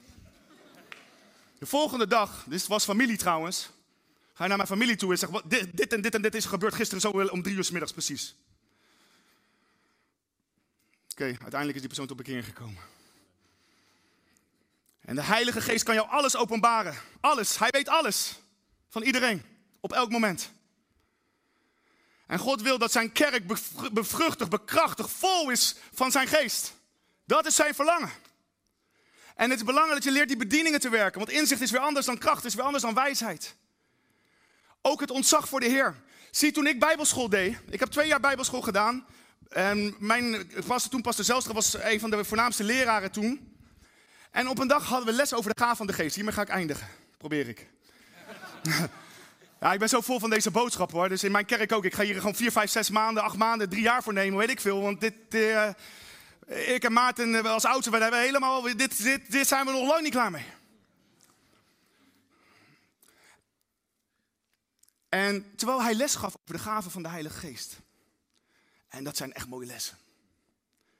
De 1.60 1.66
volgende 1.66 2.08
dag, 2.08 2.46
dit 2.48 2.68
was 2.68 2.84
familie 2.84 3.18
trouwens, 3.18 3.70
ga 4.34 4.48
naar 4.48 4.58
mijn 4.58 4.70
familie 4.70 4.96
toe 4.96 5.12
en 5.12 5.18
zeg, 5.18 5.30
dit, 5.30 5.78
dit 5.78 5.94
en 5.94 6.02
dit 6.02 6.16
en 6.16 6.22
dit 6.22 6.36
is 6.36 6.46
gebeurd 6.46 6.74
gisteren 6.74 7.02
zo 7.02 7.10
om 7.10 7.42
drie 7.42 7.56
uur 7.56 7.64
s 7.64 7.72
middags 7.72 7.92
precies. 7.92 8.36
Oké, 11.12 11.24
uiteindelijk 11.24 11.74
is 11.74 11.80
die 11.80 11.88
persoon 11.88 12.08
tot 12.08 12.18
bekering 12.18 12.46
gekomen. 12.46 12.82
En 15.02 15.16
de 15.16 15.24
Heilige 15.24 15.62
Geest 15.62 15.84
kan 15.84 15.96
jou 15.96 16.10
alles 16.10 16.36
openbaren. 16.36 16.96
Alles. 17.20 17.58
Hij 17.58 17.70
weet 17.70 17.90
alles. 17.90 18.40
Van 18.90 19.02
iedereen. 19.02 19.44
Op 19.80 19.94
elk 19.94 20.10
moment. 20.10 20.52
En 22.28 22.40
God 22.40 22.62
wil 22.62 22.78
dat 22.78 22.92
zijn 22.92 23.12
kerk 23.12 23.48
bevruchtigd, 23.92 24.50
bekrachtigd, 24.50 25.10
vol 25.12 25.50
is 25.50 25.76
van 25.94 26.12
zijn 26.12 26.28
geest. 26.28 26.74
Dat 27.26 27.46
is 27.46 27.56
zijn 27.56 27.76
verlangen. 27.76 28.12
En 29.36 29.50
het 29.50 29.60
is 29.60 29.66
belangrijk 29.66 29.96
dat 29.96 30.04
je 30.04 30.12
leert 30.12 30.28
die 30.28 30.38
bedieningen 30.38 30.80
te 30.80 30.90
werken. 30.90 31.20
Want 31.20 31.32
inzicht 31.32 31.62
is 31.62 31.72
weer 31.72 31.80
anders 31.80 32.06
dan 32.06 32.18
kracht, 32.18 32.46
is 32.46 32.56
weer 32.56 32.66
anders 32.66 32.84
dan 32.84 32.94
wijsheid. 32.94 33.56
Ook 34.86 35.00
het 35.00 35.12
ontzag 35.12 35.48
voor 35.48 35.60
de 35.60 35.66
Heer. 35.66 35.96
Zie, 36.32 36.52
toen 36.52 36.68
ik 36.68 36.80
bijbelschool 36.80 37.30
deed, 37.30 37.58
ik 37.70 37.80
heb 37.80 37.90
twee 37.90 38.08
jaar 38.08 38.20
bijbelschool 38.20 38.62
gedaan. 38.62 39.06
En 39.50 39.96
mijn 40.00 40.52
pastor 40.68 40.92
toen, 40.92 41.02
pastor 41.02 41.26
Zelstra, 41.26 41.54
was 41.54 41.74
een 41.74 42.00
van 42.00 42.10
de 42.10 42.24
voornaamste 42.24 42.64
leraren 42.64 43.12
toen. 43.12 43.56
En 44.32 44.50
op 44.50 44.60
een 44.60 44.68
dag 44.68 44.86
hadden 44.86 45.08
we 45.08 45.14
les 45.14 45.34
over 45.34 45.54
de 45.54 45.64
gaaf 45.64 45.78
van 45.78 45.88
de 45.88 45.94
geest. 45.94 46.16
Hiermee 46.16 46.34
ga 46.34 46.42
ik 46.42 46.50
eindigen. 46.50 46.88
Probeer 47.18 47.48
ik. 47.48 47.68
Ja, 49.60 49.74
ik 49.74 49.80
ben 49.80 49.90
zo 49.90 50.02
vol 50.02 50.20
van 50.20 50.30
deze 50.30 50.52
boodschap 50.52 50.92
hoor. 50.92 51.10
Dus 51.10 51.24
in 51.24 51.32
mijn 51.32 51.46
kerk 51.46 51.72
ook. 51.72 51.86
Ik 51.86 51.94
ga 51.94 52.04
hier 52.04 52.16
gewoon 52.16 52.36
vier, 52.36 52.52
vijf, 52.52 52.72
zes 52.72 52.90
maanden, 52.90 53.24
acht 53.24 53.38
maanden, 53.38 53.70
drie 53.70 53.82
jaar 53.82 54.04
voor 54.04 54.14
nemen, 54.14 54.40
weet 54.40 54.50
ik 54.50 54.62
veel. 54.62 54.82
Want 54.82 55.02
dit, 55.02 55.14
uh, 55.30 55.68
ik 56.48 56.84
en 56.84 56.94
Maarten 56.94 57.36
eh, 57.36 57.52
als 57.52 57.66
oudste, 57.66 57.92
we 57.92 57.98
hebben 57.98 58.20
helemaal, 58.20 58.62
dit, 58.62 59.04
dit, 59.04 59.32
dit 59.32 59.48
zijn 59.48 59.66
we 59.66 59.72
nog 59.72 59.88
lang 59.88 60.02
niet 60.02 60.12
klaar 60.12 60.32
mee. 60.32 60.46
En 65.14 65.56
terwijl 65.56 65.82
hij 65.82 65.94
les 65.94 66.16
gaf 66.16 66.36
over 66.42 66.56
de 66.56 66.64
gaven 66.64 66.92
van 66.92 67.04
de 67.04 67.10
Heilige 67.10 67.38
Geest. 67.38 67.80
En 68.88 69.04
dat 69.04 69.18
zijn 69.18 69.34
echt 69.34 69.48
mooie 69.48 69.66
lessen. 69.66 69.98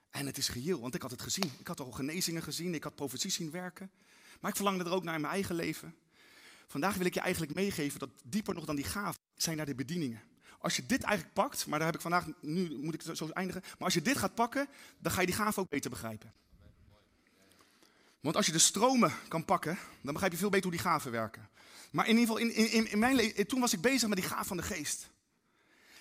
En 0.10 0.26
het 0.26 0.38
is 0.38 0.48
geheel, 0.48 0.80
want 0.80 0.96
ik 0.96 1.02
had 1.02 1.12
het 1.12 1.22
gezien. 1.22 1.52
Ik 1.60 1.68
had 1.68 1.80
al 1.80 1.92
genezingen 1.92 2.44
gezien, 2.44 2.74
ik 2.74 2.84
had 2.84 2.96
profetie 2.96 3.32
zien 3.32 3.52
werken. 3.52 3.92
Maar 4.40 4.50
ik 4.50 4.56
verlangde 4.56 4.84
er 4.84 4.92
ook 4.92 5.04
naar 5.04 5.16
in 5.16 5.22
mijn 5.22 5.34
eigen 5.34 5.56
leven. 5.56 5.96
Vandaag 6.68 6.96
wil 6.96 7.06
ik 7.06 7.14
je 7.14 7.20
eigenlijk 7.20 7.54
meegeven 7.54 8.00
dat 8.00 8.10
dieper 8.24 8.54
nog 8.54 8.66
dan 8.66 8.76
die 8.76 8.86
gaven 8.86 9.20
zijn 9.36 9.58
naar 9.58 9.66
de 9.66 9.76
bedieningen. 9.76 10.22
Als 10.60 10.76
je 10.76 10.86
dit 10.86 11.04
eigenlijk 11.04 11.34
pakt, 11.34 11.66
maar 11.66 11.80
daar 11.80 11.88
heb 11.88 11.96
ik 11.96 12.02
vandaag, 12.02 12.26
nu 12.42 12.78
moet 12.78 12.94
ik 12.94 13.16
zo 13.16 13.30
eindigen. 13.30 13.62
Maar 13.62 13.78
als 13.78 13.94
je 13.94 14.02
dit 14.02 14.18
gaat 14.18 14.36
pakken, 14.36 14.68
dan 15.00 15.12
ga 15.12 15.20
je 15.20 15.28
die 15.28 15.36
gaven 15.36 15.62
ook 15.62 15.70
beter 15.70 15.90
begrijpen. 15.90 16.34
Want 18.20 18.36
als 18.36 18.46
je 18.46 18.52
de 18.52 18.60
stromen 18.60 19.14
kan 19.28 19.46
pakken, 19.46 19.78
dan 20.02 20.14
begrijp 20.14 20.32
je 20.32 20.38
veel 20.38 20.50
beter 20.50 20.70
hoe 20.70 20.78
die 20.78 20.90
gaven 20.90 21.12
werken. 21.12 21.50
Maar 21.94 22.08
in 22.08 22.18
ieder 22.18 22.36
geval, 22.36 22.50
in, 22.50 22.72
in, 22.72 22.92
in 22.92 23.00
mijn 23.00 23.16
leven, 23.16 23.48
toen 23.48 23.60
was 23.60 23.74
ik 23.74 23.82
bezig 23.82 24.10
met 24.10 24.18
die 24.18 24.28
gaven 24.28 24.46
van 24.46 24.58
de 24.58 24.64
geest. 24.64 25.10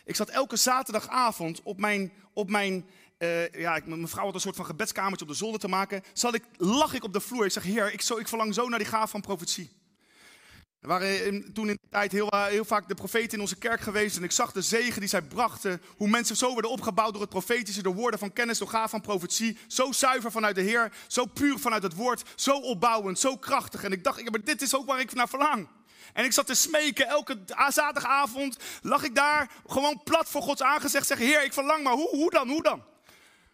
Ik 0.05 0.17
zat 0.17 0.29
elke 0.29 0.57
zaterdagavond 0.57 1.63
op 1.63 1.79
mijn, 1.79 2.13
op 2.33 2.51
mijn 2.51 2.87
uh, 3.19 3.51
ja, 3.51 3.81
mijn 3.85 4.09
vrouw 4.09 4.25
had 4.25 4.35
een 4.35 4.41
soort 4.41 4.57
van 4.57 4.65
gebedskamertje 4.65 5.25
op 5.25 5.31
de 5.31 5.37
zolder 5.37 5.61
te 5.61 5.69
maken. 5.69 6.03
Zat 6.13 6.35
ik, 6.35 6.45
lag 6.57 6.95
ik 6.95 7.05
op 7.05 7.13
de 7.13 7.21
vloer. 7.21 7.45
Ik 7.45 7.53
zeg, 7.53 7.63
heer, 7.63 7.93
ik, 7.93 8.01
zo, 8.01 8.17
ik 8.17 8.29
verlang 8.29 8.55
zo 8.55 8.69
naar 8.69 8.79
die 8.79 8.89
gaaf 8.89 9.11
van 9.11 9.21
profetie. 9.21 9.71
Er 10.81 10.89
waren 10.89 11.53
toen 11.53 11.69
in 11.69 11.79
de 11.83 11.89
tijd 11.91 12.13
heel, 12.13 12.29
eh, 12.29 12.45
heel, 12.45 12.65
vaak 12.65 12.89
de 12.89 12.95
profeten 12.95 13.33
in 13.33 13.41
onze 13.41 13.57
kerk 13.57 13.81
geweest. 13.81 14.17
En 14.17 14.23
ik 14.23 14.31
zag 14.31 14.53
de 14.53 14.63
zegen 14.63 15.01
die 15.01 15.09
zij 15.09 15.23
brachten. 15.23 15.83
Hoe 15.97 16.09
mensen 16.09 16.37
zo 16.37 16.53
werden 16.53 16.71
opgebouwd 16.71 17.13
door 17.13 17.21
het 17.21 17.31
profetische, 17.31 17.83
door 17.83 17.95
woorden 17.95 18.19
van 18.19 18.33
kennis, 18.33 18.59
door 18.59 18.69
gaaf 18.69 18.91
van 18.91 19.01
profetie. 19.01 19.59
Zo 19.67 19.93
zuiver 19.93 20.31
vanuit 20.31 20.55
de 20.55 20.63
Heer, 20.63 20.93
zo 21.07 21.25
puur 21.25 21.59
vanuit 21.59 21.83
het 21.83 21.95
woord, 21.95 22.23
zo 22.35 22.57
opbouwend, 22.57 23.19
zo 23.19 23.37
krachtig. 23.37 23.85
En 23.85 23.93
ik 23.93 24.05
dacht, 24.05 24.31
maar 24.31 24.45
dit 24.45 24.63
is 24.63 24.77
ook 24.77 24.87
waar 24.87 25.01
ik 25.01 25.15
naar 25.15 25.29
verlang. 25.29 25.69
En 26.13 26.25
ik 26.25 26.33
zat 26.33 26.47
te 26.47 26.55
smeken, 26.55 27.07
elke 27.07 27.39
zaterdagavond 27.69 28.57
lag 28.83 29.03
ik 29.03 29.15
daar 29.15 29.51
gewoon 29.67 30.01
plat 30.05 30.29
voor 30.29 30.43
Gods 30.43 30.63
aangezicht. 30.63 31.07
Zeggen, 31.07 31.27
Heer, 31.27 31.45
ik 31.45 31.53
verlang 31.53 31.83
maar, 31.83 31.93
hoe, 31.93 32.09
hoe 32.09 32.31
dan, 32.31 32.49
hoe 32.49 32.63
dan? 32.63 32.83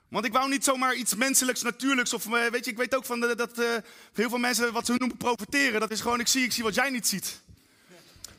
Want 0.08 0.24
ik 0.24 0.32
wou 0.32 0.48
niet 0.48 0.64
zomaar 0.64 0.94
iets 0.94 1.14
menselijks, 1.14 1.62
natuurlijks. 1.62 2.12
Of 2.12 2.26
eh, 2.26 2.46
weet 2.46 2.64
je, 2.64 2.70
ik 2.70 2.76
weet 2.76 2.94
ook 2.94 3.04
van 3.04 3.20
dat 3.20 3.58
uh, 3.58 3.76
heel 4.12 4.28
veel 4.28 4.38
mensen 4.38 4.72
wat 4.72 4.86
ze 4.86 4.94
noemen 4.98 5.16
profiteren. 5.16 5.80
Dat 5.80 5.90
is 5.90 6.00
gewoon, 6.00 6.20
ik 6.20 6.28
zie, 6.28 6.44
ik 6.44 6.52
zie 6.52 6.62
wat 6.62 6.74
jij 6.74 6.90
niet 6.90 7.06
ziet. 7.06 7.40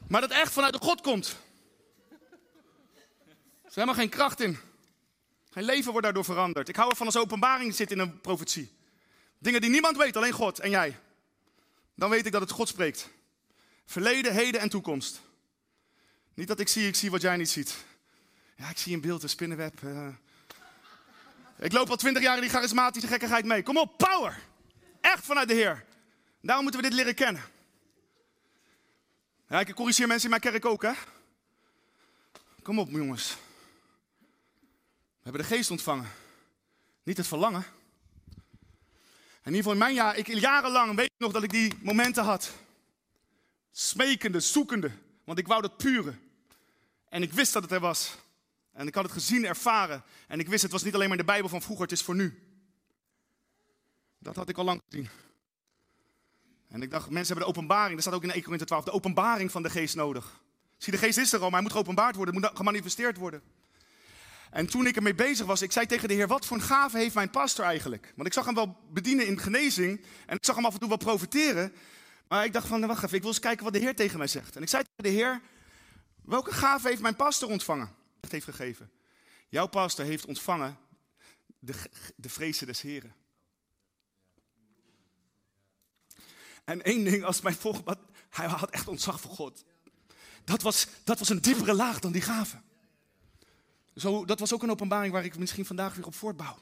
Maar 0.08 0.22
dat 0.22 0.32
echt 0.32 0.54
vanuit 0.54 0.74
de 0.74 0.80
God 0.80 1.02
komt. 1.02 1.36
Er 3.62 3.76
is 3.76 3.76
helemaal 3.76 3.96
geen 3.96 4.10
kracht 4.10 4.42
in. 4.42 4.60
Geen 5.50 5.64
leven 5.64 5.92
wordt 5.92 6.06
daardoor 6.06 6.26
veranderd. 6.26 6.70
Ik 6.70 6.76
hou 6.76 6.90
ervan 6.90 7.06
als 7.06 7.18
openbaring 7.18 7.76
zit 7.76 7.92
in 7.92 8.00
een 8.00 8.22
profetie. 8.22 8.72
Dingen 9.40 9.62
die 9.62 9.70
niemand 9.70 9.98
weet, 9.98 10.16
alleen 10.16 10.32
God 10.32 10.60
en 10.60 10.70
jij. 10.70 11.00
Dan 11.96 12.10
weet 12.10 12.26
ik 12.26 12.32
dat 12.32 12.42
het 12.42 12.52
God 12.52 12.68
spreekt. 12.68 13.10
Verleden, 13.90 14.34
heden 14.34 14.62
en 14.62 14.70
toekomst. 14.70 15.22
Niet 16.34 16.48
dat 16.48 16.60
ik 16.60 16.68
zie, 16.68 16.88
ik 16.88 16.96
zie 16.96 17.12
wat 17.12 17.22
jij 17.22 17.38
niet 17.38 17.50
ziet. 17.50 17.76
Ja, 18.56 18.70
ik 18.70 18.78
zie 18.78 18.94
een 18.94 19.02
beeld, 19.02 19.24
een 19.24 19.30
spinnenweb. 19.30 19.82
Uh, 19.82 20.08
ik 21.58 21.72
loop 21.72 21.90
al 21.90 21.96
twintig 21.96 22.24
jaar 22.24 22.36
in 22.36 22.42
die 22.42 22.50
charismatische 22.50 23.08
gekkigheid 23.08 23.46
mee. 23.46 23.64
Kom 23.64 23.78
op, 23.78 23.98
power. 23.98 24.40
Echt 25.02 25.26
vanuit 25.26 25.48
de 25.48 25.54
Heer. 25.54 25.86
Daarom 26.42 26.64
moeten 26.64 26.82
we 26.82 26.88
dit 26.88 26.98
leren 26.98 27.16
kennen. 27.16 27.44
Ja, 29.48 29.60
ik 29.60 29.76
corrigeer 29.76 30.08
mensen 30.08 30.24
in 30.24 30.40
mijn 30.40 30.52
kerk 30.52 30.66
ook, 30.66 30.82
hè. 30.82 30.94
Kom 32.62 32.80
op, 32.80 32.90
jongens. 32.90 33.38
We 35.18 35.24
hebben 35.24 35.42
de 35.42 35.48
geest 35.48 35.72
ontvangen. 35.72 36.12
Niet 37.04 37.18
het 37.18 37.28
verlangen. 37.28 37.66
In 39.44 39.56
ieder 39.56 39.58
geval 39.58 39.72
in 39.72 39.78
mijn 39.78 39.94
jaar, 39.94 40.18
ik, 40.18 40.28
jarenlang 40.28 40.96
weet 40.96 41.06
ik 41.06 41.20
nog 41.20 41.32
dat 41.32 41.44
ik 41.44 41.50
die 41.50 41.74
momenten 41.82 42.24
had. 42.24 42.52
Smekende, 43.72 44.40
zoekende. 44.40 44.92
Want 45.24 45.40
ik 45.40 45.48
wou 45.48 45.62
dat 45.62 45.78
pure. 45.78 46.14
En 47.10 47.22
ik 47.22 47.34
wist 47.34 47.54
dat 47.54 47.64
het 47.64 47.72
er 47.72 47.80
was. 47.80 48.18
En 48.74 48.88
ik 48.88 48.96
had 48.96 49.04
het 49.04 49.14
gezien, 49.14 49.46
ervaren. 49.46 50.04
En 50.28 50.40
ik 50.40 50.48
wist, 50.48 50.64
het 50.64 50.72
was 50.72 50.84
niet 50.84 50.94
alleen 50.94 51.10
maar 51.10 51.18
in 51.18 51.26
de 51.26 51.32
Bijbel 51.32 51.50
van 51.50 51.62
vroeger, 51.62 51.84
het 51.84 51.94
is 51.94 52.04
voor 52.04 52.16
nu. 52.16 52.40
Dat 54.20 54.36
had 54.36 54.50
ik 54.50 54.58
al 54.58 54.64
lang 54.64 54.82
gezien. 54.90 55.10
En 56.68 56.82
ik 56.82 56.92
dacht, 56.92 57.10
mensen 57.10 57.36
hebben 57.36 57.54
de 57.54 57.60
openbaring, 57.60 57.94
dat 57.94 58.02
staat 58.02 58.14
ook 58.14 58.24
in 58.24 58.32
1 58.32 58.44
Corinthië 58.44 58.66
12, 58.66 58.84
de 58.84 58.92
openbaring 58.92 59.52
van 59.52 59.64
de 59.64 59.70
geest 59.70 59.96
nodig. 59.96 60.42
Zie, 60.78 60.94
de 60.94 61.00
geest 61.00 61.18
is 61.18 61.34
er 61.34 61.40
al, 61.40 61.44
maar 61.44 61.54
hij 61.54 61.62
moet 61.62 61.72
geopenbaard 61.72 62.16
worden, 62.16 62.34
moet 62.34 62.52
gemanifesteerd 62.54 63.18
worden. 63.18 63.42
En 64.52 64.68
toen 64.68 64.88
ik 64.88 64.96
ermee 64.96 65.16
bezig 65.16 65.46
was, 65.46 65.62
ik 65.62 65.72
zei 65.72 65.86
tegen 65.86 66.08
de 66.08 66.14
Heer, 66.14 66.28
wat 66.28 66.46
voor 66.46 66.58
een 66.58 66.64
gave 66.64 66.98
heeft 66.98 67.16
mijn 67.16 67.30
pastor 67.30 67.66
eigenlijk? 67.66 68.14
Want 68.16 68.28
ik 68.28 68.34
zag 68.34 68.46
hem 68.46 68.56
wel 68.56 68.78
bedienen 68.92 69.28
in 69.28 69.40
genezing 69.40 70.02
en 70.26 70.36
ik 70.36 70.46
zag 70.46 70.56
hem 70.56 70.66
af 70.66 70.74
en 70.74 70.80
toe 70.80 70.88
wel 70.88 70.98
profiteren. 70.98 71.74
Maar 72.30 72.46
ik 72.46 72.54
dacht 72.54 72.68
van, 72.68 72.88
wacht 72.88 73.04
even, 73.04 73.16
ik 73.16 73.22
wil 73.22 73.32
eens 73.32 73.40
kijken 73.40 73.64
wat 73.64 73.74
de 73.74 73.80
Heer 73.80 73.96
tegen 73.96 74.18
mij 74.18 74.28
zegt. 74.28 74.56
En 74.56 74.62
ik 74.62 74.70
zei 74.70 74.84
tegen 74.84 75.16
de 75.16 75.20
Heer, 75.20 75.42
welke 76.22 76.54
gave 76.54 76.88
heeft 76.88 77.02
mijn 77.02 77.16
pastor 77.16 77.50
ontvangen? 77.50 77.96
Het 78.22 78.32
heeft 78.32 78.46
gegeven. 78.46 78.92
Jouw 79.48 79.68
pastor 79.68 80.06
heeft 80.06 80.26
ontvangen 80.26 80.78
de, 81.60 81.74
de 82.16 82.30
vrezen 82.30 82.68
des 82.68 82.82
Heren. 82.82 83.16
En 86.64 86.84
één 86.84 87.04
ding 87.04 87.24
als 87.24 87.42
mijn 87.42 87.56
volgende, 87.56 87.98
hij 88.30 88.48
had 88.48 88.70
echt 88.70 88.88
ontzag 88.88 89.22
voor 89.22 89.32
God. 89.32 89.64
Dat 90.44 90.62
was, 90.62 90.88
dat 91.04 91.20
was 91.20 91.30
een 91.30 91.42
diepere 91.42 91.74
laag 91.74 92.00
dan 92.00 92.12
die 92.12 92.22
gave. 92.22 92.62
Zo, 93.96 94.26
dat 94.26 94.40
was 94.40 94.54
ook 94.54 94.64
een 94.64 94.72
openbaring 94.72 95.14
waar 95.14 95.26
ik 95.26 95.38
misschien 95.38 95.66
vandaag 95.66 95.96
weer 95.96 96.06
op 96.06 96.16
voortbouw. 96.16 96.58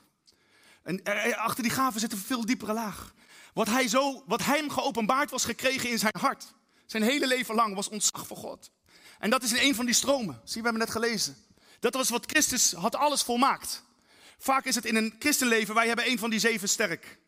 En 0.84 1.04
achter 1.36 1.64
die 1.64 1.72
gave 1.72 2.00
zit 2.00 2.12
een 2.12 2.18
veel 2.18 2.46
diepere 2.46 2.74
laag. 2.74 3.14
Wat, 3.58 3.68
hij 3.68 3.88
zo, 3.88 4.24
wat 4.26 4.44
hem 4.44 4.70
geopenbaard 4.70 5.30
was 5.30 5.46
gekregen 5.46 5.90
in 5.90 6.00
zijn 6.00 6.16
hart. 6.20 6.54
Zijn 6.86 7.04
hele 7.04 7.28
leven 7.28 7.56
lang 7.56 7.76
was 7.76 7.90
ontzag 7.90 8.28
voor 8.28 8.38
God. 8.38 8.72
En 9.20 9.30
dat 9.30 9.44
is 9.44 9.54
in 9.54 9.68
een 9.68 9.76
van 9.76 9.86
die 9.86 9.94
stromen. 9.94 10.42
Zie, 10.44 10.62
we 10.62 10.68
hebben 10.68 10.86
net 10.86 10.96
gelezen. 10.96 11.38
Dat 11.80 11.94
was 11.94 12.10
wat 12.10 12.26
Christus 12.26 12.72
had 12.72 12.96
alles 12.96 13.22
volmaakt. 13.22 13.84
Vaak 14.38 14.66
is 14.66 14.76
het 14.76 14.86
in 14.86 14.96
een 14.96 15.16
christenleven, 15.20 15.76
wij 15.76 15.88
hebben 15.88 16.10
een 16.10 16.20
van 16.20 16.30
die 16.30 16.40
zeven 16.40 16.70
sterk. 16.70 17.20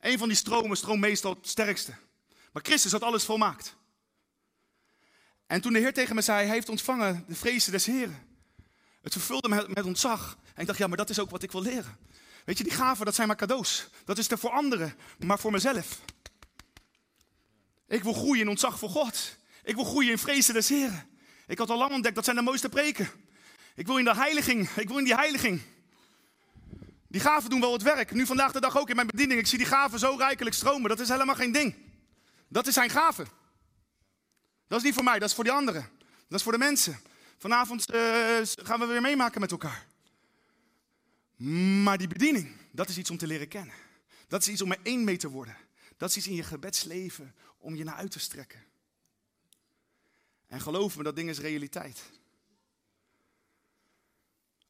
Een 0.00 0.18
van 0.18 0.28
die 0.28 0.36
stromen 0.36 0.76
stroomt 0.76 1.00
meestal 1.00 1.34
het 1.34 1.48
sterkste. 1.48 1.94
Maar 2.52 2.62
Christus 2.62 2.92
had 2.92 3.02
alles 3.02 3.24
volmaakt. 3.24 3.74
En 5.46 5.60
toen 5.60 5.72
de 5.72 5.78
Heer 5.78 5.94
tegen 5.94 6.14
me 6.14 6.22
zei, 6.22 6.46
hij 6.46 6.54
heeft 6.54 6.68
ontvangen 6.68 7.24
de 7.28 7.34
vrezen 7.34 7.72
des 7.72 7.86
Heren. 7.86 8.28
Het 9.02 9.12
vervulde 9.12 9.48
me 9.48 9.66
met 9.68 9.84
ontzag. 9.84 10.38
En 10.54 10.60
ik 10.60 10.66
dacht, 10.66 10.78
ja, 10.78 10.86
maar 10.86 10.96
dat 10.96 11.10
is 11.10 11.18
ook 11.18 11.30
wat 11.30 11.42
ik 11.42 11.52
wil 11.52 11.62
leren. 11.62 11.98
Weet 12.44 12.58
je, 12.58 12.64
die 12.64 12.72
gaven, 12.72 13.04
dat 13.04 13.14
zijn 13.14 13.28
maar 13.28 13.36
cadeaus. 13.36 13.88
Dat 14.04 14.18
is 14.18 14.30
er 14.30 14.38
voor 14.38 14.50
anderen, 14.50 14.94
maar 15.18 15.38
voor 15.38 15.52
mezelf. 15.52 16.00
Ik 17.88 18.02
wil 18.02 18.12
groeien 18.12 18.42
in 18.42 18.48
ontzag 18.48 18.78
voor 18.78 18.88
God. 18.88 19.36
Ik 19.62 19.74
wil 19.74 19.84
groeien 19.84 20.10
in 20.10 20.18
vrezen 20.18 20.54
des 20.54 20.68
Heren. 20.68 21.08
Ik 21.46 21.58
had 21.58 21.70
al 21.70 21.78
lang 21.78 21.92
ontdekt, 21.92 22.14
dat 22.14 22.24
zijn 22.24 22.36
de 22.36 22.42
mooiste 22.42 22.68
preken. 22.68 23.10
Ik 23.74 23.86
wil 23.86 23.98
in 23.98 24.04
de 24.04 24.14
heiliging, 24.14 24.68
ik 24.68 24.88
wil 24.88 24.98
in 24.98 25.04
die 25.04 25.14
heiliging. 25.14 25.62
Die 27.08 27.20
gaven 27.20 27.50
doen 27.50 27.60
wel 27.60 27.72
het 27.72 27.82
werk. 27.82 28.12
Nu 28.12 28.26
vandaag 28.26 28.52
de 28.52 28.60
dag 28.60 28.78
ook 28.78 28.88
in 28.88 28.94
mijn 28.94 29.06
bediening. 29.06 29.40
Ik 29.40 29.46
zie 29.46 29.58
die 29.58 29.66
gaven 29.66 29.98
zo 29.98 30.14
rijkelijk 30.18 30.56
stromen. 30.56 30.88
Dat 30.88 31.00
is 31.00 31.08
helemaal 31.08 31.34
geen 31.34 31.52
ding. 31.52 31.74
Dat 32.48 32.66
is 32.66 32.74
zijn 32.74 32.90
gave. 32.90 33.26
Dat 34.68 34.78
is 34.78 34.84
niet 34.84 34.94
voor 34.94 35.04
mij, 35.04 35.18
dat 35.18 35.28
is 35.28 35.34
voor 35.34 35.44
die 35.44 35.52
anderen. 35.52 35.88
Dat 36.28 36.38
is 36.38 36.42
voor 36.42 36.52
de 36.52 36.58
mensen. 36.58 37.00
Vanavond 37.38 37.94
uh, 37.94 38.00
gaan 38.44 38.80
we 38.80 38.86
weer 38.86 39.00
meemaken 39.00 39.40
met 39.40 39.50
elkaar. 39.50 39.86
Maar 41.36 41.98
die 41.98 42.08
bediening, 42.08 42.56
dat 42.70 42.88
is 42.88 42.98
iets 42.98 43.10
om 43.10 43.16
te 43.16 43.26
leren 43.26 43.48
kennen. 43.48 43.74
Dat 44.28 44.40
is 44.40 44.48
iets 44.48 44.62
om 44.62 44.72
er 44.72 44.78
één 44.82 45.04
mee 45.04 45.16
te 45.16 45.28
worden. 45.28 45.56
Dat 45.96 46.08
is 46.08 46.16
iets 46.16 46.26
in 46.26 46.34
je 46.34 46.42
gebedsleven 46.42 47.34
om 47.58 47.74
je 47.74 47.84
naar 47.84 47.94
uit 47.94 48.10
te 48.10 48.18
strekken. 48.18 48.64
En 50.46 50.60
geloof 50.60 50.96
me, 50.96 51.02
dat 51.02 51.16
ding 51.16 51.28
is 51.28 51.38
realiteit. 51.38 52.02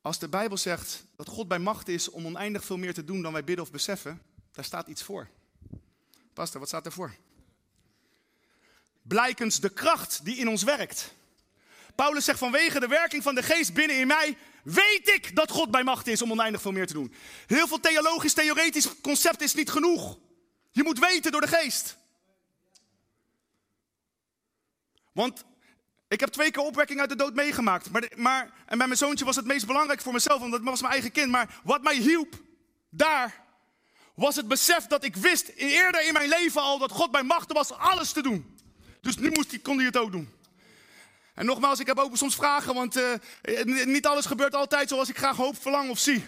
Als 0.01 0.19
de 0.19 0.29
Bijbel 0.29 0.57
zegt 0.57 1.05
dat 1.17 1.29
God 1.29 1.49
bij 1.49 1.59
macht 1.59 1.89
is 1.89 2.11
om 2.11 2.27
oneindig 2.27 2.65
veel 2.65 2.77
meer 2.77 2.95
te 2.95 3.05
doen 3.05 3.23
dan 3.23 3.33
wij 3.33 3.45
bidden 3.45 3.65
of 3.65 3.71
beseffen, 3.71 4.23
daar 4.53 4.65
staat 4.65 4.89
iets 4.89 5.03
voor. 5.03 5.29
Pastor, 6.33 6.61
wat 6.61 6.69
staat 6.69 6.87
ervoor? 6.87 7.15
Blijkens 9.03 9.61
de 9.61 9.69
kracht 9.69 10.25
die 10.25 10.37
in 10.37 10.49
ons 10.49 10.63
werkt. 10.63 11.15
Paulus 11.95 12.25
zegt 12.25 12.39
vanwege 12.39 12.81
de 12.81 12.87
werking 12.87 13.23
van 13.23 13.35
de 13.35 13.43
geest 13.43 13.75
binnen 13.75 13.99
in 13.99 14.07
mij, 14.07 14.39
weet 14.65 15.09
ik 15.09 15.37
dat 15.37 15.51
God 15.51 15.71
bij 15.71 15.83
macht 15.83 16.07
is 16.07 16.23
om 16.23 16.31
oneindig 16.31 16.61
veel 16.61 16.73
meer 16.73 16.87
te 16.87 16.93
doen. 16.93 17.15
Heel 17.47 17.67
veel 17.67 17.81
theologisch, 17.81 18.33
theoretisch 18.33 19.01
concept 19.01 19.41
is 19.41 19.55
niet 19.55 19.71
genoeg. 19.71 20.19
Je 20.71 20.83
moet 20.83 20.99
weten 20.99 21.33
door 21.33 21.41
de 21.41 21.47
geest. 21.47 21.97
Want 25.13 25.45
ik 26.09 26.21
heb 26.21 26.29
twee 26.29 26.51
keer 26.51 26.63
opwekking 26.63 27.01
uit 27.01 27.09
de 27.09 27.17
dood 27.17 27.35
meegemaakt. 27.35 27.91
Maar, 27.91 28.09
maar, 28.17 28.53
en 28.67 28.79
bij 28.79 28.87
mijn 28.87 28.99
zoontje 28.99 29.25
was 29.25 29.37
het 29.37 29.45
meest 29.45 29.67
belangrijk 29.67 30.01
voor 30.01 30.13
mezelf, 30.13 30.41
want 30.41 30.53
dat 30.53 30.63
was 30.63 30.81
mijn 30.81 30.93
eigen 30.93 31.13
kind. 31.13 31.31
Maar 31.31 31.61
wat 31.65 31.83
mij 31.83 31.97
hielp 31.97 32.35
daar, 32.91 33.43
was 34.15 34.37
het 34.37 34.49
besef 34.49 34.87
dat 34.87 35.05
ik 35.05 35.17
wist 35.17 35.49
eerder 35.49 36.07
in 36.07 36.13
mijn 36.13 36.29
leven 36.29 36.61
al 36.61 36.79
dat 36.79 36.91
God 36.91 37.11
bij 37.11 37.23
macht 37.23 37.53
was 37.53 37.73
alles 37.73 38.13
te 38.13 38.23
doen. 38.23 38.59
Dus 39.01 39.17
nu 39.17 39.31
moest 39.31 39.51
hij, 39.51 39.59
kon 39.59 39.77
hij 39.77 39.87
het 39.87 39.97
ook 39.97 40.13
doen. 40.13 40.33
En 41.35 41.47
nogmaals, 41.47 41.81
ik 41.81 41.87
heb 41.87 41.99
ook 41.99 42.17
soms 42.17 42.35
vragen, 42.35 42.75
want 42.75 42.97
uh, 42.97 43.85
niet 43.85 44.07
alles 44.07 44.27
gebeurt 44.27 44.55
altijd 44.55 44.89
zoals 44.89 45.09
ik 45.09 45.17
graag 45.17 45.37
hoop, 45.37 45.63
verlang 45.63 45.91
of 45.91 45.99
zie. 45.99 46.27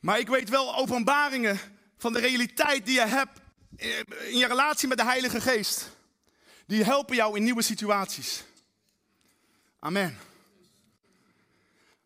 Maar 0.00 0.18
ik 0.18 0.28
weet 0.28 0.48
wel 0.48 0.76
openbaringen 0.76 1.58
van 1.98 2.12
de 2.12 2.18
realiteit 2.18 2.86
die 2.86 2.94
je 2.94 3.06
hebt 3.06 3.40
in 4.28 4.38
je 4.38 4.46
relatie 4.46 4.88
met 4.88 4.98
de 4.98 5.04
Heilige 5.04 5.40
Geest. 5.40 5.90
Die 6.66 6.84
helpen 6.84 7.16
jou 7.16 7.36
in 7.36 7.44
nieuwe 7.44 7.62
situaties. 7.62 8.44
Amen. 9.78 10.18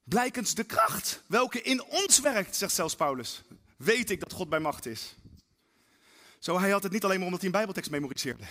Blijkens 0.05 0.55
de 0.55 0.65
kracht 0.65 1.23
welke 1.27 1.63
in 1.63 1.85
ons 1.85 2.21
werkt, 2.21 2.57
zegt 2.57 2.75
zelfs 2.75 2.97
Paulus, 2.97 3.43
weet 3.77 4.11
ik 4.11 4.21
dat 4.21 4.33
God 4.33 4.49
bij 4.49 4.59
macht 4.59 4.87
is. 4.87 5.15
Zo, 6.39 6.59
hij 6.59 6.71
had 6.71 6.83
het 6.83 6.93
niet 6.93 7.05
alleen 7.05 7.17
maar 7.17 7.27
omdat 7.27 7.41
hij 7.41 7.49
een 7.49 7.57
Bijbeltekst 7.57 7.91
memoriseerde. 7.91 8.45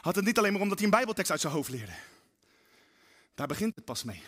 Had 0.00 0.14
het 0.14 0.24
niet 0.24 0.38
alleen 0.38 0.52
maar 0.52 0.60
omdat 0.60 0.78
hij 0.78 0.86
een 0.86 0.92
Bijbeltekst 0.92 1.30
uit 1.30 1.40
zijn 1.40 1.52
hoofd 1.52 1.70
leerde. 1.70 1.94
Daar 3.34 3.46
begint 3.46 3.74
het 3.74 3.84
pas 3.84 4.02
mee. 4.02 4.22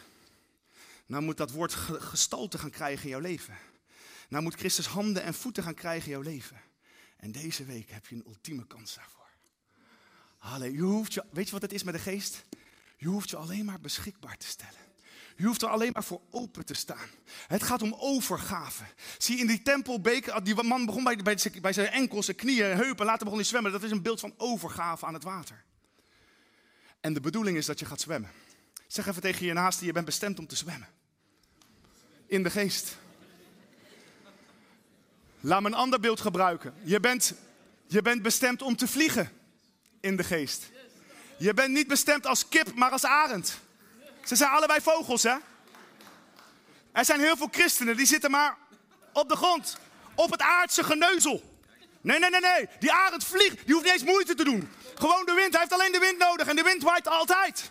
Nou 1.06 1.22
moet 1.22 1.36
dat 1.36 1.50
woord 1.50 1.72
gestalte 1.74 2.58
gaan 2.58 2.70
krijgen 2.70 3.04
in 3.04 3.10
jouw 3.10 3.20
leven. 3.20 3.58
Nou 4.28 4.42
moet 4.42 4.54
Christus 4.54 4.86
handen 4.86 5.22
en 5.22 5.34
voeten 5.34 5.62
gaan 5.62 5.74
krijgen 5.74 6.04
in 6.04 6.10
jouw 6.10 6.32
leven. 6.32 6.60
En 7.16 7.32
deze 7.32 7.64
week 7.64 7.90
heb 7.90 8.06
je 8.06 8.14
een 8.14 8.24
ultieme 8.26 8.66
kans 8.66 8.94
daarvoor. 8.94 9.28
Halleluja. 10.38 10.76
Je 10.76 10.82
hoeft 10.82 11.14
je, 11.14 11.24
weet 11.32 11.46
je 11.46 11.52
wat 11.52 11.62
het 11.62 11.72
is 11.72 11.82
met 11.82 11.94
de 11.94 12.00
geest? 12.00 12.44
Je 12.96 13.08
hoeft 13.08 13.30
je 13.30 13.36
alleen 13.36 13.64
maar 13.64 13.80
beschikbaar 13.80 14.36
te 14.36 14.46
stellen. 14.46 14.89
Je 15.40 15.46
hoeft 15.46 15.62
er 15.62 15.68
alleen 15.68 15.90
maar 15.92 16.04
voor 16.04 16.20
open 16.30 16.64
te 16.64 16.74
staan. 16.74 17.08
Het 17.46 17.62
gaat 17.62 17.82
om 17.82 17.94
overgave. 17.98 18.84
Zie 19.18 19.38
in 19.38 19.46
die 19.46 19.62
tempelbeker, 19.62 20.44
die 20.44 20.62
man 20.62 20.86
begon 20.86 21.04
bij, 21.04 21.38
bij, 21.60 21.72
zijn 21.72 21.86
enkels, 21.86 22.24
zijn 22.24 22.36
knieën, 22.36 22.76
heupen, 22.76 23.06
later 23.06 23.24
begon 23.24 23.38
hij 23.38 23.48
zwemmen. 23.48 23.72
Dat 23.72 23.82
is 23.82 23.90
een 23.90 24.02
beeld 24.02 24.20
van 24.20 24.34
overgave 24.36 25.06
aan 25.06 25.14
het 25.14 25.22
water. 25.22 25.64
En 27.00 27.12
de 27.12 27.20
bedoeling 27.20 27.56
is 27.56 27.66
dat 27.66 27.78
je 27.78 27.84
gaat 27.84 28.00
zwemmen. 28.00 28.30
Zeg 28.86 29.06
even 29.06 29.22
tegen 29.22 29.46
je 29.46 29.52
naaste, 29.52 29.84
je 29.84 29.92
bent 29.92 30.04
bestemd 30.04 30.38
om 30.38 30.46
te 30.46 30.56
zwemmen. 30.56 30.88
In 32.26 32.42
de 32.42 32.50
geest. 32.50 32.96
Laat 35.40 35.60
me 35.60 35.66
een 35.66 35.74
ander 35.74 36.00
beeld 36.00 36.20
gebruiken. 36.20 36.74
Je 36.82 37.00
bent, 37.00 37.34
je 37.86 38.02
bent 38.02 38.22
bestemd 38.22 38.62
om 38.62 38.76
te 38.76 38.88
vliegen 38.88 39.32
in 40.00 40.16
de 40.16 40.24
geest. 40.24 40.70
Je 41.38 41.54
bent 41.54 41.72
niet 41.72 41.88
bestemd 41.88 42.26
als 42.26 42.48
kip, 42.48 42.74
maar 42.74 42.90
als 42.90 43.04
arend. 43.04 43.60
Ze 44.24 44.36
zijn 44.36 44.50
allebei 44.50 44.80
vogels, 44.80 45.22
hè? 45.22 45.36
Er 46.92 47.04
zijn 47.04 47.20
heel 47.20 47.36
veel 47.36 47.48
christenen 47.50 47.96
die 47.96 48.06
zitten 48.06 48.30
maar 48.30 48.56
op 49.12 49.28
de 49.28 49.36
grond, 49.36 49.76
op 50.14 50.30
het 50.30 50.40
aardse 50.40 50.84
geneuzel. 50.84 51.58
Nee, 52.00 52.18
nee, 52.18 52.30
nee, 52.30 52.40
nee. 52.40 52.68
Die 52.78 52.92
arend 52.92 53.24
vliegt, 53.24 53.66
die 53.66 53.74
hoeft 53.74 53.84
niet 53.84 53.94
eens 53.94 54.04
moeite 54.04 54.34
te 54.34 54.44
doen. 54.44 54.68
Gewoon 54.94 55.26
de 55.26 55.32
wind, 55.32 55.52
hij 55.52 55.60
heeft 55.60 55.72
alleen 55.72 55.92
de 55.92 55.98
wind 55.98 56.18
nodig 56.18 56.46
en 56.48 56.56
de 56.56 56.62
wind 56.62 56.82
waait 56.82 57.08
altijd. 57.08 57.70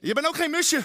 Je 0.00 0.12
bent 0.12 0.26
ook 0.26 0.36
geen 0.36 0.50
musje. 0.50 0.82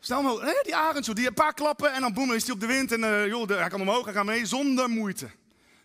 Stel 0.00 0.22
maar, 0.22 0.60
die 0.62 0.76
arend 0.76 1.04
zo, 1.04 1.12
die 1.12 1.26
een 1.26 1.34
paar 1.34 1.54
klappen 1.54 1.92
en 1.92 2.00
dan 2.00 2.12
boem, 2.12 2.32
is 2.32 2.44
hij 2.44 2.52
op 2.52 2.60
de 2.60 2.66
wind 2.66 2.92
en 2.92 3.00
uh, 3.00 3.26
joh, 3.26 3.48
hij 3.48 3.68
kan 3.68 3.80
omhoog, 3.80 4.04
hij 4.04 4.14
kan 4.14 4.26
mee 4.26 4.46
zonder 4.46 4.88
moeite. 4.88 5.30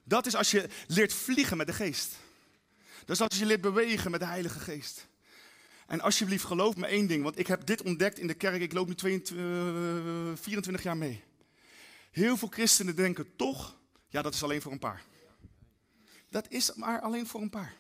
Dat 0.04 0.26
is 0.26 0.36
als 0.36 0.52
je 0.52 0.70
leert 0.88 1.14
vliegen 1.14 1.58
met 1.58 1.68
de 1.68 1.74
geest. 1.74 2.16
Dat 3.06 3.16
is 3.16 3.22
als 3.22 3.40
je 3.40 3.46
leert 3.46 3.62
bewegen 3.62 4.12
met 4.12 4.20
de 4.20 4.26
Heilige 4.26 4.60
Geest. 4.60 5.08
En 5.88 6.02
alsjeblieft, 6.02 6.44
geloof 6.44 6.76
me 6.76 6.86
één 6.86 7.08
ding, 7.08 7.24
want 7.24 7.40
ik 7.40 7.48
heb 7.48 7.66
dit 7.66 7.82
ontdekt 7.82 8.20
in 8.20 8.28
de 8.28 8.34
kerk. 8.34 8.62
Ik 8.62 8.74
loop 8.74 8.88
nu 8.88 8.96
22, 8.96 10.40
24 10.40 10.84
jaar 10.84 10.98
mee. 10.98 11.24
Heel 12.12 12.38
veel 12.38 12.48
christenen 12.48 12.96
denken 12.96 13.36
toch, 13.36 13.78
ja, 14.10 14.22
dat 14.22 14.34
is 14.34 14.44
alleen 14.44 14.62
voor 14.62 14.72
een 14.72 14.80
paar. 14.80 15.04
Dat 16.30 16.46
is 16.50 16.74
maar 16.74 17.02
alleen 17.02 17.28
voor 17.28 17.42
een 17.42 17.50
paar. 17.50 17.76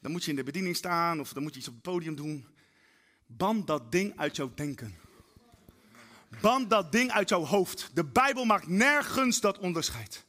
Dan 0.00 0.10
moet 0.10 0.24
je 0.24 0.30
in 0.30 0.36
de 0.36 0.42
bediening 0.42 0.76
staan 0.76 1.20
of 1.20 1.32
dan 1.32 1.42
moet 1.42 1.52
je 1.52 1.58
iets 1.58 1.68
op 1.68 1.74
het 1.74 1.82
podium 1.82 2.14
doen. 2.14 2.46
Ban 3.26 3.64
dat 3.64 3.92
ding 3.92 4.18
uit 4.18 4.36
jouw 4.36 4.54
denken. 4.54 4.94
Ban 6.40 6.68
dat 6.68 6.92
ding 6.92 7.10
uit 7.10 7.28
jouw 7.28 7.44
hoofd. 7.44 7.90
De 7.94 8.04
Bijbel 8.04 8.44
maakt 8.44 8.66
nergens 8.66 9.40
dat 9.40 9.58
onderscheid. 9.58 10.24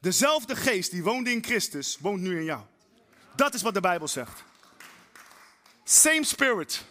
Dezelfde 0.00 0.56
geest 0.56 0.90
die 0.90 1.02
woonde 1.02 1.30
in 1.30 1.44
Christus, 1.44 1.98
woont 1.98 2.20
nu 2.20 2.38
in 2.38 2.44
jou. 2.44 2.62
Dat 3.34 3.54
is 3.54 3.62
wat 3.62 3.74
de 3.74 3.80
Bijbel 3.80 4.08
zegt. 4.08 4.44
Same 5.84 6.24
spirit. 6.24 6.84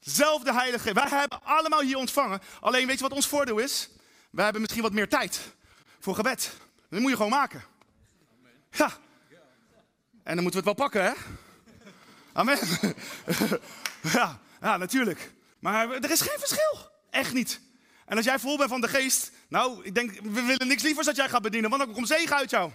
Zelfde 0.00 0.52
heilige. 0.52 0.92
Wij 0.92 1.08
hebben 1.08 1.44
allemaal 1.44 1.80
hier 1.80 1.96
ontvangen. 1.96 2.40
Alleen 2.60 2.86
weet 2.86 2.96
je 2.96 3.02
wat 3.02 3.12
ons 3.12 3.26
voordeel 3.26 3.58
is? 3.58 3.88
Wij 4.30 4.44
hebben 4.44 4.62
misschien 4.62 4.82
wat 4.82 4.92
meer 4.92 5.08
tijd. 5.08 5.40
voor 6.00 6.14
gebed. 6.14 6.52
Dat 6.90 7.00
moet 7.00 7.10
je 7.10 7.16
gewoon 7.16 7.30
maken. 7.30 7.64
Ja. 8.70 8.90
En 10.22 10.34
dan 10.34 10.42
moeten 10.42 10.62
we 10.62 10.68
het 10.68 10.78
wel 10.78 10.88
pakken, 10.88 11.04
hè? 11.04 11.12
Amen. 12.32 12.58
ja, 14.18 14.40
ja, 14.60 14.76
natuurlijk. 14.76 15.32
Maar 15.58 15.90
er 15.90 16.10
is 16.10 16.20
geen 16.20 16.38
verschil. 16.38 16.90
Echt 17.10 17.32
niet. 17.32 17.60
En 18.06 18.16
als 18.16 18.24
jij 18.24 18.38
vol 18.38 18.56
bent 18.56 18.70
van 18.70 18.80
de 18.80 18.88
geest, 18.88 19.30
nou, 19.48 19.84
ik 19.84 19.94
denk, 19.94 20.20
we 20.22 20.42
willen 20.42 20.66
niks 20.66 20.82
liever 20.82 21.04
dat 21.04 21.16
jij 21.16 21.28
gaat 21.28 21.42
bedienen, 21.42 21.70
want 21.70 21.82
dan 21.84 21.92
komt 21.92 22.08
zegen 22.08 22.36
uit 22.36 22.50
jou. 22.50 22.70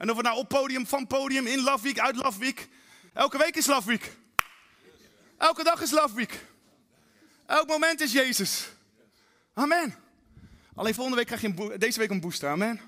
En 0.00 0.10
of 0.10 0.16
het 0.16 0.26
nou 0.26 0.38
op 0.38 0.48
podium, 0.48 0.86
van 0.86 1.06
podium, 1.06 1.46
in 1.46 1.62
Love 1.62 1.82
Week, 1.82 1.98
uit 1.98 2.16
Love 2.16 2.38
Week. 2.38 2.68
Elke 3.14 3.38
week 3.38 3.56
is 3.56 3.66
Love 3.66 3.88
Week. 3.88 4.16
Elke 5.38 5.64
dag 5.64 5.82
is 5.82 5.90
Love 5.90 6.14
Week. 6.14 6.44
Elk 7.46 7.66
moment 7.66 8.00
is 8.00 8.12
Jezus. 8.12 8.68
Amen. 9.54 9.94
Alleen 10.74 10.94
volgende 10.94 11.16
week 11.18 11.26
krijg 11.26 11.40
je 11.40 11.52
een 11.56 11.78
deze 11.78 11.98
week 11.98 12.10
een 12.10 12.20
booster. 12.20 12.50
Amen. 12.50 12.80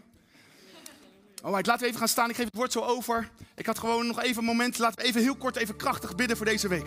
Alright, 1.42 1.66
laten 1.66 1.82
we 1.82 1.86
even 1.86 1.98
gaan 1.98 2.08
staan. 2.08 2.30
Ik 2.30 2.36
geef 2.36 2.44
het 2.44 2.56
woord 2.56 2.72
zo 2.72 2.80
over. 2.80 3.30
Ik 3.54 3.66
had 3.66 3.78
gewoon 3.78 4.06
nog 4.06 4.22
even 4.22 4.38
een 4.38 4.44
moment. 4.44 4.78
Laten 4.78 4.98
we 4.98 5.04
even 5.04 5.22
heel 5.22 5.36
kort, 5.36 5.56
even 5.56 5.76
krachtig 5.76 6.14
bidden 6.14 6.36
voor 6.36 6.46
deze 6.46 6.68
week. 6.68 6.86